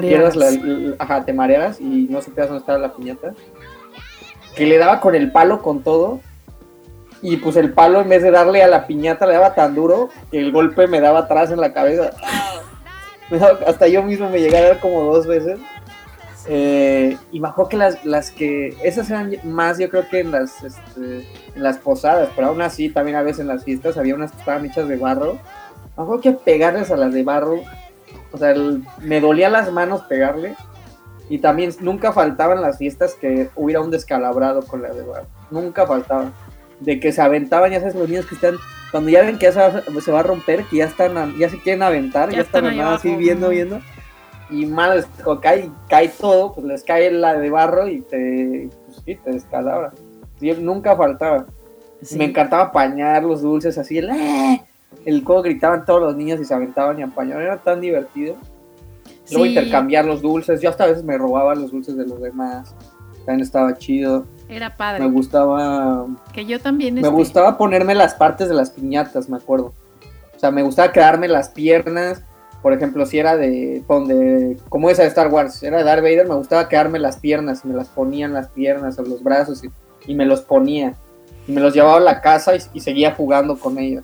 pierdas 0.10 0.36
la, 0.36 0.50
la- 0.50 0.96
ajá, 0.98 1.24
te 1.26 1.34
marearas 1.34 1.80
y 1.80 2.08
no 2.10 2.22
supieras 2.24 2.50
dónde 2.50 2.62
estaba 2.62 2.80
la 2.80 2.94
piñata. 2.94 3.34
Que 4.56 4.66
le 4.66 4.80
daba 4.80 5.00
con 5.00 5.14
el 5.14 5.32
palo 5.32 5.62
con 5.62 5.84
todo, 5.84 6.20
y 7.22 7.38
pues 7.38 7.56
el 7.58 7.74
palo 7.74 8.02
en 8.02 8.10
vez 8.10 8.24
de 8.24 8.32
darle 8.32 8.64
a 8.64 8.68
la 8.68 8.88
piñata 8.88 9.28
le 9.28 9.34
daba 9.34 9.54
tan 9.54 9.76
duro 9.76 10.10
que 10.32 10.40
el 10.40 10.52
golpe 10.52 10.88
me 10.88 11.00
daba 11.02 11.20
atrás 11.20 11.52
en 11.52 11.60
la 11.62 11.72
cabeza. 11.74 12.10
Me 13.30 13.38
daba- 13.38 13.60
hasta 13.68 13.88
yo 13.88 14.02
mismo 14.02 14.28
me 14.30 14.40
llegué 14.40 14.58
a 14.58 14.68
dar 14.70 14.80
como 14.80 15.04
dos 15.14 15.28
veces. 15.28 15.60
Eh, 16.50 17.18
y 17.32 17.44
acuerdo 17.46 17.70
que 17.70 17.78
las, 17.78 18.06
las 18.06 18.32
que, 18.32 18.76
esas 18.84 19.10
eran 19.10 19.36
más 19.44 19.78
yo 19.80 19.90
creo 19.90 20.08
que 20.10 20.22
en 20.22 20.32
las, 20.32 20.64
este, 20.64 21.28
en 21.56 21.64
las 21.64 21.78
posadas, 21.78 22.30
pero 22.36 22.48
aún 22.48 22.62
así 22.62 22.90
también 22.90 23.18
a 23.18 23.22
veces 23.22 23.42
en 23.42 23.48
las 23.48 23.64
fiestas 23.66 23.98
había 23.98 24.16
unas 24.16 24.32
que 24.32 24.40
estaban 24.40 24.66
hechas 24.66 24.88
de 24.88 24.96
barro. 24.96 25.38
Acuerdo 25.98 26.22
que 26.22 26.32
pegarles 26.32 26.90
a 26.92 26.96
las 26.98 27.14
de 27.14 27.24
barro, 27.24 27.62
o 28.32 28.38
sea, 28.38 28.52
el- 28.52 28.84
me 29.02 29.20
dolía 29.20 29.50
las 29.50 29.72
manos 29.72 30.02
pegarle. 30.04 30.56
Y 31.30 31.40
también 31.40 31.72
nunca 31.82 32.14
faltaban 32.14 32.62
las 32.62 32.78
fiestas 32.78 33.16
que 33.16 33.50
hubiera 33.56 33.82
un 33.82 33.92
descalabrado 33.92 34.62
con 34.62 34.82
la 34.82 34.94
de 34.94 35.02
barro. 35.04 35.28
Nunca 35.52 35.86
faltaba. 35.86 36.32
De 36.80 37.02
que 37.02 37.12
se 37.12 37.22
aventaban, 37.22 37.72
ya 37.72 37.80
sabes, 37.80 37.96
los 37.96 38.08
niños 38.08 38.26
que 38.28 38.36
están, 38.36 38.56
cuando 38.92 39.10
ya 39.10 39.24
ven 39.24 39.38
que 39.38 39.48
ya 39.48 39.52
se 39.52 39.60
va, 39.60 40.02
se 40.02 40.12
va 40.12 40.20
a 40.22 40.24
romper, 40.24 40.64
que 40.66 40.78
ya 40.78 40.86
están, 40.86 41.38
ya 41.38 41.50
se 41.50 41.60
quieren 41.60 41.84
aventar, 41.84 42.30
Ya 42.30 42.38
ya, 42.38 42.42
están, 42.44 42.66
están 42.68 42.94
así 42.94 43.14
viendo, 43.18 43.50
viendo. 43.50 43.82
Y 44.50 44.66
mal, 44.66 45.06
cuando 45.24 45.42
cae, 45.42 45.70
cae 45.90 46.10
todo, 46.10 46.54
pues 46.54 46.66
les 46.66 46.84
cae 46.84 47.12
la 47.12 47.34
de 47.38 47.50
barro 47.50 47.88
y 47.88 48.02
te, 48.02 48.70
pues, 48.86 49.02
sí, 49.06 49.16
te 49.16 49.32
descalabra. 49.32 49.92
Sí, 50.40 50.52
nunca 50.60 50.96
faltaba. 50.96 51.46
Sí. 52.02 52.18
Me 52.18 52.26
encantaba 52.26 52.64
apañar 52.64 53.24
los 53.24 53.42
dulces 53.42 53.78
así, 53.78 53.98
el, 53.98 54.10
¡eh! 54.12 54.64
el 55.06 55.24
cómo 55.24 55.42
gritaban 55.42 55.84
todos 55.86 56.00
los 56.02 56.16
niños 56.16 56.40
y 56.40 56.46
se 56.46 56.54
aventaban 56.54 57.00
y 57.00 57.04
apañaban, 57.04 57.44
era 57.44 57.58
tan 57.58 57.82
divertido. 57.82 58.36
Luego 59.32 59.44
Sí, 59.46 59.50
intercambiar 59.50 60.06
los 60.06 60.22
dulces, 60.22 60.62
yo 60.62 60.70
hasta 60.70 60.86
a 60.86 60.88
veces 60.88 61.04
me 61.04 61.18
robaba 61.18 61.54
los 61.56 61.72
dulces 61.72 61.98
de 61.98 62.06
los 62.06 62.22
demás, 62.22 62.74
también 63.26 63.42
estaba 63.42 63.74
chido. 63.78 64.26
Era 64.48 64.70
Me 64.70 64.76
padre. 64.76 65.06
gustaba, 65.08 66.06
Que 66.32 66.46
yo 66.46 66.62
también. 66.62 66.94
me 66.94 67.02
este, 67.02 67.12
gustaba 67.12 67.58
ponerme 67.58 67.94
las 67.96 68.14
partes 68.14 68.48
de 68.48 68.56
las 68.56 68.70
piñatas, 68.70 69.28
me 69.28 69.36
acuerdo. 69.38 69.74
O 70.36 70.40
sea, 70.40 70.52
me 70.52 70.62
gustaba 70.62 70.94
quedarme 70.94 71.28
las 71.28 71.50
piernas, 71.50 72.24
por 72.62 72.74
ejemplo, 72.74 73.06
si 73.06 73.20
era 73.20 73.38
de, 73.38 73.84
donde, 73.88 74.58
como 74.70 74.90
esa 74.90 75.04
de 75.04 75.10
Star 75.10 75.28
Wars, 75.28 75.62
era 75.64 75.78
de 75.78 75.84
Darth 75.84 76.02
Vader, 76.02 76.28
me 76.28 76.36
gustaba 76.36 76.68
quedarme 76.68 77.00
las 77.00 77.18
piernas, 77.18 77.62
y 77.64 77.68
me 77.68 77.76
las 77.76 77.88
ponía 77.88 78.26
en 78.26 78.34
las 78.34 78.50
piernas 78.50 78.98
o 79.00 79.04
los 79.04 79.24
brazos 79.24 79.64
y, 79.64 79.70
y 80.06 80.16
me 80.16 80.26
los 80.26 80.42
ponía. 80.42 80.96
Y 81.48 81.52
me 81.52 81.62
los 81.62 81.74
llevaba 81.74 81.98
a 81.98 82.02
la 82.02 82.22
casa 82.22 82.56
y, 82.56 82.60
y 82.74 82.80
seguía 82.82 83.14
jugando 83.14 83.58
con 83.58 83.78
ellos. 83.78 84.04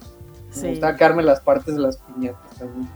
Sí. 0.52 0.63
Me 0.63 0.70
gustaba 0.72 0.96
quedarme 0.96 1.24
las 1.24 1.42
partes 1.42 1.76
de 1.76 1.82
las 1.82 1.98
piñatas 1.98 2.58
también. 2.58 2.88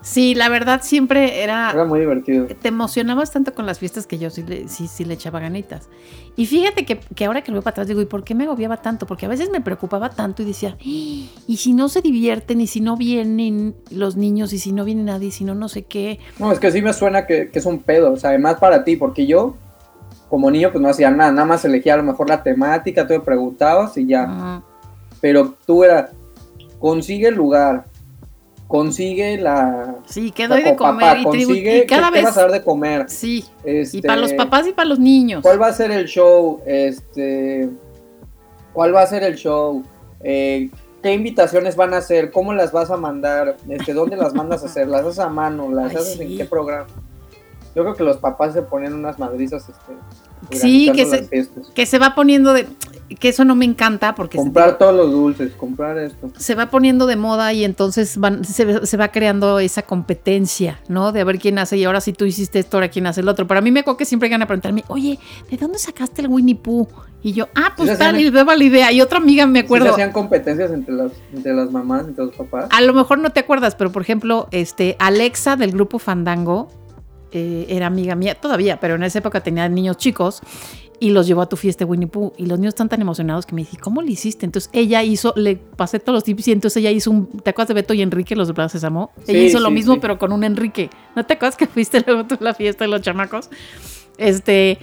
Sí, 0.00 0.34
la 0.34 0.48
verdad 0.48 0.80
siempre 0.82 1.42
era. 1.42 1.70
Era 1.72 1.84
muy 1.84 2.00
divertido. 2.00 2.46
te 2.46 2.68
emocionabas 2.68 3.32
tanto 3.32 3.52
con 3.52 3.66
las 3.66 3.78
fiestas 3.78 4.06
que 4.06 4.18
yo 4.18 4.30
sí 4.30 4.42
le, 4.44 4.68
sí, 4.68 4.86
sí 4.86 5.04
le 5.04 5.14
echaba 5.14 5.40
ganitas. 5.40 5.88
Y 6.36 6.46
fíjate 6.46 6.86
que, 6.86 6.98
que 7.00 7.24
ahora 7.24 7.42
que 7.42 7.50
lo 7.50 7.56
veo 7.56 7.62
para 7.62 7.72
atrás 7.72 7.88
digo, 7.88 8.00
¿y 8.00 8.06
por 8.06 8.22
qué 8.22 8.34
me 8.34 8.44
agobiaba 8.44 8.76
tanto? 8.76 9.06
Porque 9.06 9.26
a 9.26 9.28
veces 9.28 9.50
me 9.50 9.60
preocupaba 9.60 10.10
tanto 10.10 10.42
y 10.42 10.46
decía, 10.46 10.76
"¡Ah! 10.78 10.82
¿y 10.84 11.56
si 11.58 11.72
no 11.72 11.88
se 11.88 12.00
divierten? 12.00 12.60
¿Y 12.60 12.68
si 12.68 12.80
no 12.80 12.96
vienen 12.96 13.74
los 13.90 14.16
niños? 14.16 14.52
¿Y 14.52 14.58
si 14.58 14.72
no 14.72 14.84
viene 14.84 15.02
nadie? 15.02 15.28
¿Y 15.28 15.32
si 15.32 15.44
no 15.44 15.54
no 15.56 15.68
sé 15.68 15.82
qué? 15.82 16.20
No, 16.38 16.52
es 16.52 16.60
que 16.60 16.70
sí 16.70 16.80
me 16.80 16.92
suena 16.92 17.26
que, 17.26 17.50
que 17.50 17.58
es 17.58 17.66
un 17.66 17.80
pedo, 17.80 18.12
o 18.12 18.16
sea, 18.16 18.30
además 18.30 18.56
para 18.60 18.84
ti, 18.84 18.96
porque 18.96 19.26
yo, 19.26 19.56
como 20.30 20.48
niño, 20.50 20.70
pues 20.70 20.80
no 20.80 20.88
hacía 20.88 21.10
nada, 21.10 21.32
nada 21.32 21.46
más 21.46 21.64
elegía 21.64 21.94
a 21.94 21.96
lo 21.98 22.04
mejor 22.04 22.28
la 22.28 22.42
temática, 22.42 23.06
tú 23.06 23.14
me 23.14 23.20
preguntabas 23.20 23.96
y 23.96 24.06
ya. 24.06 24.26
Ah, 24.28 24.62
Pero 25.20 25.54
tú 25.66 25.82
era, 25.82 26.10
consigue 26.78 27.28
el 27.28 27.34
lugar, 27.34 27.86
consigue 28.68 29.38
la... 29.38 29.96
sí, 30.06 30.30
que 30.30 30.46
doy 30.46 30.62
de 30.62 30.76
comer. 30.76 31.08
papá, 31.08 31.18
y, 31.18 31.24
consigue 31.24 31.78
y 31.78 31.86
cada 31.86 32.10
vez... 32.10 32.22
vas 32.22 32.36
a 32.36 32.42
dar 32.42 32.52
de 32.52 32.62
comer. 32.62 33.08
Sí, 33.08 33.44
y 33.64 33.70
Este, 33.78 34.02
para 34.02 34.20
los 34.20 34.34
papás 34.34 34.68
y 34.68 34.72
para 34.72 34.88
los 34.88 35.00
niños. 35.00 35.42
¿Cuál 35.42 35.60
va 35.60 35.66
a 35.66 35.72
ser 35.72 35.90
el 35.90 36.06
show? 36.06 36.60
Este, 36.66 37.68
¿Cuál 38.74 38.94
va 38.94 39.02
a 39.02 39.06
ser 39.06 39.24
el 39.24 39.34
show? 39.34 39.82
Eh, 40.22 40.70
¿Qué 41.02 41.12
invitaciones 41.12 41.76
van 41.76 41.94
a 41.94 41.98
hacer? 41.98 42.30
¿Cómo 42.30 42.52
las 42.52 42.70
vas 42.70 42.90
a 42.90 42.96
mandar? 42.96 43.56
Este, 43.68 43.94
¿Dónde 43.94 44.16
las 44.16 44.34
mandas 44.34 44.62
a 44.62 44.66
hacer? 44.66 44.86
¿Las 44.86 45.04
haces 45.04 45.18
a 45.18 45.28
mano? 45.28 45.70
¿Las 45.70 45.90
Ay, 45.90 45.96
haces 45.96 46.14
sí. 46.18 46.22
en 46.22 46.36
qué 46.36 46.44
programa? 46.44 46.86
Yo 47.74 47.82
creo 47.84 47.94
que 47.94 48.04
los 48.04 48.18
papás 48.18 48.52
se 48.52 48.62
ponían 48.62 48.94
unas 48.94 49.18
madrizas 49.18 49.68
este, 49.68 49.92
Sí, 50.50 50.90
que 50.94 51.04
se- 51.06 51.24
fiestas. 51.24 51.68
Que 51.74 51.86
se 51.86 51.98
va 51.98 52.14
poniendo 52.14 52.52
de... 52.52 52.66
Que 53.20 53.30
eso 53.30 53.42
no 53.46 53.54
me 53.54 53.64
encanta 53.64 54.14
porque... 54.14 54.36
se- 54.36 54.42
Comprar 54.44 54.76
todos 54.76 54.94
los 54.94 55.10
dulces, 55.10 55.52
comprar 55.54 55.96
esto. 55.96 56.30
se 56.36 56.54
va 56.54 56.68
poniendo 56.68 57.06
de 57.06 57.16
moda 57.16 57.54
y 57.54 57.64
entonces 57.64 58.18
van, 58.18 58.44
se, 58.44 58.86
se 58.86 58.96
va 58.98 59.08
creando 59.08 59.58
esa 59.60 59.80
competencia, 59.82 60.80
¿no? 60.88 61.10
De 61.12 61.20
a 61.22 61.24
ver 61.24 61.38
quién 61.38 61.58
hace 61.58 61.78
y 61.78 61.84
ahora 61.84 62.02
si 62.02 62.12
tú 62.12 62.26
hiciste 62.26 62.58
esto, 62.58 62.76
ahora 62.76 62.88
quién 62.90 63.06
hace 63.06 63.22
el 63.22 63.28
otro. 63.28 63.46
Pero 63.46 63.58
a 63.58 63.60
mí 63.62 63.70
me 63.70 63.80
acuerdo 63.80 63.96
que 63.96 64.04
siempre 64.04 64.28
van 64.28 64.42
a 64.42 64.46
preguntarme, 64.46 64.84
oye, 64.88 65.18
¿de 65.50 65.56
dónde 65.56 65.78
sacaste 65.78 66.20
el 66.22 66.28
Winnie 66.28 66.54
Pooh? 66.56 66.86
Y 67.22 67.32
yo, 67.32 67.48
ah, 67.54 67.72
pues 67.76 67.96
tal, 67.98 68.14
hacían- 68.16 68.28
y 68.28 68.30
daba 68.30 68.54
la 68.54 68.64
idea. 68.64 68.92
Y 68.92 69.00
otra 69.00 69.18
amiga 69.18 69.46
me 69.46 69.60
Sí 69.60 69.62
se 69.62 69.64
acuerdo, 69.66 69.90
hacían 69.92 70.12
competencias 70.12 70.70
entre 70.70 70.94
las, 70.94 71.12
entre 71.34 71.54
las 71.54 71.70
mamás, 71.72 72.06
entre 72.06 72.26
los 72.26 72.34
papás. 72.34 72.66
a 72.70 72.80
lo 72.82 72.92
mejor 72.92 73.18
no 73.18 73.30
te 73.30 73.40
acuerdas, 73.40 73.74
pero 73.74 73.90
por 73.90 74.02
ejemplo, 74.02 74.48
este, 74.50 74.96
Alexa 74.98 75.56
del 75.56 75.72
grupo 75.72 75.98
Fandango 75.98 76.68
eh, 77.32 77.66
era 77.68 77.86
amiga 77.86 78.14
mía 78.14 78.34
todavía, 78.34 78.80
pero 78.80 78.94
en 78.94 79.02
esa 79.02 79.18
época 79.18 79.42
tenía 79.42 79.68
niños 79.68 79.96
chicos 79.96 80.40
y 81.00 81.10
los 81.10 81.26
llevó 81.26 81.42
a 81.42 81.48
tu 81.48 81.56
fiesta 81.56 81.84
Winnie 81.84 82.08
Pooh 82.08 82.32
y 82.36 82.46
los 82.46 82.58
niños 82.58 82.72
están 82.72 82.88
tan 82.88 83.00
emocionados 83.00 83.46
que 83.46 83.54
me 83.54 83.62
dije, 83.62 83.76
¿cómo 83.76 84.02
le 84.02 84.12
hiciste? 84.12 84.46
Entonces 84.46 84.70
ella 84.72 85.02
hizo, 85.02 85.32
le 85.36 85.56
pasé 85.56 86.00
todos 86.00 86.16
los 86.16 86.24
tips 86.24 86.48
y 86.48 86.52
entonces 86.52 86.78
ella 86.78 86.90
hizo 86.90 87.10
un, 87.10 87.28
¿te 87.28 87.50
acuerdas 87.50 87.68
de 87.68 87.74
Beto 87.74 87.94
y 87.94 88.02
Enrique, 88.02 88.34
los 88.34 88.48
de 88.48 88.54
Plaza 88.54 88.72
Sésamo? 88.72 89.12
ella 89.26 89.38
Sí, 89.40 89.46
hizo 89.46 89.60
lo 89.60 89.70
mismo 89.70 89.94
sí. 89.94 90.00
pero 90.00 90.18
con 90.18 90.32
un 90.32 90.42
Enrique. 90.44 90.90
¿No 91.14 91.24
te 91.24 91.34
acuerdas 91.34 91.56
que 91.56 91.66
fuiste 91.66 92.02
luego 92.06 92.24
tú 92.24 92.36
a 92.40 92.44
la 92.44 92.54
fiesta 92.54 92.84
de 92.84 92.88
los 92.88 93.00
chamacos? 93.02 93.48
Este, 94.16 94.78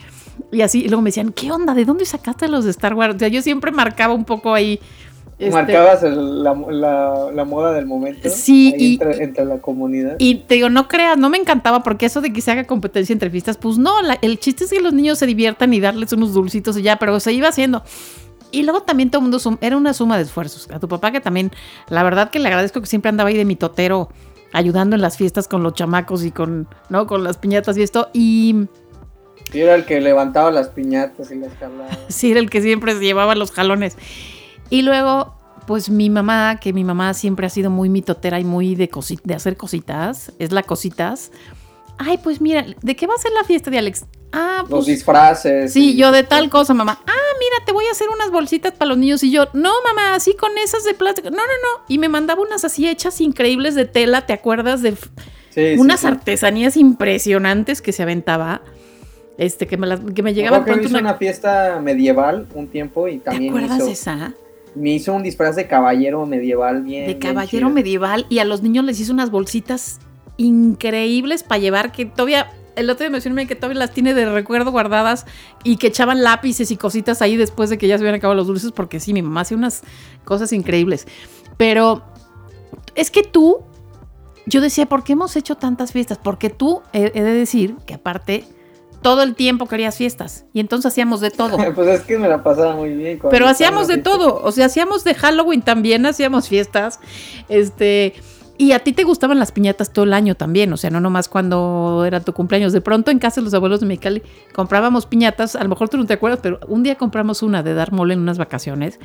y 0.52 0.62
así, 0.62 0.84
y 0.84 0.88
luego 0.88 1.02
me 1.02 1.10
decían, 1.10 1.34
¿qué 1.34 1.52
onda? 1.52 1.74
¿De 1.74 1.86
dónde 1.86 2.06
sacaste 2.06 2.48
los 2.48 2.64
de 2.64 2.72
Star 2.72 2.94
Wars? 2.94 3.16
O 3.16 3.20
sea, 3.20 3.28
yo 3.28 3.42
siempre 3.42 3.72
marcaba 3.72 4.14
un 4.14 4.26
poco 4.26 4.54
ahí. 4.54 4.80
Este, 5.38 5.52
Marcabas 5.52 6.04
el- 6.04 6.44
la, 6.44 6.54
la- 6.70 7.30
la 7.34 7.44
moda 7.46 7.74
del 7.74 7.86
momento. 7.86 8.30
Sí, 8.30 8.74
y- 8.78 8.94
entre, 8.94 9.24
entre 9.24 9.46
la 9.46 9.58
comunidad. 9.58 10.16
Y 10.18 10.36
te 10.36 10.56
digo, 10.56 10.70
no 10.70 10.88
creas, 10.88 11.18
no 11.18 11.30
me 11.30 11.38
encantaba 11.38 11.84
porque 11.84 12.06
eso 12.06 12.22
de 12.22 12.32
que 12.32 12.42
se 12.42 12.52
haga 12.52 12.64
competencia 12.66 13.12
entre 13.14 13.30
fiestas, 13.30 13.58
pues 13.58 13.78
no, 13.78 14.02
la- 14.02 14.18
el 14.22 14.40
chiste 14.40 14.64
es 14.64 14.70
que 14.72 14.80
los 14.82 14.94
niños 14.94 15.20
se 15.20 15.26
diviertan 15.26 15.74
y 15.74 15.80
darles 15.80 16.14
unos 16.14 16.34
dulcitos 16.34 16.78
y 16.78 16.82
ya, 16.84 16.98
pero 16.98 17.20
se 17.20 17.34
iba 17.34 17.48
haciendo. 17.50 17.84
Y 18.52 18.64
luego 18.64 18.84
también 18.84 19.10
todo 19.10 19.20
el 19.20 19.24
mundo, 19.24 19.40
sum- 19.40 19.58
era 19.60 19.76
una 19.76 19.94
suma 19.94 20.16
de 20.18 20.24
esfuerzos. 20.24 20.70
A 20.72 20.80
tu 20.80 20.88
papá 20.88 21.12
que 21.12 21.20
también, 21.20 21.52
la 21.90 22.04
verdad 22.04 22.30
que 22.30 22.40
le 22.40 22.48
agradezco 22.48 22.80
que 22.80 22.88
siempre 22.88 23.10
andaba 23.10 23.30
ahí 23.30 23.36
de 23.36 23.44
mi 23.44 23.56
totero 23.58 24.08
ayudando 24.54 24.96
en 24.96 25.02
las 25.02 25.18
fiestas 25.18 25.50
con 25.50 25.64
los 25.64 25.74
chamacos 25.74 26.24
y 26.24 26.32
con, 26.32 26.68
¿no? 26.90 27.08
Con 27.08 27.26
las 27.26 27.38
piñatas 27.38 27.78
y 27.78 27.82
esto. 27.84 28.08
Y 28.14 28.68
Sí, 29.52 29.60
era 29.60 29.76
el 29.76 29.86
que 29.86 30.00
levantaba 30.00 30.50
las 30.52 30.70
piñatas 30.70 31.30
y 31.32 31.36
las 31.36 31.54
jalaba. 31.56 31.90
sí, 32.08 32.32
era 32.32 32.40
el 32.40 32.50
que 32.50 32.62
siempre 32.62 32.94
se 32.94 33.02
llevaba 33.02 33.36
los 33.36 33.52
jalones. 33.52 33.98
Y 34.70 34.82
luego, 34.82 35.36
pues 35.68 35.90
mi 35.90 36.10
mamá, 36.10 36.60
que 36.60 36.74
mi 36.74 36.84
mamá 36.84 37.14
siempre 37.14 37.46
ha 37.48 37.50
sido 37.50 37.70
muy 37.70 37.90
mitotera 37.90 38.40
y 38.40 38.44
muy 38.44 38.76
de, 38.76 38.90
de 39.24 39.34
hacer 39.36 39.58
cositas, 39.58 40.32
es 40.40 40.52
la 40.52 40.64
cositas. 40.64 41.32
Ay, 41.98 42.18
pues 42.22 42.42
mira, 42.42 42.66
¿de 42.82 42.96
qué 42.96 43.08
va 43.08 43.14
a 43.14 43.18
ser 43.18 43.32
la 43.32 43.44
fiesta 43.46 43.70
de 43.72 43.78
Alex? 43.78 44.06
Ah, 44.34 44.60
Los 44.64 44.70
pues 44.70 44.86
disfraces. 44.88 45.72
sí, 45.72 45.92
y- 45.94 45.96
yo 45.98 46.12
de 46.12 46.24
tal 46.24 46.50
cosa, 46.50 46.74
mamá. 46.74 47.00
Ah, 47.08 47.12
mira, 47.40 47.66
te 47.66 47.72
voy 47.72 47.86
a 47.86 47.92
hacer 47.92 48.10
unas 48.14 48.32
bolsitas 48.32 48.74
para 48.74 48.90
los 48.90 48.98
niños. 48.98 49.24
Y 49.24 49.32
yo, 49.32 49.46
no, 49.54 49.72
mamá, 49.86 50.16
así 50.16 50.36
con 50.36 50.58
esas 50.58 50.84
de 50.84 50.94
plástico. 50.94 51.30
No, 51.30 51.38
no, 51.38 51.44
no. 51.44 51.86
Y 51.88 51.98
me 52.00 52.10
mandaba 52.10 52.42
unas 52.42 52.66
así 52.66 52.86
hechas 52.88 53.22
increíbles 53.22 53.76
de 53.76 53.86
tela, 53.86 54.26
¿te 54.26 54.34
acuerdas? 54.34 54.82
De 54.82 54.98
Sí, 55.52 55.76
unas 55.78 56.02
sí. 56.02 56.08
artesanías 56.08 56.76
impresionantes 56.76 57.82
que 57.82 57.94
se 57.94 58.04
aventaba. 58.04 58.62
Este, 59.38 59.68
que 59.68 59.78
me, 59.78 59.88
las, 59.88 60.00
que 60.14 60.22
me 60.24 60.34
que 60.34 60.66
pronto 60.66 60.88
hizo 60.88 60.98
una- 60.98 61.10
una 61.12 61.14
fiesta 61.18 61.80
medieval 61.82 62.48
un 62.56 62.68
tiempo 62.68 63.08
y 63.08 63.20
¿Te 63.20 63.26
también 63.32 63.54
acuerdas 63.54 63.78
hizo, 63.78 63.86
de 63.88 63.92
esa? 63.94 64.34
Me 64.76 64.92
hizo 64.92 65.14
un 65.14 65.24
disfraz 65.24 65.56
de 65.56 65.68
caballero 65.68 66.26
medieval 66.26 66.84
bien. 66.84 67.08
de 67.08 67.18
caballero 67.18 67.70
medieval 67.70 68.26
y 68.30 68.40
a 68.40 68.46
los 68.46 68.62
niños 68.62 68.86
les 68.86 69.00
hizo 69.00 69.14
unas 69.14 69.32
bolsitas 69.32 70.00
increíbles 70.38 71.44
para 71.44 71.60
llevar 71.60 71.92
que 71.92 72.06
todavía 72.06 72.52
el 72.76 72.90
otro 72.90 73.04
día 73.04 73.10
me 73.10 73.14
mencioné 73.14 73.48
que 73.48 73.56
todavía 73.56 73.80
las 73.80 73.92
tiene 73.92 74.14
de 74.14 74.30
recuerdo 74.30 74.72
guardadas 74.72 75.26
y 75.64 75.78
que 75.78 75.88
echaban 75.88 76.24
lápices 76.24 76.72
y 76.72 76.78
cositas 76.78 77.22
ahí 77.22 77.38
después 77.38 77.70
de 77.70 77.78
que 77.78 77.88
ya 77.88 77.98
se 77.98 78.04
hubieran 78.04 78.18
acabado 78.18 78.36
los 78.36 78.48
dulces 78.48 78.72
porque 78.72 79.00
sí, 79.00 79.14
mi 79.14 79.22
mamá 79.22 79.42
hacía 79.42 79.58
unas 79.58 79.84
cosas 80.26 80.52
increíbles. 80.52 81.08
Pero 81.58 82.04
es 82.96 83.12
que 83.12 83.24
tú, 83.24 83.60
yo 84.46 84.62
decía, 84.62 84.88
¿por 84.88 85.04
qué 85.04 85.14
hemos 85.14 85.36
hecho 85.38 85.56
tantas 85.56 85.94
fiestas? 85.94 86.18
Porque 86.18 86.50
tú, 86.50 86.82
he, 86.92 87.12
he 87.16 87.24
de 87.24 87.34
decir 87.34 87.76
que 87.86 87.94
aparte, 87.94 88.46
todo 89.06 89.22
el 89.22 89.36
tiempo 89.36 89.68
querías 89.68 89.96
fiestas 89.98 90.46
y 90.52 90.60
entonces 90.60 90.92
hacíamos 90.92 91.22
de 91.22 91.30
todo. 91.30 91.58
pues 91.76 91.88
es 91.88 92.02
que 92.02 92.18
me 92.18 92.28
la 92.28 92.42
pasaba 92.42 92.76
muy 92.76 92.90
bien. 92.90 93.20
Pero 93.30 93.48
hacíamos 93.48 93.88
de 93.88 94.00
todo, 94.00 94.42
o 94.44 94.52
sea, 94.52 94.66
hacíamos 94.66 95.04
de 95.04 95.14
Halloween 95.14 95.62
también, 95.62 96.08
hacíamos 96.08 96.50
fiestas, 96.50 97.00
este, 97.48 98.16
y 98.58 98.72
a 98.72 98.80
ti 98.80 98.94
te 98.94 99.04
gustaban 99.04 99.38
las 99.38 99.52
piñatas 99.52 99.94
todo 99.94 100.06
el 100.06 100.14
año 100.14 100.34
también, 100.34 100.74
o 100.74 100.78
sea, 100.78 100.90
no 100.90 101.00
nomás 101.02 101.30
cuando 101.30 102.04
era 102.08 102.20
tu 102.22 102.34
cumpleaños, 102.34 102.74
de 102.74 102.82
pronto 102.82 103.12
en 103.12 103.20
casa 103.20 103.42
de 103.42 103.46
los 103.46 103.54
abuelos 103.54 103.80
de 103.80 103.86
Mexicali 103.86 104.24
comprábamos 104.56 105.06
piñatas, 105.06 105.56
a 105.56 105.62
lo 105.62 105.70
mejor 105.70 105.88
tú 105.88 105.98
no 105.98 106.08
te 106.08 106.14
acuerdas, 106.14 106.40
pero 106.42 106.60
un 106.68 106.82
día 106.82 106.96
compramos 106.96 107.44
una 107.44 107.62
de 107.62 107.76
dar 107.76 107.92
mole 107.92 108.16
en 108.16 108.22
unas 108.22 108.40
vacaciones 108.40 109.00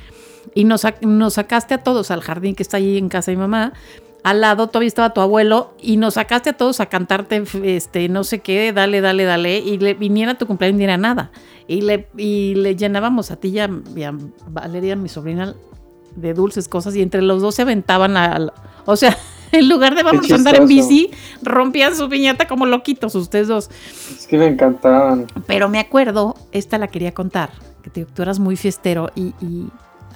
y 0.55 0.65
nos, 0.65 0.85
sac- 0.85 1.03
nos 1.03 1.35
sacaste 1.35 1.75
a 1.75 1.83
todos 1.83 2.11
al 2.11 2.23
jardín 2.23 2.55
que 2.55 2.63
está 2.63 2.79
ahí 2.79 2.97
en 2.97 3.11
casa 3.11 3.33
de 3.33 3.37
mi 3.37 3.43
mamá, 3.43 3.75
al 4.23 4.41
lado 4.41 4.67
todavía 4.69 4.89
estaba 4.89 5.13
tu 5.15 5.21
abuelo 5.21 5.75
y 5.81 5.97
nos 5.97 6.15
sacaste 6.15 6.51
a 6.51 6.53
todos 6.55 6.81
a 6.81 6.87
cantarte, 6.87 7.43
este, 7.65 8.09
no 8.09 8.25
sé 8.25 8.41
qué, 8.41 8.73
dale, 8.73 9.01
dale, 9.01 9.25
dale, 9.25 9.59
y 9.59 9.79
le 9.79 9.95
viniera 9.95 10.37
tu 10.37 10.47
cumpleaños 10.47 10.79
ni 10.79 10.85
era 10.85 10.97
nada. 10.97 11.31
Y 11.67 11.83
le, 11.83 12.09
y 12.17 12.55
le 12.57 12.77
llenábamos 12.77 13.31
a 13.31 13.37
ti 13.37 13.49
y 13.49 13.59
a, 13.61 13.71
y 13.95 14.03
a 14.03 14.13
Valeria, 14.49 14.97
mi 14.97 15.09
sobrina, 15.09 15.55
de 16.17 16.35
dulces 16.35 16.67
cosas, 16.69 16.97
y 16.97 17.03
entre 17.03 17.23
los 17.23 17.41
dos 17.41 17.55
se 17.55 17.63
aventaban 17.63 18.17
a, 18.17 18.37
a- 18.37 18.53
o 18.87 18.97
sea, 18.97 19.17
En 19.53 19.69
lugar 19.69 19.97
de 19.97 20.05
vamos 20.05 20.31
a 20.31 20.37
andar 20.37 20.55
en 20.55 20.69
bici, 20.69 21.11
rompían 21.43 21.97
su 21.97 22.09
piñata 22.09 22.47
como 22.47 22.67
loquitos 22.67 23.17
ustedes 23.17 23.49
dos. 23.49 23.69
Es 24.17 24.29
que 24.29 24.39
me 24.39 24.47
encantaban. 24.47 25.27
Pero 25.49 25.69
me 25.69 25.81
acuerdo, 25.81 26.37
esta 26.53 26.79
la 26.79 26.87
quería 26.87 27.13
contar, 27.15 27.51
que 27.83 27.91
te- 27.91 28.05
tú 28.05 28.23
eras 28.23 28.39
muy 28.39 28.55
fiestero 28.55 29.11
y, 29.17 29.35
y 29.45 29.67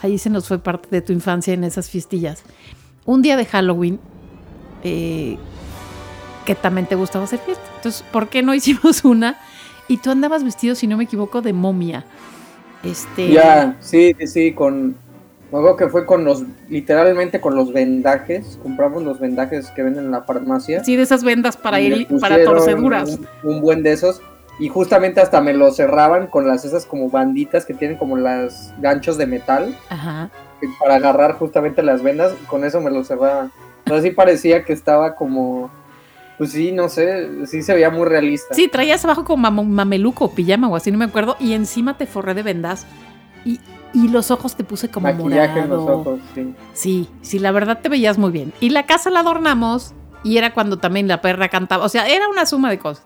ahí 0.03 0.19
se 0.19 0.31
nos 0.31 0.47
fue 0.47 0.61
parte 0.61 0.87
de 0.89 1.01
tu 1.03 1.13
infancia 1.13 1.53
en 1.53 1.65
esas 1.65 1.91
fiestillas. 1.91 2.45
Un 3.07 3.23
día 3.23 3.37
de 3.37 3.45
Halloween, 3.45 4.01
eh, 4.83 5.37
que 6.45 6.55
también 6.55 6.87
te 6.87 6.95
gustaba 6.95 7.25
hacer 7.25 7.41
fiesta. 7.41 7.65
Entonces, 7.77 8.05
¿por 8.11 8.29
qué 8.29 8.43
no 8.43 8.55
hicimos 8.55 9.05
una? 9.05 9.39
Y 9.89 9.99
tú 9.99 10.11
andabas 10.11 10.45
vestido, 10.45 10.75
si 10.75 10.87
no 10.87 10.97
me 10.97 11.05
equivoco, 11.05 11.43
de 11.43 11.53
momia. 11.53 12.05
Este, 12.83 13.31
Ya, 13.33 13.77
sí, 13.81 14.15
sí, 14.19 14.27
sí, 14.27 14.53
con... 14.53 14.97
Luego 15.53 15.77
que 15.77 15.89
fue 15.89 16.05
con 16.05 16.25
los, 16.25 16.43
literalmente 16.69 17.41
con 17.41 17.55
los 17.55 17.73
vendajes, 17.73 18.59
compramos 18.61 19.05
los 19.05 19.21
vendajes 19.21 19.71
que 19.71 19.85
venden 19.85 20.07
en 20.07 20.11
la 20.11 20.23
farmacia. 20.23 20.83
Sí, 20.83 20.97
de 20.97 21.05
esas 21.05 21.23
vendas 21.23 21.57
para 21.57 21.81
ir 21.81 22.09
para 22.19 22.43
torceduras. 22.43 23.21
Un, 23.45 23.55
un 23.55 23.61
buen 23.61 23.85
de 23.85 23.93
esos. 23.93 24.21
Y 24.59 24.69
justamente 24.69 25.21
hasta 25.21 25.41
me 25.41 25.53
lo 25.53 25.71
cerraban 25.71 26.27
con 26.27 26.49
las 26.49 26.65
esas 26.65 26.87
como 26.87 27.09
banditas 27.09 27.67
que 27.67 27.75
tienen 27.75 27.97
como 27.97 28.17
las 28.17 28.73
ganchos 28.81 29.17
de 29.17 29.27
metal 29.27 29.77
Ajá. 29.89 30.31
Para 30.79 30.97
agarrar 30.97 31.35
justamente 31.35 31.83
las 31.83 32.03
vendas. 32.03 32.33
Con 32.47 32.65
eso 32.65 32.81
me 32.81 32.91
lo 32.91 33.05
cerraban. 33.05 33.53
Entonces 33.85 34.11
sí 34.11 34.15
parecía 34.15 34.65
que 34.65 34.73
estaba 34.73 35.15
como... 35.15 35.71
Pues 36.37 36.51
sí, 36.51 36.73
no 36.73 36.89
sé, 36.89 37.47
sí 37.47 37.63
se 37.63 37.75
veía 37.75 37.91
muy 37.91 38.07
realista. 38.07 38.55
Sí, 38.55 38.67
traías 38.67 39.05
abajo 39.05 39.25
como 39.25 39.49
mam- 39.49 39.69
mameluco, 39.69 40.35
pijama 40.35 40.69
o 40.69 40.75
así, 40.75 40.91
no 40.91 40.99
me 40.99 41.05
acuerdo. 41.05 41.37
Y 41.39 41.53
encima 41.53 41.97
te 41.97 42.07
forré 42.07 42.35
de 42.35 42.43
vendas. 42.43 42.87
Y, 43.45 43.61
y 43.93 44.09
los 44.09 44.33
ojos 44.33 44.57
te 44.57 44.65
puse 44.65 44.91
como 44.91 45.07
Maquillaje 45.13 45.61
en 45.61 45.69
los 45.69 45.89
ojos, 45.89 46.19
sí. 46.35 46.55
Sí, 46.73 47.09
sí, 47.23 47.39
la 47.39 47.53
verdad 47.53 47.79
te 47.81 47.89
veías 47.89 48.19
muy 48.19 48.33
bien. 48.33 48.53
Y 48.59 48.71
la 48.71 48.85
casa 48.85 49.11
la 49.11 49.21
adornamos 49.21 49.95
y 50.25 50.37
era 50.37 50.53
cuando 50.55 50.79
también 50.79 51.07
la 51.07 51.21
perra 51.21 51.49
cantaba. 51.49 51.85
O 51.85 51.89
sea, 51.89 52.09
era 52.09 52.27
una 52.29 52.47
suma 52.47 52.69
de 52.69 52.81
cosas. 52.81 53.05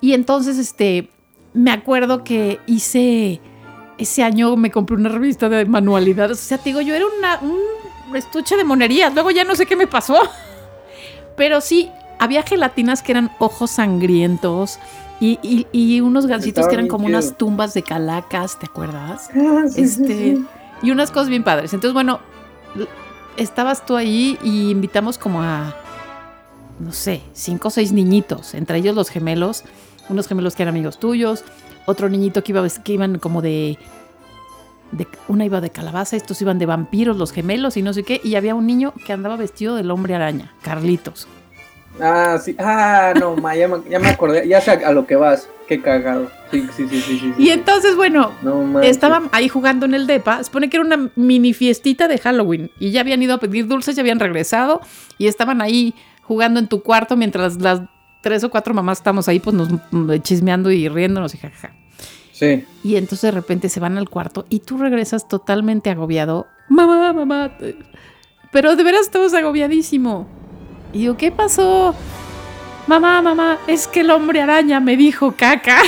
Y 0.00 0.14
entonces, 0.14 0.56
este, 0.56 1.10
me 1.52 1.72
acuerdo 1.72 2.24
que 2.24 2.58
hice, 2.66 3.42
ese 4.02 4.22
año 4.22 4.56
me 4.56 4.70
compré 4.70 4.96
una 4.96 5.08
revista 5.08 5.48
de 5.48 5.64
manualidades. 5.64 6.38
O 6.38 6.42
sea, 6.44 6.58
te 6.58 6.70
digo, 6.70 6.80
yo 6.80 6.94
era 6.94 7.04
una, 7.18 7.38
un 7.40 8.16
estuche 8.16 8.56
de 8.56 8.64
monerías. 8.64 9.12
Luego 9.14 9.30
ya 9.30 9.44
no 9.44 9.54
sé 9.54 9.66
qué 9.66 9.76
me 9.76 9.86
pasó. 9.86 10.16
Pero 11.36 11.60
sí, 11.60 11.90
había 12.18 12.42
gelatinas 12.42 13.02
que 13.02 13.12
eran 13.12 13.30
ojos 13.38 13.70
sangrientos. 13.72 14.78
Y, 15.20 15.38
y- 15.42 15.66
y 15.72 16.00
unos 16.00 16.26
gansitos 16.26 16.66
que 16.66 16.74
eran 16.74 16.88
como 16.88 17.06
unas 17.06 17.36
tumbas 17.38 17.74
de 17.74 17.82
calacas, 17.84 18.58
¿te 18.58 18.66
acuerdas? 18.66 19.28
Ah, 19.34 19.62
sí, 19.70 19.82
Este, 19.82 20.06
sí. 20.36 20.44
y 20.82 20.90
unas 20.90 21.12
cosas 21.12 21.28
bien 21.28 21.44
padres. 21.44 21.72
Entonces, 21.72 21.94
bueno, 21.94 22.18
estabas 23.36 23.86
tú 23.86 23.96
ahí 23.96 24.38
y 24.42 24.70
invitamos 24.70 25.18
como 25.18 25.40
a, 25.42 25.74
no 26.80 26.92
sé, 26.92 27.22
cinco 27.34 27.68
o 27.68 27.70
seis 27.70 27.92
niñitos, 27.92 28.54
entre 28.54 28.78
ellos 28.78 28.94
los 28.96 29.10
gemelos, 29.10 29.62
unos 30.08 30.26
gemelos 30.26 30.56
que 30.56 30.62
eran 30.64 30.74
amigos 30.74 30.98
tuyos, 30.98 31.44
otro 31.86 32.08
niñito 32.08 32.42
que, 32.44 32.52
iba, 32.52 32.66
que 32.68 32.92
iban 32.92 33.18
como 33.18 33.42
de, 33.42 33.78
de, 34.92 35.06
una 35.28 35.44
iba 35.44 35.60
de 35.60 35.70
calabaza, 35.70 36.16
estos 36.16 36.40
iban 36.42 36.58
de 36.58 36.66
vampiros, 36.66 37.16
los 37.16 37.32
gemelos 37.32 37.76
y 37.76 37.82
no 37.82 37.92
sé 37.92 38.02
qué, 38.02 38.20
y 38.22 38.34
había 38.36 38.54
un 38.54 38.66
niño 38.66 38.92
que 39.06 39.12
andaba 39.12 39.36
vestido 39.36 39.76
del 39.76 39.90
hombre 39.90 40.14
araña, 40.14 40.52
Carlitos. 40.62 41.28
Ah, 42.00 42.38
sí. 42.42 42.56
Ah, 42.58 43.12
no, 43.18 43.36
ma, 43.36 43.54
ya, 43.54 43.68
me, 43.68 43.76
ya 43.88 43.98
me 43.98 44.08
acordé. 44.08 44.48
Ya 44.48 44.60
sé 44.60 44.70
a 44.70 44.92
lo 44.92 45.06
que 45.06 45.16
vas. 45.16 45.48
Qué 45.68 45.80
cagado. 45.80 46.30
Sí, 46.50 46.66
sí, 46.76 46.86
sí, 46.88 47.00
sí. 47.00 47.18
sí, 47.18 47.32
sí. 47.36 47.42
Y 47.42 47.50
entonces, 47.50 47.96
bueno, 47.96 48.32
No. 48.42 48.80
Estaban 48.80 49.28
ahí 49.32 49.48
jugando 49.48 49.86
en 49.86 49.94
el 49.94 50.06
DEPA. 50.06 50.38
Se 50.38 50.44
supone 50.44 50.70
que 50.70 50.78
era 50.78 50.86
una 50.86 51.10
mini 51.16 51.52
fiestita 51.52 52.08
de 52.08 52.18
Halloween. 52.18 52.70
Y 52.78 52.90
ya 52.90 53.00
habían 53.00 53.22
ido 53.22 53.34
a 53.34 53.38
pedir 53.38 53.66
dulces, 53.66 53.96
ya 53.96 54.02
habían 54.02 54.20
regresado. 54.20 54.80
Y 55.18 55.26
estaban 55.26 55.60
ahí 55.60 55.94
jugando 56.22 56.60
en 56.60 56.68
tu 56.68 56.82
cuarto 56.82 57.16
mientras 57.16 57.60
las 57.60 57.82
tres 58.22 58.42
o 58.44 58.50
cuatro 58.50 58.72
mamás 58.72 58.98
estamos 58.98 59.28
ahí, 59.28 59.38
pues 59.40 59.54
nos 59.54 59.68
mm, 59.90 60.12
chismeando 60.22 60.70
y 60.70 60.88
riéndonos 60.88 61.34
y 61.34 61.38
jajaja. 61.38 61.72
Sí. 62.32 62.64
Y 62.82 62.96
entonces 62.96 63.22
de 63.22 63.30
repente 63.32 63.68
se 63.68 63.78
van 63.80 63.98
al 63.98 64.08
cuarto 64.08 64.46
y 64.48 64.60
tú 64.60 64.78
regresas 64.78 65.28
totalmente 65.28 65.90
agobiado. 65.90 66.46
Mamá, 66.68 67.12
mamá. 67.12 67.52
Pero 68.50 68.74
de 68.74 68.82
veras 68.82 69.02
estabas 69.02 69.34
agobiadísimo. 69.34 70.26
Y 70.92 71.00
digo, 71.00 71.16
¿qué 71.16 71.30
pasó? 71.30 71.94
Mamá, 72.86 73.22
mamá, 73.22 73.58
es 73.66 73.86
que 73.86 74.00
el 74.00 74.10
hombre 74.10 74.40
araña 74.42 74.80
me 74.80 74.96
dijo 74.96 75.32
caca. 75.36 75.82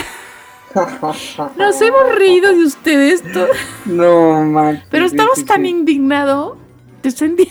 Nos 1.56 1.80
hemos 1.80 2.14
reído 2.16 2.52
de 2.54 2.64
ustedes. 2.64 3.22
to- 3.32 3.46
no, 3.86 4.42
manches. 4.44 4.84
Pero 4.90 5.08
sí, 5.08 5.16
tan 5.44 5.62
sí. 5.62 5.68
indignado, 5.68 6.56
te 7.00 7.10
sentí 7.10 7.48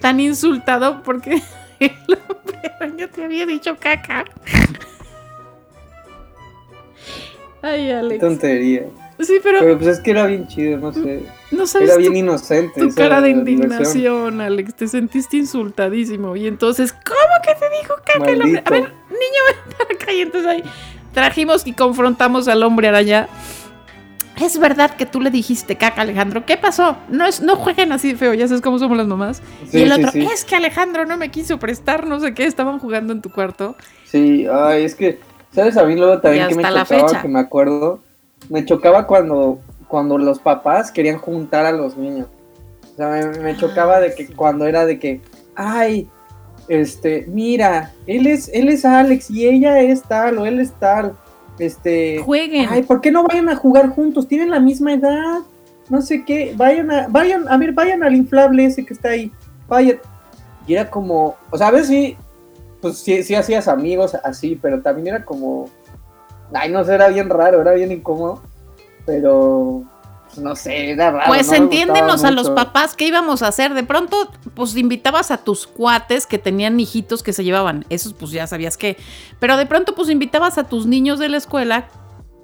tan 0.00 0.20
insultado 0.20 1.02
porque 1.02 1.40
el 1.86 2.18
hombre 2.28 2.60
araña 2.80 3.08
te 3.08 3.24
había 3.24 3.46
dicho 3.46 3.76
caca. 3.78 4.24
Ay, 7.62 7.86
Qué 7.86 7.92
Alex. 7.94 8.20
tontería. 8.20 8.86
Sí, 9.20 9.38
pero 9.42 9.60
Pero 9.60 9.78
pues 9.78 9.98
es 9.98 10.00
que 10.00 10.10
era 10.10 10.26
bien 10.26 10.48
chido, 10.48 10.78
no 10.78 10.92
sé. 10.92 11.22
no 11.52 11.64
sabes 11.66 11.88
Era 11.88 11.96
bien 11.98 12.12
tu, 12.12 12.18
inocente. 12.18 12.80
tu 12.80 12.92
cara 12.92 13.20
de 13.20 13.30
indignación, 13.30 14.40
Alex. 14.40 14.74
Te 14.74 14.88
sentiste 14.88 15.36
insultadísimo. 15.36 16.34
Y 16.34 16.48
entonces, 16.48 16.92
¿cómo 16.92 17.18
que 17.44 17.54
te 17.54 17.70
dijo 17.80 17.94
caca 18.04 18.30
el 18.30 18.42
hombre? 18.42 18.62
A 18.66 18.70
ver, 18.70 18.82
niño, 18.82 18.92
ven 19.68 19.76
para 19.78 19.94
acá. 19.94 20.12
Y 20.12 20.22
entonces 20.22 20.50
ahí 20.50 20.64
trajimos 21.14 21.64
y 21.66 21.72
confrontamos 21.72 22.48
al 22.48 22.64
hombre 22.64 22.88
araña. 22.88 23.28
Es 24.42 24.58
verdad 24.58 24.96
que 24.96 25.06
tú 25.06 25.20
le 25.20 25.30
dijiste 25.30 25.76
caca, 25.76 26.02
Alejandro. 26.02 26.44
¿Qué 26.44 26.56
pasó? 26.56 26.96
No, 27.08 27.26
es, 27.26 27.40
no 27.42 27.54
jueguen 27.54 27.92
así 27.92 28.12
de 28.12 28.18
feo, 28.18 28.34
ya 28.34 28.48
sabes 28.48 28.60
cómo 28.60 28.78
somos 28.78 28.96
las 28.96 29.06
mamás. 29.06 29.40
Sí, 29.70 29.78
y 29.78 29.82
el 29.82 29.92
sí, 29.92 30.00
otro, 30.00 30.10
sí. 30.10 30.28
es 30.32 30.44
que 30.44 30.56
Alejandro 30.56 31.06
no 31.06 31.16
me 31.16 31.30
quiso 31.30 31.58
prestar, 31.58 32.08
no 32.08 32.18
sé 32.18 32.34
qué, 32.34 32.44
estaban 32.44 32.80
jugando 32.80 33.12
en 33.12 33.22
tu 33.22 33.30
cuarto. 33.30 33.76
Sí, 34.04 34.46
ay, 34.50 34.84
es 34.84 34.96
que, 34.96 35.20
¿sabes 35.52 35.76
a 35.76 35.84
mí 35.84 35.94
luego 35.94 36.20
también 36.20 36.48
que 36.48 36.56
me 36.56 36.62
chocaba, 36.64 36.84
fecha. 36.84 37.22
que 37.22 37.28
me 37.28 37.38
acuerdo? 37.38 38.00
Me 38.48 38.64
chocaba 38.64 39.06
cuando, 39.06 39.60
cuando 39.86 40.18
los 40.18 40.40
papás 40.40 40.90
querían 40.90 41.18
juntar 41.18 41.64
a 41.64 41.72
los 41.72 41.96
niños. 41.96 42.26
O 42.92 42.96
sea, 42.96 43.08
me, 43.08 43.38
me 43.38 43.56
chocaba 43.56 44.00
de 44.00 44.12
que 44.14 44.26
cuando 44.26 44.66
era 44.66 44.86
de 44.86 44.98
que, 44.98 45.20
ay, 45.54 46.08
este, 46.68 47.26
mira, 47.28 47.92
él 48.06 48.26
es, 48.26 48.50
él 48.52 48.68
es 48.68 48.84
Alex 48.84 49.30
y 49.30 49.46
ella 49.46 49.80
es 49.80 50.02
tal 50.02 50.38
o 50.38 50.46
él 50.46 50.60
es 50.60 50.72
tal. 50.72 51.14
Este, 51.58 52.18
Jueguen. 52.24 52.66
ay, 52.70 52.82
¿por 52.82 53.00
qué 53.00 53.10
no 53.10 53.24
vayan 53.24 53.48
a 53.48 53.56
jugar 53.56 53.90
juntos? 53.90 54.26
Tienen 54.26 54.50
la 54.50 54.60
misma 54.60 54.94
edad. 54.94 55.40
No 55.88 56.00
sé 56.00 56.24
qué, 56.24 56.54
vayan 56.56 56.90
a, 56.90 57.08
vayan, 57.08 57.48
a 57.48 57.56
ver, 57.56 57.72
vayan 57.72 58.02
al 58.02 58.14
inflable 58.14 58.64
ese 58.64 58.84
que 58.84 58.94
está 58.94 59.10
ahí. 59.10 59.30
Vayan. 59.68 59.98
Y 60.66 60.74
era 60.74 60.88
como, 60.88 61.36
o 61.50 61.58
sea, 61.58 61.68
a 61.68 61.70
veces 61.72 61.88
sí, 61.88 62.16
pues 62.80 62.98
sí, 62.98 63.22
sí 63.22 63.34
hacías 63.34 63.68
amigos 63.68 64.14
así, 64.14 64.58
pero 64.60 64.80
también 64.80 65.08
era 65.08 65.24
como, 65.24 65.68
ay, 66.52 66.70
no 66.70 66.84
sé, 66.84 66.94
era 66.94 67.08
bien 67.08 67.28
raro, 67.28 67.60
era 67.60 67.72
bien 67.72 67.92
incómodo, 67.92 68.42
pero, 69.04 69.82
no 70.38 70.56
sé, 70.56 70.90
era 70.90 71.10
raro. 71.10 71.24
Pues 71.26 71.48
no 71.48 71.54
entiéndenos 71.54 72.24
a 72.24 72.30
los 72.30 72.50
papás 72.50 72.94
qué 72.94 73.06
íbamos 73.06 73.42
a 73.42 73.48
hacer. 73.48 73.74
De 73.74 73.84
pronto, 73.84 74.30
pues 74.54 74.76
invitabas 74.76 75.30
a 75.30 75.38
tus 75.44 75.66
cuates 75.66 76.26
que 76.26 76.38
tenían 76.38 76.78
hijitos 76.80 77.22
que 77.22 77.32
se 77.32 77.44
llevaban. 77.44 77.84
Esos, 77.90 78.12
pues 78.14 78.30
ya 78.32 78.46
sabías 78.46 78.76
que. 78.76 78.96
Pero 79.40 79.56
de 79.56 79.66
pronto, 79.66 79.94
pues 79.94 80.08
invitabas 80.10 80.58
a 80.58 80.64
tus 80.64 80.86
niños 80.86 81.18
de 81.18 81.28
la 81.28 81.36
escuela 81.36 81.88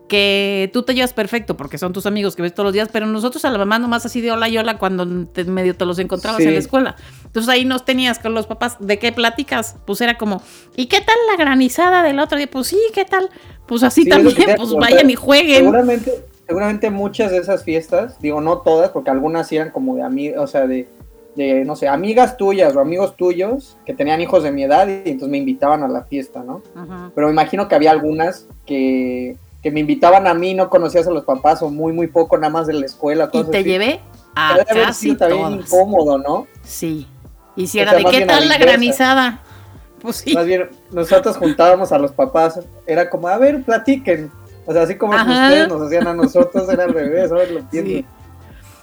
que 0.08 0.70
tú 0.72 0.84
te 0.84 0.94
llevas 0.94 1.12
perfecto 1.12 1.54
porque 1.58 1.76
son 1.76 1.92
tus 1.92 2.06
amigos 2.06 2.34
que 2.34 2.40
ves 2.40 2.54
todos 2.54 2.64
los 2.68 2.72
días. 2.72 2.88
Pero 2.90 3.04
nosotros 3.06 3.44
a 3.44 3.50
la 3.50 3.58
mamá 3.58 3.78
nomás 3.78 4.06
así 4.06 4.22
de 4.22 4.32
hola 4.32 4.48
y 4.48 4.56
hola 4.56 4.78
cuando 4.78 5.26
te- 5.26 5.44
medio 5.44 5.76
te 5.76 5.84
los 5.84 5.98
encontrabas 5.98 6.38
Sí. 6.40 6.46
en 6.48 6.54
la 6.54 6.60
escuela. 6.60 6.96
Entonces 7.26 7.48
ahí 7.50 7.66
nos 7.66 7.84
tenías 7.84 8.18
con 8.18 8.32
los 8.32 8.46
papás. 8.46 8.76
¿De 8.80 8.98
qué 8.98 9.12
platicas? 9.12 9.76
Pues 9.86 10.00
era 10.00 10.16
como, 10.16 10.42
¿y 10.76 10.86
qué 10.86 11.02
tal 11.02 11.16
la 11.30 11.36
granizada 11.36 12.02
del 12.02 12.18
otro 12.20 12.38
día? 12.38 12.48
Pues 12.50 12.68
sí, 12.68 12.78
¿qué 12.94 13.04
tal? 13.04 13.28
Pues 13.66 13.82
así 13.82 14.04
Sí, 14.04 14.08
también, 14.08 14.34
pues 14.56 14.72
vayan 14.72 15.10
y 15.10 15.14
jueguen. 15.14 15.58
Seguramente, 15.64 16.24
seguramente 16.48 16.90
muchas 16.90 17.30
de 17.30 17.36
esas 17.38 17.62
fiestas, 17.62 18.18
digo, 18.20 18.40
no 18.40 18.58
todas, 18.62 18.88
porque 18.90 19.10
algunas 19.10 19.52
eran 19.52 19.70
como 19.70 19.96
de 19.96 20.02
amigos, 20.02 20.38
o 20.42 20.46
sea, 20.46 20.66
de, 20.66 20.88
de, 21.36 21.62
no 21.66 21.76
sé, 21.76 21.86
amigas 21.88 22.38
tuyas 22.38 22.74
o 22.74 22.80
amigos 22.80 23.16
tuyos 23.16 23.76
que 23.84 23.92
tenían 23.92 24.20
hijos 24.22 24.42
de 24.42 24.50
mi 24.50 24.62
edad 24.64 24.88
y 24.88 25.10
entonces 25.10 25.28
me 25.28 25.36
invitaban 25.36 25.82
a 25.82 25.88
la 25.88 26.04
fiesta, 26.04 26.42
¿no? 26.42 26.62
Ajá. 26.74 27.10
Pero 27.14 27.26
me 27.26 27.34
imagino 27.34 27.68
que 27.68 27.74
había 27.74 27.90
algunas 27.90 28.48
que, 28.64 29.36
que 29.62 29.70
me 29.70 29.80
invitaban 29.80 30.26
a 30.26 30.32
mí, 30.32 30.54
no 30.54 30.70
conocías 30.70 31.06
a 31.06 31.10
los 31.10 31.24
papás 31.24 31.62
o 31.62 31.68
muy, 31.68 31.92
muy 31.92 32.06
poco, 32.06 32.38
nada 32.38 32.50
más 32.50 32.66
de 32.66 32.72
la 32.72 32.86
escuela. 32.86 33.28
Y 33.30 33.44
te 33.44 33.58
así. 33.58 33.68
llevé 33.68 34.00
a 34.34 34.56
Debe 34.56 34.70
haber 34.70 34.84
casi 34.86 35.14
todas. 35.14 35.52
incómodo, 35.52 36.16
¿no? 36.16 36.46
Sí. 36.62 37.06
Y 37.56 37.66
si 37.66 37.78
O 37.78 37.82
era 37.82 37.90
sea, 37.90 37.98
de 37.98 38.04
qué 38.06 38.24
tal 38.24 38.48
la 38.48 38.56
granizada. 38.56 39.42
Pues 40.00 40.16
sí. 40.16 40.32
Más 40.32 40.46
bien, 40.46 40.70
nosotros 40.92 41.36
juntábamos 41.36 41.92
a 41.92 41.98
los 41.98 42.12
papás, 42.12 42.60
era 42.86 43.10
como, 43.10 43.28
a 43.28 43.36
ver, 43.36 43.62
platiquen. 43.64 44.30
O 44.68 44.72
sea, 44.74 44.82
así 44.82 44.96
como 44.96 45.14
ustedes 45.16 45.66
nos 45.68 45.80
hacían 45.80 46.06
a 46.06 46.12
nosotros, 46.14 46.68
era 46.68 46.84
al 46.84 46.92
revés, 46.92 47.32
ahora 47.32 47.46
lo 47.46 47.58
entiendo. 47.60 47.90
Sí. 47.90 48.06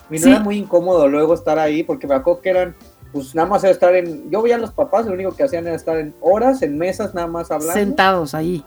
Y 0.09 0.13
no 0.15 0.19
Sí. 0.19 0.29
era 0.31 0.39
muy 0.39 0.57
incómodo 0.57 1.07
luego 1.07 1.33
estar 1.35 1.59
ahí, 1.59 1.83
porque 1.83 2.07
me 2.07 2.15
acuerdo 2.15 2.41
que 2.41 2.49
eran, 2.49 2.75
pues 3.13 3.35
nada 3.35 3.47
más 3.47 3.63
era 3.63 3.71
estar 3.71 3.95
en, 3.95 4.29
yo 4.31 4.41
veía 4.41 4.55
a 4.55 4.59
los 4.59 4.71
papás, 4.71 5.05
lo 5.05 5.13
único 5.13 5.31
que 5.31 5.43
hacían 5.43 5.67
era 5.67 5.75
estar 5.75 5.97
en 5.97 6.13
horas, 6.21 6.61
en 6.63 6.75
mesas, 6.77 7.13
nada 7.13 7.27
más 7.27 7.51
hablando. 7.51 7.73
Sentados 7.73 8.33
ahí. 8.33 8.63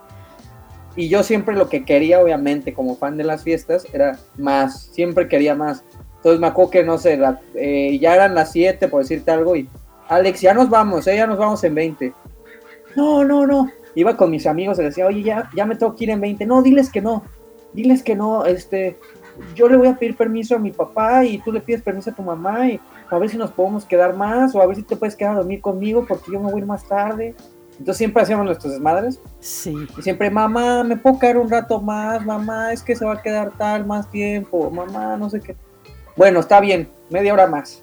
Y 0.97 1.09
yo 1.09 1.23
siempre 1.25 1.55
lo 1.57 1.69
que 1.69 1.85
quería, 1.85 2.21
obviamente, 2.21 2.73
como 2.73 2.97
fan 2.97 3.17
de 3.17 3.25
las 3.25 3.43
fiestas, 3.43 3.85
era 3.93 4.17
más, 4.37 4.83
siempre 4.93 5.27
quería 5.29 5.55
más. 5.57 5.83
Entonces 6.17 6.41
me 6.41 6.47
acuerdo 6.49 6.71
que, 6.71 6.85
no 6.85 6.99
sé, 6.99 7.17
la- 7.17 7.41
eh, 7.55 7.99
ya 8.01 8.15
eran 8.15 8.35
las 8.35 8.53
7, 8.53 8.89
por 8.89 9.03
decirte 9.03 9.31
algo, 9.31 9.55
y 9.57 9.69
Alex, 10.09 10.41
ya 10.41 10.55
nos 10.55 10.69
vamos, 10.71 11.07
¿eh? 11.07 11.17
ya 11.17 11.27
nos 11.27 11.39
vamos 11.39 11.63
en 11.65 11.75
20. 11.75 12.13
No, 12.97 13.23
no, 13.25 13.47
no. 13.47 13.71
Iba 13.99 14.17
con 14.17 14.31
mis 14.31 14.47
amigos 14.47 14.79
y 14.79 14.85
decía, 14.85 15.07
oye, 15.07 15.25
ya, 15.25 15.51
ya 15.57 15.67
me 15.67 15.75
tengo 15.75 15.97
que 15.97 16.05
ir 16.05 16.11
en 16.11 16.21
20. 16.21 16.47
No, 16.47 16.63
diles 16.63 16.89
que 16.89 17.01
no. 17.01 17.25
Diles 17.73 18.05
que 18.05 18.15
no, 18.15 18.45
este, 18.45 18.97
yo 19.57 19.69
le 19.69 19.77
voy 19.77 19.89
a 19.89 19.97
pedir 19.97 20.17
permiso 20.17 20.55
a 20.55 20.59
mi 20.61 20.71
papá 20.71 21.25
y 21.25 21.39
tú 21.39 21.51
le 21.51 21.61
pides 21.61 21.83
permiso 21.83 22.11
a 22.11 22.15
tu 22.15 22.23
mamá 22.23 22.69
y 22.69 22.81
a 23.11 23.19
ver 23.19 23.29
si 23.29 23.37
nos 23.37 23.51
podemos 23.51 23.85
quedar 23.85 24.15
más 24.15 24.55
o 24.55 24.63
a 24.63 24.67
ver 24.67 24.77
si 24.77 24.85
te 24.85 24.95
puedes 24.95 25.17
quedar 25.17 25.33
a 25.33 25.39
dormir 25.39 25.61
conmigo 25.61 26.05
porque 26.07 26.31
yo 26.33 26.39
me 26.39 26.47
voy 26.47 26.55
a 26.55 26.59
ir 26.59 26.67
más 26.67 26.85
tarde. 26.85 27.35
Entonces 27.73 27.97
siempre 27.97 28.23
hacíamos 28.23 28.47
nuestras 28.47 28.73
desmadres 28.75 29.21
Sí. 29.41 29.75
y 29.99 30.03
siempre, 30.03 30.31
mamá, 30.31 30.85
me 30.85 30.97
puedo 30.97 31.19
quedar 31.19 31.39
un 31.39 31.51
rato 31.51 31.81
más, 31.81 32.25
mamá, 32.25 32.73
es 32.73 32.83
que 32.85 32.95
se 32.95 33.05
va 33.05 33.15
a 33.15 33.23
quedar 33.23 33.51
tal 33.59 33.85
más 33.85 34.09
tiempo, 34.11 34.71
mamá, 34.71 35.17
no 35.17 35.29
sé 35.29 35.41
qué. 35.41 35.57
Bueno, 36.17 36.39
está 36.41 36.61
bien, 36.61 36.89
media 37.11 37.33
hora 37.33 37.49
más. 37.49 37.83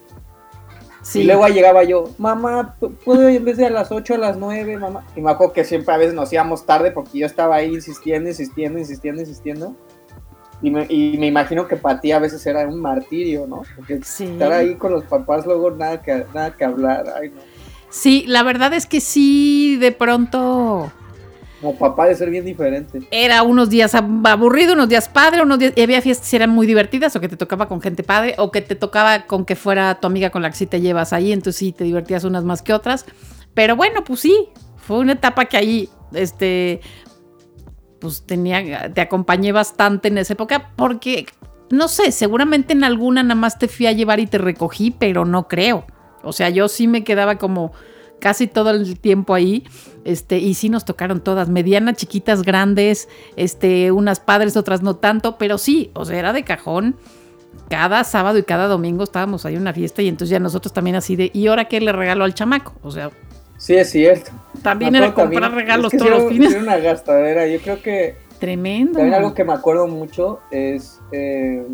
Sí. 1.08 1.20
Y 1.20 1.24
luego 1.26 1.43
ahí 1.45 1.53
llegaba 1.53 1.84
yo, 1.84 2.06
mamá, 2.18 2.76
¿pu- 2.82 2.91
¿puedo 3.06 3.30
ir 3.30 3.36
en 3.38 3.45
vez 3.45 3.58
de 3.58 3.68
a 3.68 3.70
las 3.70 3.91
8 3.91 4.16
a 4.16 4.18
las 4.18 4.38
9, 4.38 4.76
mamá? 4.78 5.06
Y 5.16 5.22
me 5.22 5.30
acuerdo 5.30 5.53
que 5.53 5.64
siempre 5.64 5.93
a 5.93 5.97
veces 5.97 6.16
nos 6.16 6.34
íbamos 6.34 6.66
tarde 6.66 6.89
porque 6.89 7.20
yo 7.20 7.28
estaba 7.28 7.58
ahí 7.58 7.74
insistiendo, 7.76 8.28
insistiendo, 8.28 8.80
insistiendo, 8.80 9.22
insistiendo. 9.22 9.76
Y 10.64 10.72
me, 10.72 10.88
y 10.89 11.16
me 11.20 11.28
imagino 11.28 11.68
que 11.68 11.76
para 11.76 12.01
ti 12.01 12.12
a 12.12 12.18
veces 12.18 12.43
era 12.47 12.68
un 12.68 12.82
martirio, 12.82 13.45
¿no? 13.45 13.62
Porque 13.76 13.99
Sí. 14.03 14.24
estar 14.24 14.51
ahí 14.51 14.74
con 14.76 14.93
los 14.93 15.03
papás 15.03 15.45
luego 15.45 15.70
nada 15.70 16.01
que, 16.01 16.26
nada 16.34 16.56
que 16.56 16.66
hablar. 16.66 17.06
Ay, 17.22 17.30
no. 17.30 17.41
Sí, 17.91 18.24
la 18.28 18.41
verdad 18.41 18.74
es 18.74 18.88
que 18.88 18.99
sí, 18.99 19.78
de 19.78 19.91
pronto 19.91 20.91
Como 21.66 21.80
papá 21.80 22.05
de 22.05 22.13
ser 22.16 22.30
bien 22.30 22.45
diferente. 22.45 22.99
era 23.09 23.41
unos 23.41 23.72
días 23.72 23.95
ab- 23.95 24.28
aburrido, 24.28 24.74
unos 24.74 24.88
días 24.88 25.09
padre, 25.09 25.41
unos 25.41 25.57
días. 25.57 25.74
Y 25.76 25.82
había 25.82 25.99
fiestas 26.01 26.30
que 26.30 26.36
eran 26.36 26.51
muy 26.51 26.68
divertidas, 26.68 27.16
o 27.16 27.20
que 27.22 27.28
te 27.28 27.38
tocaba 27.38 27.68
con 27.68 27.82
gente 27.82 28.03
padre, 28.03 28.36
o 28.38 28.51
que 28.51 28.61
te 28.61 28.76
tocaba 28.76 29.26
con 29.26 29.45
que 29.45 29.55
fuera 29.55 29.95
tu 29.99 30.05
amiga 30.05 30.30
con 30.30 30.43
la 30.43 30.51
que 30.51 30.57
sí 30.57 30.68
te 30.68 30.80
llevas 30.80 31.11
ahí, 31.11 31.32
entonces 31.32 31.57
sí 31.57 31.72
te 31.72 31.84
divertías 31.84 32.24
unas 32.24 32.43
más 32.43 32.61
que 32.61 32.72
otras. 32.74 33.05
Pero 33.55 33.76
bueno, 33.76 34.03
pues 34.03 34.20
sí, 34.20 34.49
fue 34.78 34.99
una 34.99 35.13
etapa 35.13 35.45
que 35.45 35.57
ahí, 35.57 35.89
este, 36.13 36.82
pues 37.99 38.26
tenía, 38.26 38.93
te 38.93 39.01
acompañé 39.01 39.51
bastante 39.51 40.09
en 40.09 40.18
esa 40.20 40.34
época, 40.34 40.72
porque, 40.76 41.26
no 41.72 41.88
sé, 41.88 42.11
seguramente 42.11 42.74
en 42.74 42.84
alguna 42.84 43.24
nada 43.24 43.34
más 43.36 43.57
te 43.57 43.68
fui 43.68 43.88
a 43.88 43.91
llevar 43.91 44.20
y 44.20 44.28
te 44.28 44.38
recogí, 44.38 44.91
pero 44.91 45.26
no 45.26 45.47
creo. 45.47 45.86
O 46.24 46.32
sea, 46.32 46.49
yo 46.49 46.68
sí 46.68 46.88
me 46.88 47.03
quedaba 47.03 47.38
como 47.38 47.72
casi 48.20 48.47
todo 48.47 48.72
el 48.72 48.99
tiempo 48.99 49.34
ahí, 49.34 49.63
este, 50.03 50.38
y 50.39 50.53
sí 50.55 50.70
nos 50.70 50.86
tocaron 50.86 51.22
todas, 51.22 51.49
medianas, 51.49 51.95
chiquitas, 51.97 52.41
grandes, 52.43 53.07
este, 53.36 53.91
unas 53.91 54.20
padres, 54.20 54.55
otras 54.57 54.82
no 54.82 54.95
tanto, 54.95 55.38
pero 55.38 55.57
sí, 55.57 55.91
o 55.93 56.05
sea, 56.05 56.18
era 56.20 56.34
de 56.34 56.43
cajón. 56.43 56.95
Cada 57.70 58.03
sábado 58.03 58.38
y 58.38 58.43
cada 58.43 58.68
domingo 58.68 59.03
estábamos 59.03 59.45
ahí 59.45 59.55
en 59.55 59.61
una 59.61 59.74
fiesta 59.74 60.01
y 60.01 60.07
entonces 60.07 60.30
ya 60.30 60.39
nosotros 60.39 60.72
también 60.74 60.95
así 60.97 61.16
de, 61.16 61.32
¿y 61.34 61.47
ahora 61.47 61.66
qué 61.66 61.80
le 61.82 61.91
regalo 61.91 62.24
al 62.24 62.34
chamaco? 62.34 62.74
O 62.84 62.91
sea, 62.91 63.09
Sí, 63.57 63.74
es 63.76 63.89
cierto. 63.89 64.32
también 64.61 64.91
Me 64.91 64.97
era 64.99 65.13
comprar 65.13 65.43
también- 65.43 65.66
regalos 65.66 65.93
es 65.93 65.99
que 66.01 66.05
todos 66.05 66.22
los 66.24 66.32
fines. 66.32 66.51
era 66.51 66.61
una 66.61 66.78
gastadera. 66.78 67.47
Yo 67.47 67.59
creo 67.61 67.82
que 67.82 68.16
Tremendo. 68.39 68.93
También 68.99 69.13
algo 69.13 69.34
que 69.34 69.45
me 69.45 69.53
acuerdo 69.53 69.88
mucho 69.88 70.41
es, 70.51 70.99
eh, 71.13 71.66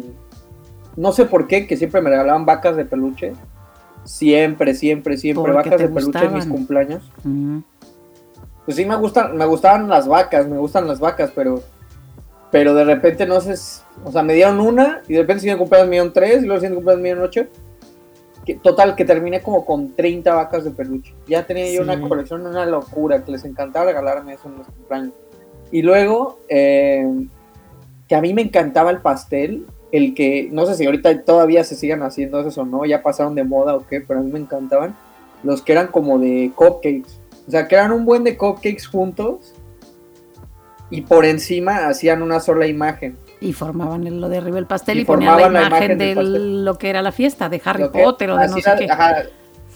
no 0.95 1.11
sé 1.11 1.25
por 1.25 1.47
qué, 1.47 1.65
que 1.65 1.75
siempre 1.75 2.01
me 2.01 2.11
regalaban 2.11 2.45
vacas 2.45 2.75
de 2.77 2.85
peluche. 2.85 3.33
Siempre, 4.03 4.73
siempre, 4.73 5.17
siempre, 5.17 5.41
Porque 5.53 5.69
vacas 5.69 5.81
de 5.81 5.87
peluche 5.89 6.19
en 6.19 6.33
mis 6.33 6.45
gustaban. 6.45 6.49
cumpleaños. 6.49 7.11
Ujú. 7.19 7.63
Pues 8.65 8.77
sí 8.77 8.85
me 8.85 8.95
gustan, 8.95 9.35
me 9.37 9.45
gustaban 9.45 9.87
las 9.89 10.07
vacas, 10.07 10.47
me 10.47 10.57
gustan 10.57 10.87
las 10.87 10.99
vacas, 10.99 11.31
pero 11.35 11.61
pero 12.51 12.73
de 12.73 12.83
repente 12.83 13.25
no 13.25 13.39
sé, 13.39 13.53
o 14.03 14.11
sea, 14.11 14.23
me 14.23 14.33
dieron 14.33 14.59
una 14.59 15.01
y 15.07 15.13
de 15.13 15.19
repente 15.21 15.33
el 15.35 15.39
siguiente 15.39 15.59
cumpleaños 15.59 15.87
me 15.89 15.95
dieron 15.95 16.11
tres 16.13 16.43
y 16.43 16.45
luego 16.45 16.55
el 16.55 16.59
siguiente 16.59 16.75
cumpleaños 16.75 17.01
me 17.01 17.07
dieron 17.07 17.23
ocho. 17.23 17.41
Que, 18.45 18.55
total, 18.55 18.95
que 18.95 19.05
terminé 19.05 19.41
como 19.41 19.63
con 19.65 19.93
30 19.95 20.33
vacas 20.33 20.63
de 20.65 20.71
peluche. 20.71 21.13
Ya 21.27 21.45
tenía 21.45 21.71
yo 21.71 21.83
una 21.83 21.95
Sí. 21.95 22.01
colección, 22.09 22.45
una 22.45 22.65
locura, 22.65 23.23
que 23.23 23.31
les 23.31 23.45
encantaba 23.45 23.85
regalarme 23.85 24.33
eso 24.33 24.49
en 24.49 24.57
los 24.57 24.67
cumpleaños. 24.67 25.13
Y 25.71 25.81
luego, 25.83 26.39
eh, 26.49 27.07
que 28.09 28.15
a 28.15 28.21
mí 28.21 28.33
me 28.33 28.41
encantaba 28.41 28.89
el 28.91 28.97
pastel, 28.97 29.65
el 29.91 30.13
que, 30.13 30.49
no 30.51 30.65
sé 30.65 30.75
si 30.75 30.85
ahorita 30.85 31.23
todavía 31.23 31.63
se 31.63 31.75
sigan 31.75 32.01
haciendo 32.03 32.39
esos 32.39 32.57
o 32.57 32.65
no, 32.65 32.85
ya 32.85 33.01
pasaron 33.03 33.35
de 33.35 33.43
moda 33.43 33.75
o 33.75 33.85
qué, 33.87 34.01
pero 34.01 34.19
a 34.19 34.23
mí 34.23 34.31
me 34.31 34.39
encantaban 34.39 34.95
los 35.43 35.61
que 35.61 35.71
eran 35.73 35.87
como 35.87 36.17
de 36.19 36.51
cupcakes. 36.55 37.19
O 37.47 37.51
sea, 37.51 37.67
que 37.67 37.75
eran 37.75 37.91
un 37.91 38.05
buen 38.05 38.23
de 38.23 38.37
cupcakes 38.37 38.87
juntos 38.87 39.53
y 40.89 41.01
por 41.01 41.25
encima 41.25 41.87
hacían 41.87 42.21
una 42.21 42.39
sola 42.39 42.67
imagen. 42.67 43.17
Y 43.39 43.53
formaban 43.53 44.21
lo 44.21 44.29
de 44.29 44.37
arriba 44.37 44.59
el 44.59 44.67
pastel 44.67 44.99
Y 44.99 45.01
y, 45.01 45.05
ponían 45.05 45.35
la 45.35 45.43
formaban 45.43 45.53
la 45.53 45.67
imagen, 45.67 45.91
imagen 45.91 45.97
de 45.97 46.15
pastel. 46.15 46.65
lo 46.65 46.77
que 46.77 46.89
era 46.89 47.01
la 47.01 47.11
fiesta, 47.11 47.49
de 47.49 47.61
Harry 47.65 47.89
que- 47.91 48.03
Potter 48.03 48.29
o 48.31 48.37
de 48.37 48.47
no 48.47 48.53
así 48.53 48.61
sé 48.61 48.71
qué. 48.77 48.87
Ajá, 48.91 49.23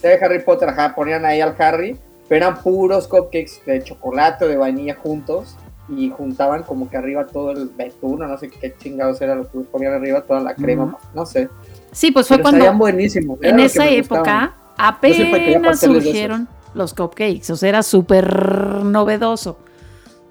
de 0.01 0.13
Harry 0.23 0.43
Potter, 0.43 0.69
ajá, 0.69 0.93
ponían 0.93 1.25
ahí 1.25 1.41
al 1.41 1.55
Harry, 1.57 1.97
pero 2.29 2.45
eran 2.45 2.61
puros 2.61 3.07
cupcakes 3.07 3.61
de 3.65 3.83
chocolate 3.83 4.45
o 4.45 4.47
de 4.47 4.55
vainilla 4.57 4.95
juntos 4.95 5.55
y 5.89 6.09
juntaban 6.09 6.63
como 6.63 6.89
que 6.89 6.97
arriba 6.97 7.27
todo 7.27 7.51
el 7.51 7.69
betún, 7.69 8.21
o 8.23 8.27
no 8.27 8.37
sé 8.37 8.49
qué 8.49 8.73
chingados 8.77 9.21
era 9.21 9.35
lo 9.35 9.49
que 9.51 9.59
ponían 9.59 9.93
arriba, 9.93 10.21
toda 10.21 10.39
la 10.39 10.55
crema, 10.55 10.97
no 11.13 11.25
sé. 11.25 11.49
Sí, 11.91 12.11
pues 12.11 12.27
fue 12.27 12.37
Pero 12.37 12.43
cuando 12.43 12.59
estaban 12.59 12.79
buenísimos. 12.79 13.39
en 13.41 13.59
esa 13.59 13.87
época 13.89 14.53
apenas 14.77 15.79
surgieron 15.79 16.47
los 16.73 16.93
cupcakes, 16.93 17.49
o 17.51 17.55
sea, 17.55 17.69
era 17.69 17.83
súper 17.83 18.83
novedoso. 18.83 19.57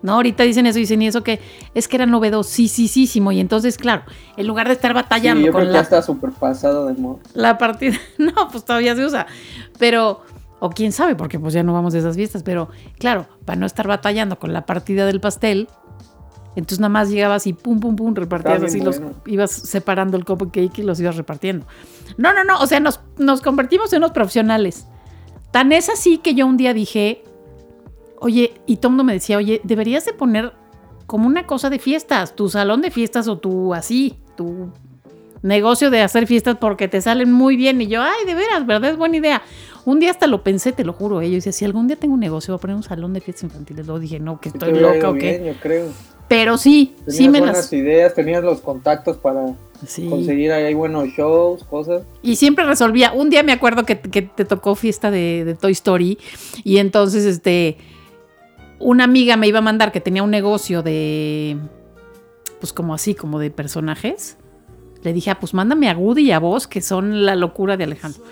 No, 0.03 0.15
ahorita 0.17 0.43
dicen 0.43 0.67
eso, 0.67 0.79
dicen 0.79 1.01
y 1.01 1.07
eso 1.07 1.23
que 1.25 1.41
es 1.73 1.89
que 1.89 1.97
era 1.97 2.05
novedosísimo 2.05 3.33
y 3.33 3.41
entonces, 3.41 3.79
claro, 3.79 4.03
en 4.37 4.47
lugar 4.47 4.67
de 4.67 4.75
estar 4.75 4.91
Sí, 4.91 4.95
batallando 4.97 5.41
yo 5.47 5.53
creo 5.53 5.63
con 5.65 5.69
que 5.69 5.73
ya 5.73 5.81
está 5.81 6.03
súper 6.03 6.31
pasado 6.33 6.87
de 6.87 6.93
moda. 6.93 7.21
la 7.33 7.57
partida, 7.57 7.97
no, 8.19 8.49
pues 8.53 8.65
todavía 8.67 8.95
se 8.97 9.07
usa, 9.07 9.27
pero, 9.79 10.21
o 10.65 10.71
quién 10.71 10.93
sabe, 10.93 11.15
porque 11.15 11.39
pues 11.39 11.53
ya 11.53 11.63
no 11.63 11.75
vamos 11.75 11.95
a 11.95 11.99
esas 11.99 12.17
fiestas, 12.17 12.43
pero 12.43 12.71
claro, 12.99 13.27
para 13.45 13.57
no 13.61 13.67
estar 13.67 13.87
batallando 13.87 14.39
con 14.39 14.55
la 14.55 14.65
partida 14.65 15.05
del 15.05 15.21
pastel, 15.21 15.69
entonces 16.57 16.81
nada 16.81 16.89
más 16.89 17.11
llegabas 17.11 17.47
y 17.47 17.53
pum, 17.53 17.81
pum, 17.81 17.95
pum, 17.97 18.15
repartías 18.15 18.63
así, 18.63 18.81
los, 18.81 19.03
ibas 19.27 19.51
separando 19.51 20.17
el 20.17 20.25
cupcake 20.25 20.79
y 20.79 20.83
los 20.83 20.99
ibas 21.01 21.17
repartiendo. 21.17 21.67
No, 22.17 22.33
no, 22.33 22.45
no, 22.45 22.59
o 22.61 22.67
sea, 22.67 22.81
nos, 22.81 23.01
nos 23.19 23.43
convertimos 23.43 23.93
en 23.93 23.99
unos 23.99 24.13
profesionales. 24.13 24.87
Tan 25.51 25.71
es 25.71 25.91
así 25.91 26.17
que 26.17 26.35
yo 26.35 26.47
un 26.47 26.57
día 26.57 26.73
dije, 26.73 27.25
oye, 28.21 28.55
y 28.65 28.77
todo 28.77 28.89
el 28.89 28.93
mundo 28.93 29.05
me 29.05 29.13
decía, 29.13 29.37
oye, 29.37 29.61
deberías 29.65 30.07
de 30.07 30.15
poner 30.15 30.55
como 31.07 31.27
una 31.27 31.47
cosa 31.47 31.69
de 31.69 31.79
fiestas, 31.79 32.35
tu 32.35 32.49
salón 32.49 32.81
de 32.81 32.91
fiestas 32.91 33.29
o 33.29 33.37
tu 33.37 33.75
así, 33.75 34.17
tu 34.35 34.73
negocio 35.43 35.91
de 35.91 36.01
hacer 36.01 36.27
fiestas 36.27 36.57
porque 36.59 36.89
te 36.89 37.03
salen 37.03 37.31
muy 37.31 37.57
bien. 37.57 37.83
Y 37.83 37.87
yo, 37.87 38.03
ay, 38.03 38.25
de 38.25 38.35
veras, 38.35 38.65
¿verdad? 38.65 38.93
Es 38.93 38.97
buena 38.97 39.19
idea. 39.19 39.43
Un 39.87 40.01
día 40.01 40.11
hasta 40.11 40.27
lo 40.27 40.43
pensé, 40.43 40.73
te 40.73 40.85
lo 40.85 40.93
juro. 40.93 41.21
¿eh? 41.21 41.29
Yo 41.29 41.35
decía, 41.37 41.53
si 41.53 41.65
algún 41.65 41.87
día 41.87 41.97
tengo 41.97 42.15
un 42.15 42.21
negocio, 42.21 42.53
voy 42.55 42.59
a 42.59 42.61
poner 42.61 42.77
un 42.77 42.83
salón 42.83 43.13
de 43.13 43.21
fiestas 43.21 43.45
infantiles. 43.45 43.87
Luego 43.87 44.01
dije, 44.01 44.19
no, 44.19 44.41
que 44.41 44.51
te 44.51 44.59
estoy 44.59 44.79
loca 44.81 44.97
ido 44.97 45.11
o 45.11 45.15
qué. 45.15 45.39
bien, 45.39 45.55
yo 45.55 45.61
creo. 45.61 45.89
Pero 46.27 46.57
sí, 46.57 46.95
Tenías 46.97 47.17
sí 47.17 47.29
me 47.29 47.39
buenas 47.41 47.57
las... 47.59 47.73
ideas, 47.75 48.15
tenías 48.15 48.43
los 48.43 48.61
contactos 48.61 49.19
para 49.19 49.55
Sí. 49.87 50.09
conseguir 50.09 50.53
ahí 50.53 50.73
buenos 50.73 51.09
shows, 51.09 51.63
cosas. 51.65 52.03
Y 52.23 52.37
siempre 52.37 52.65
resolvía. 52.65 53.13
Un 53.13 53.29
día 53.29 53.43
me 53.43 53.53
acuerdo 53.53 53.85
que, 53.85 54.01
que 54.01 54.23
te 54.23 54.47
tocó 54.47 54.75
fiesta 54.75 55.11
de, 55.11 55.45
de 55.45 55.55
Toy 55.55 55.73
Story 55.73 56.17
y 56.63 56.79
entonces 56.79 57.25
este 57.27 57.77
una 58.81 59.05
amiga 59.05 59.37
me 59.37 59.47
iba 59.49 59.59
a 59.59 59.63
mandar 59.63 59.93
que 59.93 60.01
tenía 60.01 60.23
un 60.23 60.31
negocio 60.31 60.83
de 60.83 61.59
pues 62.61 62.73
como 62.73 62.95
así, 62.95 63.15
como 63.15 63.39
de 63.39 63.51
personajes. 63.51 64.39
Le 65.03 65.13
dije, 65.13 65.31
ah, 65.31 65.39
pues 65.39 65.53
mándame 65.53 65.91
a 65.91 65.95
Woody 65.97 66.23
y 66.23 66.33
a 66.33 66.39
vos, 66.39 66.67
que 66.67 66.81
son 66.81 67.27
la 67.27 67.37
locura 67.37 67.77
de 67.77 67.85
Alejandro. 67.85 68.23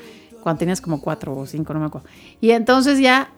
Cuando 0.42 0.58
tenías 0.58 0.80
como 0.80 1.00
cuatro 1.00 1.36
o 1.36 1.46
cinco, 1.46 1.72
no 1.72 1.80
me 1.80 1.86
acuerdo. 1.86 2.08
Y 2.40 2.50
entonces 2.50 2.98
ya, 2.98 3.30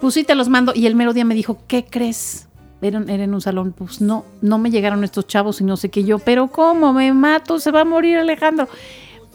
pues 0.00 0.14
sí 0.14 0.24
te 0.24 0.34
los 0.34 0.48
mando. 0.48 0.72
Y 0.74 0.86
el 0.86 0.94
mero 0.94 1.12
día 1.12 1.24
me 1.24 1.34
dijo, 1.34 1.58
¿qué 1.66 1.84
crees? 1.84 2.48
Era, 2.80 3.02
era 3.06 3.24
en 3.24 3.32
un 3.32 3.40
salón, 3.40 3.72
pues 3.72 4.00
no, 4.00 4.24
no 4.40 4.58
me 4.58 4.70
llegaron 4.70 5.04
estos 5.04 5.26
chavos 5.26 5.60
y 5.60 5.64
no 5.64 5.76
sé 5.76 5.88
qué 5.88 6.02
yo, 6.04 6.18
pero 6.18 6.48
¿cómo? 6.48 6.92
Me 6.92 7.12
mato, 7.12 7.58
se 7.60 7.70
va 7.70 7.82
a 7.82 7.84
morir 7.84 8.18
Alejandro. 8.18 8.68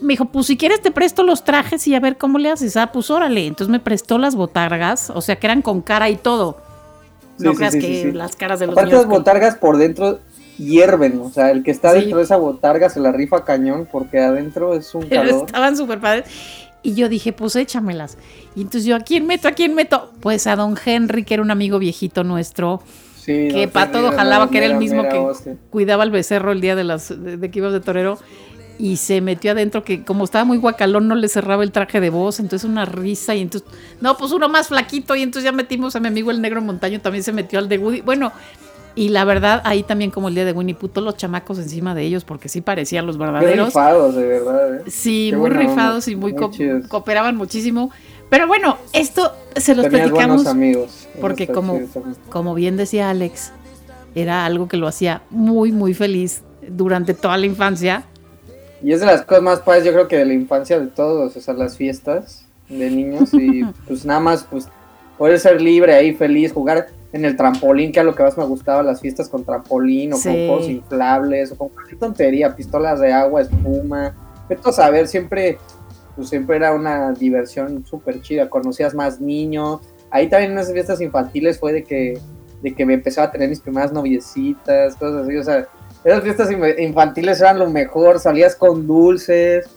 Me 0.01 0.13
dijo, 0.13 0.25
pues 0.25 0.45
si 0.47 0.57
quieres 0.57 0.81
te 0.81 0.91
presto 0.91 1.23
los 1.23 1.43
trajes 1.43 1.87
y 1.87 1.95
a 1.95 1.99
ver 1.99 2.17
cómo 2.17 2.37
le 2.37 2.51
haces. 2.51 2.77
Ah, 2.77 2.91
pues 2.91 3.09
órale. 3.09 3.47
Entonces 3.47 3.71
me 3.71 3.79
prestó 3.79 4.17
las 4.17 4.35
botargas, 4.35 5.09
o 5.09 5.21
sea 5.21 5.37
que 5.37 5.47
eran 5.47 5.61
con 5.61 5.81
cara 5.81 6.09
y 6.09 6.17
todo. 6.17 6.57
No 7.39 7.51
Sí, 7.51 7.57
creas 7.57 7.73
sí, 7.73 7.79
que 7.79 8.11
las 8.13 8.35
caras 8.35 8.59
de 8.59 8.67
los 8.67 8.73
Aparte 8.73 8.89
niños 8.89 9.01
las 9.05 9.09
con- 9.09 9.19
botargas 9.19 9.55
por 9.55 9.77
dentro 9.77 10.19
hierven, 10.57 11.19
o 11.21 11.29
sea, 11.29 11.51
el 11.51 11.63
que 11.63 11.71
está 11.71 11.93
dentro 11.93 12.17
de 12.17 12.23
esa 12.23 12.35
botarga 12.37 12.89
se 12.89 12.99
la 12.99 13.11
rifa 13.11 13.45
cañón 13.45 13.87
porque 13.91 14.19
adentro 14.19 14.73
es 14.73 14.93
un 14.95 15.05
pero 15.07 15.21
calor. 15.21 15.45
estaban 15.45 15.77
súper 15.77 15.99
padres. 15.99 16.25
Y 16.83 16.93
yo 16.93 17.09
dije, 17.09 17.33
pues 17.33 17.55
échamelas. 17.55 18.17
Y 18.55 18.61
entonces 18.61 18.85
yo, 18.85 18.95
¿a 18.95 18.99
quién 19.01 19.25
meto? 19.27 19.47
¿A 19.47 19.51
quién 19.51 19.73
meto? 19.75 20.11
Pues 20.21 20.47
a 20.47 20.55
don 20.55 20.75
Henry, 20.83 21.23
que 21.23 21.33
era 21.33 21.43
un 21.43 21.51
amigo 21.51 21.79
viejito 21.79 22.23
nuestro, 22.23 22.81
Sí, 23.17 23.49
que 23.51 23.67
para 23.67 23.91
todo 23.91 24.11
jalaba, 24.13 24.49
que 24.49 24.59
era 24.59 24.67
el 24.67 24.77
mismo 24.77 25.03
que 25.09 25.17
hostia. 25.17 25.57
cuidaba 25.69 26.03
al 26.03 26.11
becerro 26.11 26.53
el 26.53 26.61
día 26.61 26.77
de 26.77 26.85
las 26.85 27.09
de, 27.09 27.35
de 27.35 27.51
que 27.51 27.59
ibas 27.59 27.73
de 27.73 27.81
torero. 27.81 28.17
Y 28.79 28.97
se 28.97 29.21
metió 29.21 29.51
adentro, 29.51 29.83
que 29.83 30.03
como 30.05 30.23
estaba 30.23 30.45
muy 30.45 30.59
guacalón, 30.59 31.07
no 31.07 31.15
le 31.15 31.27
cerraba 31.27 31.63
el 31.63 31.71
traje 31.71 31.99
de 31.99 32.11
voz. 32.11 32.39
Entonces 32.39 32.69
una 32.69 32.85
risa. 32.85 33.33
Y 33.35 33.41
entonces, 33.41 33.67
no, 34.01 34.15
pues 34.17 34.31
uno 34.31 34.47
más 34.49 34.67
flaquito. 34.67 35.15
Y 35.15 35.23
entonces 35.23 35.43
ya 35.45 35.51
metimos 35.51 35.95
a 35.95 35.99
mi 35.99 36.07
amigo 36.07 36.29
el 36.31 36.39
negro 36.41 36.61
montaño, 36.61 37.01
también 37.01 37.23
se 37.23 37.33
metió 37.33 37.57
al 37.59 37.67
de 37.67 37.79
Woody. 37.79 38.01
Bueno, 38.01 38.31
y 38.97 39.09
la 39.09 39.23
verdad, 39.23 39.61
ahí 39.63 39.83
también 39.83 40.11
como 40.11 40.27
el 40.27 40.35
día 40.35 40.43
de 40.43 40.51
Winnie 40.51 40.73
Pooh, 40.75 40.89
todos 40.89 41.05
los 41.05 41.15
chamacos 41.17 41.59
encima 41.59 41.93
de 41.95 42.03
ellos, 42.03 42.25
porque 42.25 42.49
sí 42.49 42.61
parecían 42.61 43.05
los 43.05 43.15
Qué 43.17 43.23
verdaderos. 43.23 43.67
rifados, 43.67 44.15
de 44.15 44.25
verdad. 44.25 44.75
¿eh? 44.77 44.81
Sí, 44.87 45.27
Qué 45.31 45.37
muy 45.37 45.51
onda, 45.51 45.59
rifados 45.61 46.07
y 46.07 46.15
muy, 46.15 46.33
muy 46.33 46.41
co- 46.41 46.51
chidos. 46.51 46.87
cooperaban 46.87 47.35
muchísimo. 47.37 47.91
Pero 48.29 48.47
bueno, 48.47 48.77
esto 48.91 49.31
se 49.55 49.73
los 49.75 49.85
Tenías 49.85 50.09
platicamos 50.09 50.47
amigos. 50.47 51.07
porque 51.21 51.47
como, 51.47 51.79
como 52.29 52.55
bien 52.55 52.75
decía 52.75 53.09
Alex, 53.09 53.53
era 54.15 54.45
algo 54.45 54.67
que 54.67 54.75
lo 54.77 54.87
hacía 54.87 55.21
muy, 55.29 55.71
muy 55.71 55.93
feliz 55.93 56.41
durante 56.67 57.13
toda 57.13 57.37
la 57.37 57.45
infancia. 57.45 58.03
Y 58.83 58.91
es 58.91 58.99
de 58.99 59.05
las 59.05 59.21
cosas 59.21 59.43
más 59.43 59.59
padres, 59.59 59.85
yo 59.85 59.93
creo 59.93 60.07
que 60.07 60.17
de 60.17 60.25
la 60.25 60.33
infancia 60.33 60.79
de 60.79 60.87
todos, 60.87 61.37
o 61.37 61.39
sea, 61.39 61.53
las 61.53 61.77
fiestas 61.77 62.45
de 62.67 62.89
niños 62.89 63.33
y 63.33 63.63
pues 63.87 64.03
nada 64.05 64.19
más, 64.19 64.43
pues 64.43 64.67
poder 65.17 65.39
ser 65.39 65.61
libre 65.61 65.93
ahí, 65.95 66.13
feliz, 66.13 66.51
jugar 66.51 66.87
en 67.13 67.25
el 67.25 67.35
trampolín, 67.37 67.91
que 67.91 67.99
era 67.99 68.05
lo 68.09 68.15
que 68.15 68.23
más 68.23 68.37
me 68.37 68.45
gustaba, 68.45 68.83
las 68.83 68.99
fiestas 69.01 69.29
con 69.29 69.43
trampolín 69.43 70.13
o 70.13 70.17
Sí. 70.17 70.29
con 70.29 70.35
juegos 70.47 70.67
inflables 70.69 71.51
o 71.51 71.57
con 71.57 71.69
cualquier 71.69 71.99
tontería, 71.99 72.55
pistolas 72.55 72.99
de 72.99 73.13
agua, 73.13 73.41
espuma, 73.41 74.15
esto 74.49 74.71
saber, 74.71 75.07
siempre, 75.07 75.57
pues 76.15 76.29
siempre 76.29 76.57
era 76.57 76.73
una 76.73 77.11
diversión 77.13 77.85
súper 77.85 78.21
chida, 78.21 78.49
conocías 78.49 78.93
más 78.93 79.21
niños, 79.21 79.79
ahí 80.11 80.27
también 80.29 80.51
en 80.51 80.57
esas 80.59 80.73
fiestas 80.73 80.99
infantiles 81.01 81.59
fue 81.59 81.73
de 81.73 81.83
que, 81.83 82.19
de 82.61 82.73
que 82.75 82.85
me 82.85 82.95
empezaba 82.95 83.27
a 83.27 83.31
tener 83.31 83.49
mis 83.49 83.59
primeras 83.61 83.91
noviecitas, 83.93 84.95
cosas 84.95 85.23
así, 85.25 85.37
o 85.37 85.43
sea, 85.43 85.67
esas 86.03 86.23
fiestas 86.23 86.51
in- 86.51 86.59
infantiles 86.79 87.39
eran 87.41 87.59
lo 87.59 87.69
mejor, 87.69 88.19
salías 88.19 88.55
con 88.55 88.85
dulces, 88.87 89.67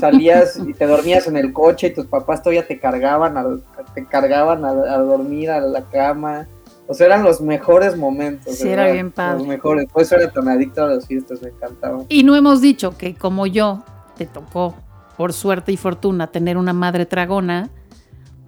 salías 0.00 0.58
y 0.66 0.72
te 0.74 0.86
dormías 0.86 1.26
en 1.26 1.36
el 1.36 1.52
coche 1.52 1.88
y 1.88 1.94
tus 1.94 2.06
papás 2.06 2.42
todavía 2.42 2.66
te 2.66 2.78
cargaban, 2.78 3.36
al- 3.36 3.62
te 3.94 4.04
cargaban 4.06 4.64
a, 4.64 4.68
a 4.70 4.98
dormir 4.98 5.50
a 5.50 5.60
la 5.60 5.82
cama. 5.84 6.46
O 6.86 6.94
sea, 6.94 7.06
eran 7.06 7.22
los 7.22 7.40
mejores 7.42 7.96
momentos. 7.96 8.54
Sí, 8.56 8.68
era 8.68 8.90
bien 8.90 9.10
padre. 9.10 9.38
Los 9.38 9.46
mejores. 9.46 9.86
Por 9.92 10.02
eso 10.02 10.16
era 10.16 10.30
tan 10.30 10.48
adicto 10.48 10.84
a 10.84 10.86
las 10.88 11.06
fiestas, 11.06 11.42
me 11.42 11.48
encantaban. 11.50 12.06
Y 12.08 12.22
no 12.24 12.34
hemos 12.34 12.60
dicho 12.62 12.96
que 12.96 13.14
como 13.14 13.46
yo 13.46 13.82
te 14.16 14.24
tocó, 14.26 14.74
por 15.16 15.32
suerte 15.34 15.72
y 15.72 15.76
fortuna, 15.76 16.28
tener 16.28 16.56
una 16.56 16.72
madre 16.72 17.04
tragona, 17.04 17.68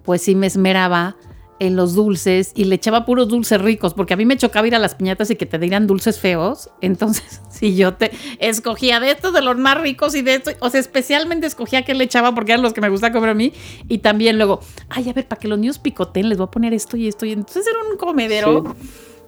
pues 0.03 0.23
sí 0.23 0.33
me 0.35 0.47
esmeraba 0.47 1.15
en 1.61 1.75
los 1.75 1.93
dulces 1.93 2.53
y 2.55 2.63
le 2.63 2.73
echaba 2.73 3.05
puros 3.05 3.27
dulces 3.27 3.61
ricos, 3.61 3.93
porque 3.93 4.15
a 4.15 4.17
mí 4.17 4.25
me 4.25 4.35
chocaba 4.35 4.65
ir 4.65 4.73
a 4.73 4.79
las 4.79 4.95
piñatas 4.95 5.29
y 5.29 5.35
que 5.35 5.45
te 5.45 5.59
dieran 5.59 5.85
dulces 5.85 6.19
feos. 6.19 6.71
Entonces, 6.81 7.39
si 7.51 7.75
yo 7.75 7.93
te 7.93 8.09
escogía 8.39 8.99
de 8.99 9.11
estos, 9.11 9.31
de 9.31 9.43
los 9.43 9.57
más 9.57 9.79
ricos 9.79 10.15
y 10.15 10.23
de 10.23 10.33
estos, 10.35 10.55
o 10.59 10.71
sea, 10.71 10.79
especialmente 10.79 11.45
escogía 11.45 11.83
que 11.83 11.93
le 11.93 12.03
echaba 12.03 12.33
porque 12.33 12.53
eran 12.53 12.63
los 12.63 12.73
que 12.73 12.81
me 12.81 12.89
gusta 12.89 13.11
comer 13.11 13.29
a 13.29 13.33
mí. 13.35 13.53
Y 13.87 13.99
también 13.99 14.37
luego, 14.37 14.59
ay, 14.89 15.07
a 15.07 15.13
ver, 15.13 15.27
para 15.27 15.39
que 15.39 15.47
los 15.47 15.59
niños 15.59 15.77
picoten, 15.77 16.29
les 16.29 16.39
voy 16.39 16.47
a 16.47 16.51
poner 16.51 16.73
esto 16.73 16.97
y 16.97 17.07
esto. 17.07 17.27
Y 17.27 17.31
entonces 17.33 17.63
era 17.67 17.77
un 17.91 17.95
comedero. 17.95 18.63
Sí. 18.63 18.67
a 18.67 18.73
mí 18.73 18.79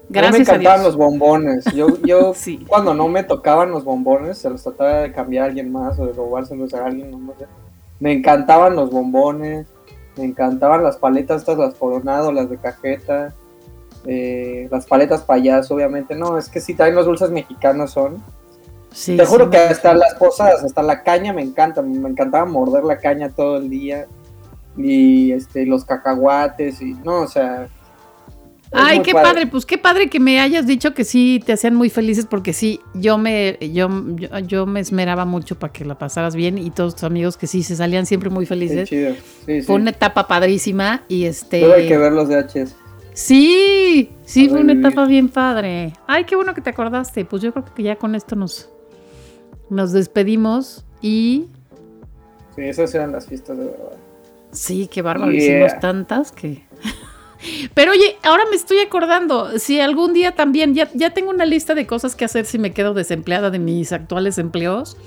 Gracias 0.10 0.32
me 0.34 0.38
a 0.38 0.42
encantaban 0.56 0.80
Dios. 0.82 0.88
los 0.88 0.98
bombones. 0.98 1.66
Yo, 1.76 1.88
yo 2.04 2.34
Sí. 2.36 2.66
cuando 2.68 2.96
no 2.96 3.08
me 3.10 3.22
tocaban 3.22 3.70
los 3.70 3.84
bombones, 3.84 4.40
se 4.40 4.50
los 4.50 4.64
trataba 4.64 5.02
de 5.02 5.12
cambiar 5.12 5.44
a 5.44 5.48
alguien 5.50 5.72
más 5.72 6.00
o 6.00 6.08
de 6.08 6.14
robárselos 6.14 6.74
a 6.74 6.84
alguien. 6.88 7.12
No 7.12 7.36
sé. 7.38 7.46
Me 8.00 8.12
encantaban 8.12 8.76
los 8.76 8.90
bombones. 8.90 9.68
Me 10.18 10.26
encantaban 10.26 10.84
las 10.84 10.98
paletas 10.98 11.42
estas, 11.42 11.58
las 11.58 11.74
coronado, 11.76 12.32
las 12.32 12.50
de 12.50 12.58
cajeta. 12.58 13.34
eh, 14.06 14.68
las 14.72 14.86
paletas 14.86 15.22
payaso, 15.24 15.76
obviamente. 15.76 16.14
No, 16.16 16.38
es 16.38 16.50
que 16.50 16.60
sí, 16.62 16.74
también 16.74 16.96
los 16.96 17.06
dulces 17.06 17.30
mexicanos 17.32 17.92
son. 17.92 18.22
Sí, 18.92 19.18
Te 19.18 19.26
juro 19.26 19.46
sí. 19.46 19.52
que 19.52 19.58
hasta 19.58 19.94
las 19.96 20.14
cosas, 20.16 20.64
hasta 20.64 20.84
la 20.84 21.02
caña 21.04 21.34
me 21.34 21.42
encanta. 21.42 21.82
Me 21.82 22.08
encantaba 22.10 22.46
morder 22.46 22.84
la 22.84 22.98
caña 22.98 23.30
todo 23.30 23.58
el 23.58 23.70
día. 23.70 24.06
Y 24.78 25.32
este, 25.32 25.66
los 25.66 25.86
cacahuates 25.86 26.82
y 26.82 26.94
no, 26.96 27.22
o 27.22 27.28
sea. 27.28 27.68
Ay, 28.74 29.02
qué 29.02 29.14
padre. 29.14 29.48
pues 29.48 29.66
qué 29.66 29.78
padre 29.78 30.10
que 30.10 30.20
me 30.20 30.40
hayas 30.40 30.66
dicho 30.66 30.94
que 30.94 31.04
sí 31.04 31.42
te 31.46 31.54
hacían 31.54 31.76
muy 31.76 31.90
felices, 31.90 32.26
porque 32.26 32.54
sí, 32.54 32.80
yo 32.94 33.18
me, 33.18 33.58
yo, 33.74 33.88
yo, 34.16 34.40
yo 34.40 34.66
me 34.66 34.80
esmeraba 34.80 35.26
mucho 35.26 35.58
para 35.60 35.72
que 35.72 35.86
la 35.86 35.98
pasaras 35.98 36.36
bien 36.36 36.58
y 36.58 36.72
todos 36.72 36.96
tus 36.96 37.04
amigos 37.04 37.38
que 37.38 37.48
sí 37.48 37.62
se 37.64 37.76
salían 37.76 38.06
siempre 38.06 38.30
muy 38.30 38.46
Qué 38.46 38.50
felices. 38.50 38.90
chido. 38.90 39.14
Sí, 39.14 39.22
sí. 39.46 39.62
Fue 39.62 39.76
una 39.76 39.92
etapa 39.92 40.28
padrísima 40.28 41.04
y 41.08 41.26
este. 41.26 41.72
Hay 41.72 41.88
que 41.88 41.98
ver 41.98 42.12
los 42.14 42.28
VHS. 42.28 42.76
Sí, 43.14 44.10
sí, 44.26 44.50
fue 44.50 44.62
una 44.62 44.74
etapa 44.74 45.06
bien 45.06 45.30
padre. 45.30 45.94
Ay, 46.08 46.24
qué 46.24 46.36
bueno 46.36 46.54
que 46.56 46.62
te 46.62 46.72
acordaste. 46.72 47.26
Pues 47.26 47.44
yo 47.44 47.54
creo 47.54 47.64
que 47.76 47.84
ya 47.84 47.96
con 47.96 48.16
esto 48.16 48.36
nos, 48.36 48.70
nos 49.70 49.92
despedimos 49.92 50.84
y 51.02 51.46
Sí, 52.56 52.62
esas 52.64 52.94
eran 52.96 53.12
las 53.12 53.28
fiestas 53.28 53.58
de 53.58 53.66
verdad. 53.66 53.98
sí, 54.52 54.88
qué 54.92 55.02
bárbaro, 55.04 55.32
Yeah. 55.32 55.42
hicimos 55.66 55.80
tantas 55.80 56.32
que. 56.32 56.64
Pero 57.74 57.92
oye, 57.92 58.18
ahora 58.24 58.44
me 58.50 58.56
estoy 58.56 58.80
acordando, 58.80 59.60
si 59.60 59.80
algún 59.80 60.14
día 60.14 60.34
también, 60.34 60.74
ya, 60.76 60.90
ya 60.94 61.12
tengo 61.12 61.30
una 61.30 61.46
lista 61.46 61.76
de 61.76 61.86
cosas 61.88 62.16
que 62.16 62.26
hacer 62.26 62.46
si 62.46 62.58
me 62.60 62.72
quedo 62.74 62.94
desempleada 62.94 63.50
de 63.50 63.60
mis 63.60 63.92
actuales 63.92 64.38
empleos, 64.38 64.98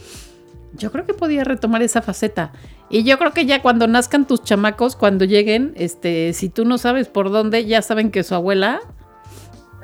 yo 0.74 0.92
creo 0.92 1.06
que 1.06 1.14
podía 1.14 1.44
retomar 1.44 1.82
esa 1.82 2.02
faceta. 2.02 2.52
Y 2.90 3.02
yo 3.04 3.18
creo 3.18 3.32
que 3.32 3.46
ya 3.46 3.62
cuando 3.62 3.86
nazcan 3.88 4.26
tus 4.26 4.42
chamacos, 4.44 4.94
cuando 4.96 5.24
lleguen, 5.24 5.72
este, 5.76 6.32
si 6.34 6.48
tú 6.48 6.64
no 6.64 6.78
sabes 6.78 7.08
por 7.08 7.30
dónde, 7.30 7.64
ya 7.64 7.80
saben 7.82 8.10
que 8.10 8.22
su 8.22 8.34
abuela, 8.34 8.80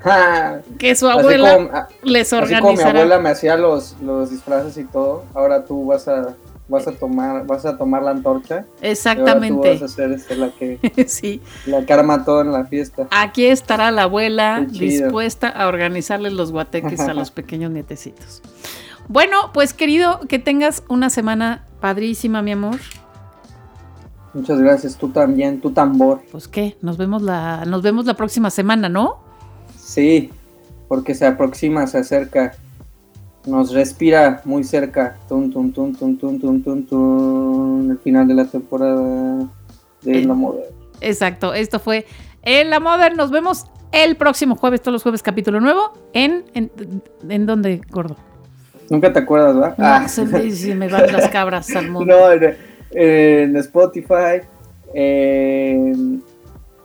que 0.78 0.94
su 0.94 1.08
así 1.08 1.18
abuela 1.18 1.56
como, 1.56 1.70
a- 1.72 1.88
les 2.02 2.32
así 2.32 2.36
como 2.36 2.48
mi 2.48 2.54
organizará. 2.68 2.90
abuela 3.00 3.18
me 3.18 3.30
hacía 3.30 3.56
los, 3.56 3.96
los 4.02 4.30
disfraces 4.30 4.76
y 4.76 4.84
todo, 4.84 5.24
ahora 5.34 5.64
tú 5.64 5.86
vas 5.86 6.06
a 6.08 6.34
vas 6.68 6.86
a 6.86 6.92
tomar 6.92 7.46
vas 7.46 7.64
a 7.66 7.76
tomar 7.76 8.02
la 8.02 8.12
antorcha. 8.12 8.54
y 8.54 8.58
ahora 8.58 8.66
tú 8.80 8.86
Exactamente. 8.86 9.68
vas 9.70 9.82
a 9.82 9.88
ser 9.88 10.12
este, 10.12 10.36
la 10.36 10.50
que 10.50 10.78
sí. 11.06 11.40
la 11.66 11.84
que 11.84 11.92
arma 11.92 12.24
todo 12.24 12.40
en 12.42 12.52
la 12.52 12.64
fiesta. 12.64 13.08
Aquí 13.10 13.46
estará 13.46 13.90
la 13.90 14.04
abuela 14.04 14.64
dispuesta 14.68 15.48
a 15.48 15.68
organizarles 15.68 16.32
los 16.32 16.52
guateques 16.52 17.00
a 17.00 17.14
los 17.14 17.30
pequeños 17.32 17.70
nietecitos. 17.70 18.42
Bueno, 19.08 19.50
pues 19.52 19.74
querido, 19.74 20.20
que 20.28 20.38
tengas 20.38 20.84
una 20.88 21.10
semana 21.10 21.66
padrísima, 21.80 22.40
mi 22.40 22.52
amor. 22.52 22.76
Muchas 24.34 24.58
gracias, 24.60 24.96
tú 24.96 25.10
también, 25.10 25.60
tú 25.60 25.72
tambor. 25.72 26.22
Pues 26.30 26.48
qué, 26.48 26.76
nos 26.80 26.96
vemos 26.96 27.20
la, 27.20 27.64
nos 27.66 27.82
vemos 27.82 28.06
la 28.06 28.14
próxima 28.14 28.48
semana, 28.48 28.88
¿no? 28.88 29.18
Sí, 29.76 30.30
porque 30.88 31.14
se 31.14 31.26
aproxima, 31.26 31.86
se 31.86 31.98
acerca. 31.98 32.54
Nos 33.46 33.72
respira 33.74 34.40
muy 34.44 34.62
cerca. 34.64 35.16
Tun, 35.28 35.50
tun, 35.50 35.72
tun, 35.72 35.94
tun, 35.94 36.16
tun, 36.16 36.38
tun, 36.40 36.62
tun, 36.62 36.86
tun. 36.86 37.88
El 37.90 37.98
final 37.98 38.28
de 38.28 38.34
la 38.34 38.44
temporada 38.44 39.48
de 40.02 40.18
Eh. 40.20 40.24
la 40.24 40.34
moda. 40.34 40.60
Exacto, 41.00 41.52
esto 41.54 41.78
fue 41.80 42.06
En 42.42 42.70
la 42.70 42.78
Modern. 42.80 43.16
Nos 43.16 43.30
vemos 43.30 43.66
el 43.92 44.16
próximo 44.16 44.54
jueves, 44.56 44.80
todos 44.80 44.92
los 44.94 45.02
jueves, 45.02 45.22
capítulo 45.22 45.60
nuevo. 45.60 45.92
¿En, 46.12 46.44
en, 46.54 46.70
en 47.28 47.46
dónde, 47.46 47.80
gordo? 47.90 48.16
Nunca 48.90 49.12
te 49.12 49.18
acuerdas, 49.20 49.54
¿verdad? 49.54 49.74
No, 49.78 49.86
Ah. 49.86 50.08
se, 50.08 50.24
me, 50.24 50.50
se 50.50 50.74
me 50.74 50.88
van 50.88 51.10
las 51.12 51.28
cabras 51.28 51.74
al 51.74 51.88
mundo. 51.90 52.14
No, 52.14 52.30
en, 52.32 52.56
en 52.92 53.56
Spotify, 53.56 54.42
en 54.94 56.22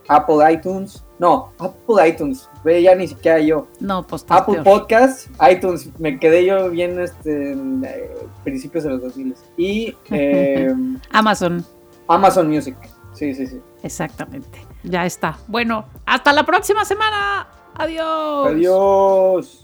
Apple 0.08 0.51
iTunes. 0.51 1.03
No, 1.20 1.51
Apple 1.60 2.08
iTunes. 2.08 2.49
Ve, 2.64 2.82
ya 2.82 2.95
ni 2.95 3.08
siquiera 3.08 3.39
yo. 3.39 3.68
No, 3.80 4.05
pues 4.05 4.26
Apple 4.30 4.62
peor. 4.62 4.64
Podcast, 4.64 5.28
iTunes. 5.49 5.89
Me 5.99 6.20
quedé 6.20 6.45
yo 6.45 6.70
bien 6.70 6.99
este, 6.99 7.53
en 7.53 7.84
eh, 7.86 8.12
principios 8.43 8.84
de 8.84 8.91
los 8.91 9.01
2000. 9.01 9.36
Y 9.58 9.95
eh, 10.12 10.74
Amazon. 11.12 11.66
Amazon 12.08 12.49
Music. 12.49 12.76
Sí, 13.14 13.34
sí, 13.34 13.47
sí. 13.47 13.60
Exactamente. 13.82 14.62
Ya 14.84 15.05
está. 15.05 15.38
Bueno, 15.47 15.86
hasta 16.05 16.32
la 16.34 16.45
próxima 16.45 16.86
semana. 16.86 17.47
Adiós. 17.76 18.47
Adiós. 18.47 19.64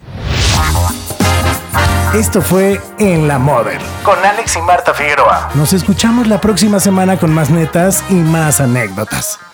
Esto 2.13 2.41
fue 2.41 2.79
En 2.99 3.27
la 3.27 3.39
Modern 3.39 3.81
con 4.03 4.17
Alex 4.23 4.57
y 4.57 4.61
Marta 4.61 4.93
Figueroa. 4.93 5.49
Nos 5.55 5.73
escuchamos 5.73 6.27
la 6.27 6.39
próxima 6.39 6.79
semana 6.79 7.17
con 7.17 7.33
más 7.33 7.49
netas 7.49 8.03
y 8.09 8.15
más 8.15 8.61
anécdotas. 8.61 9.39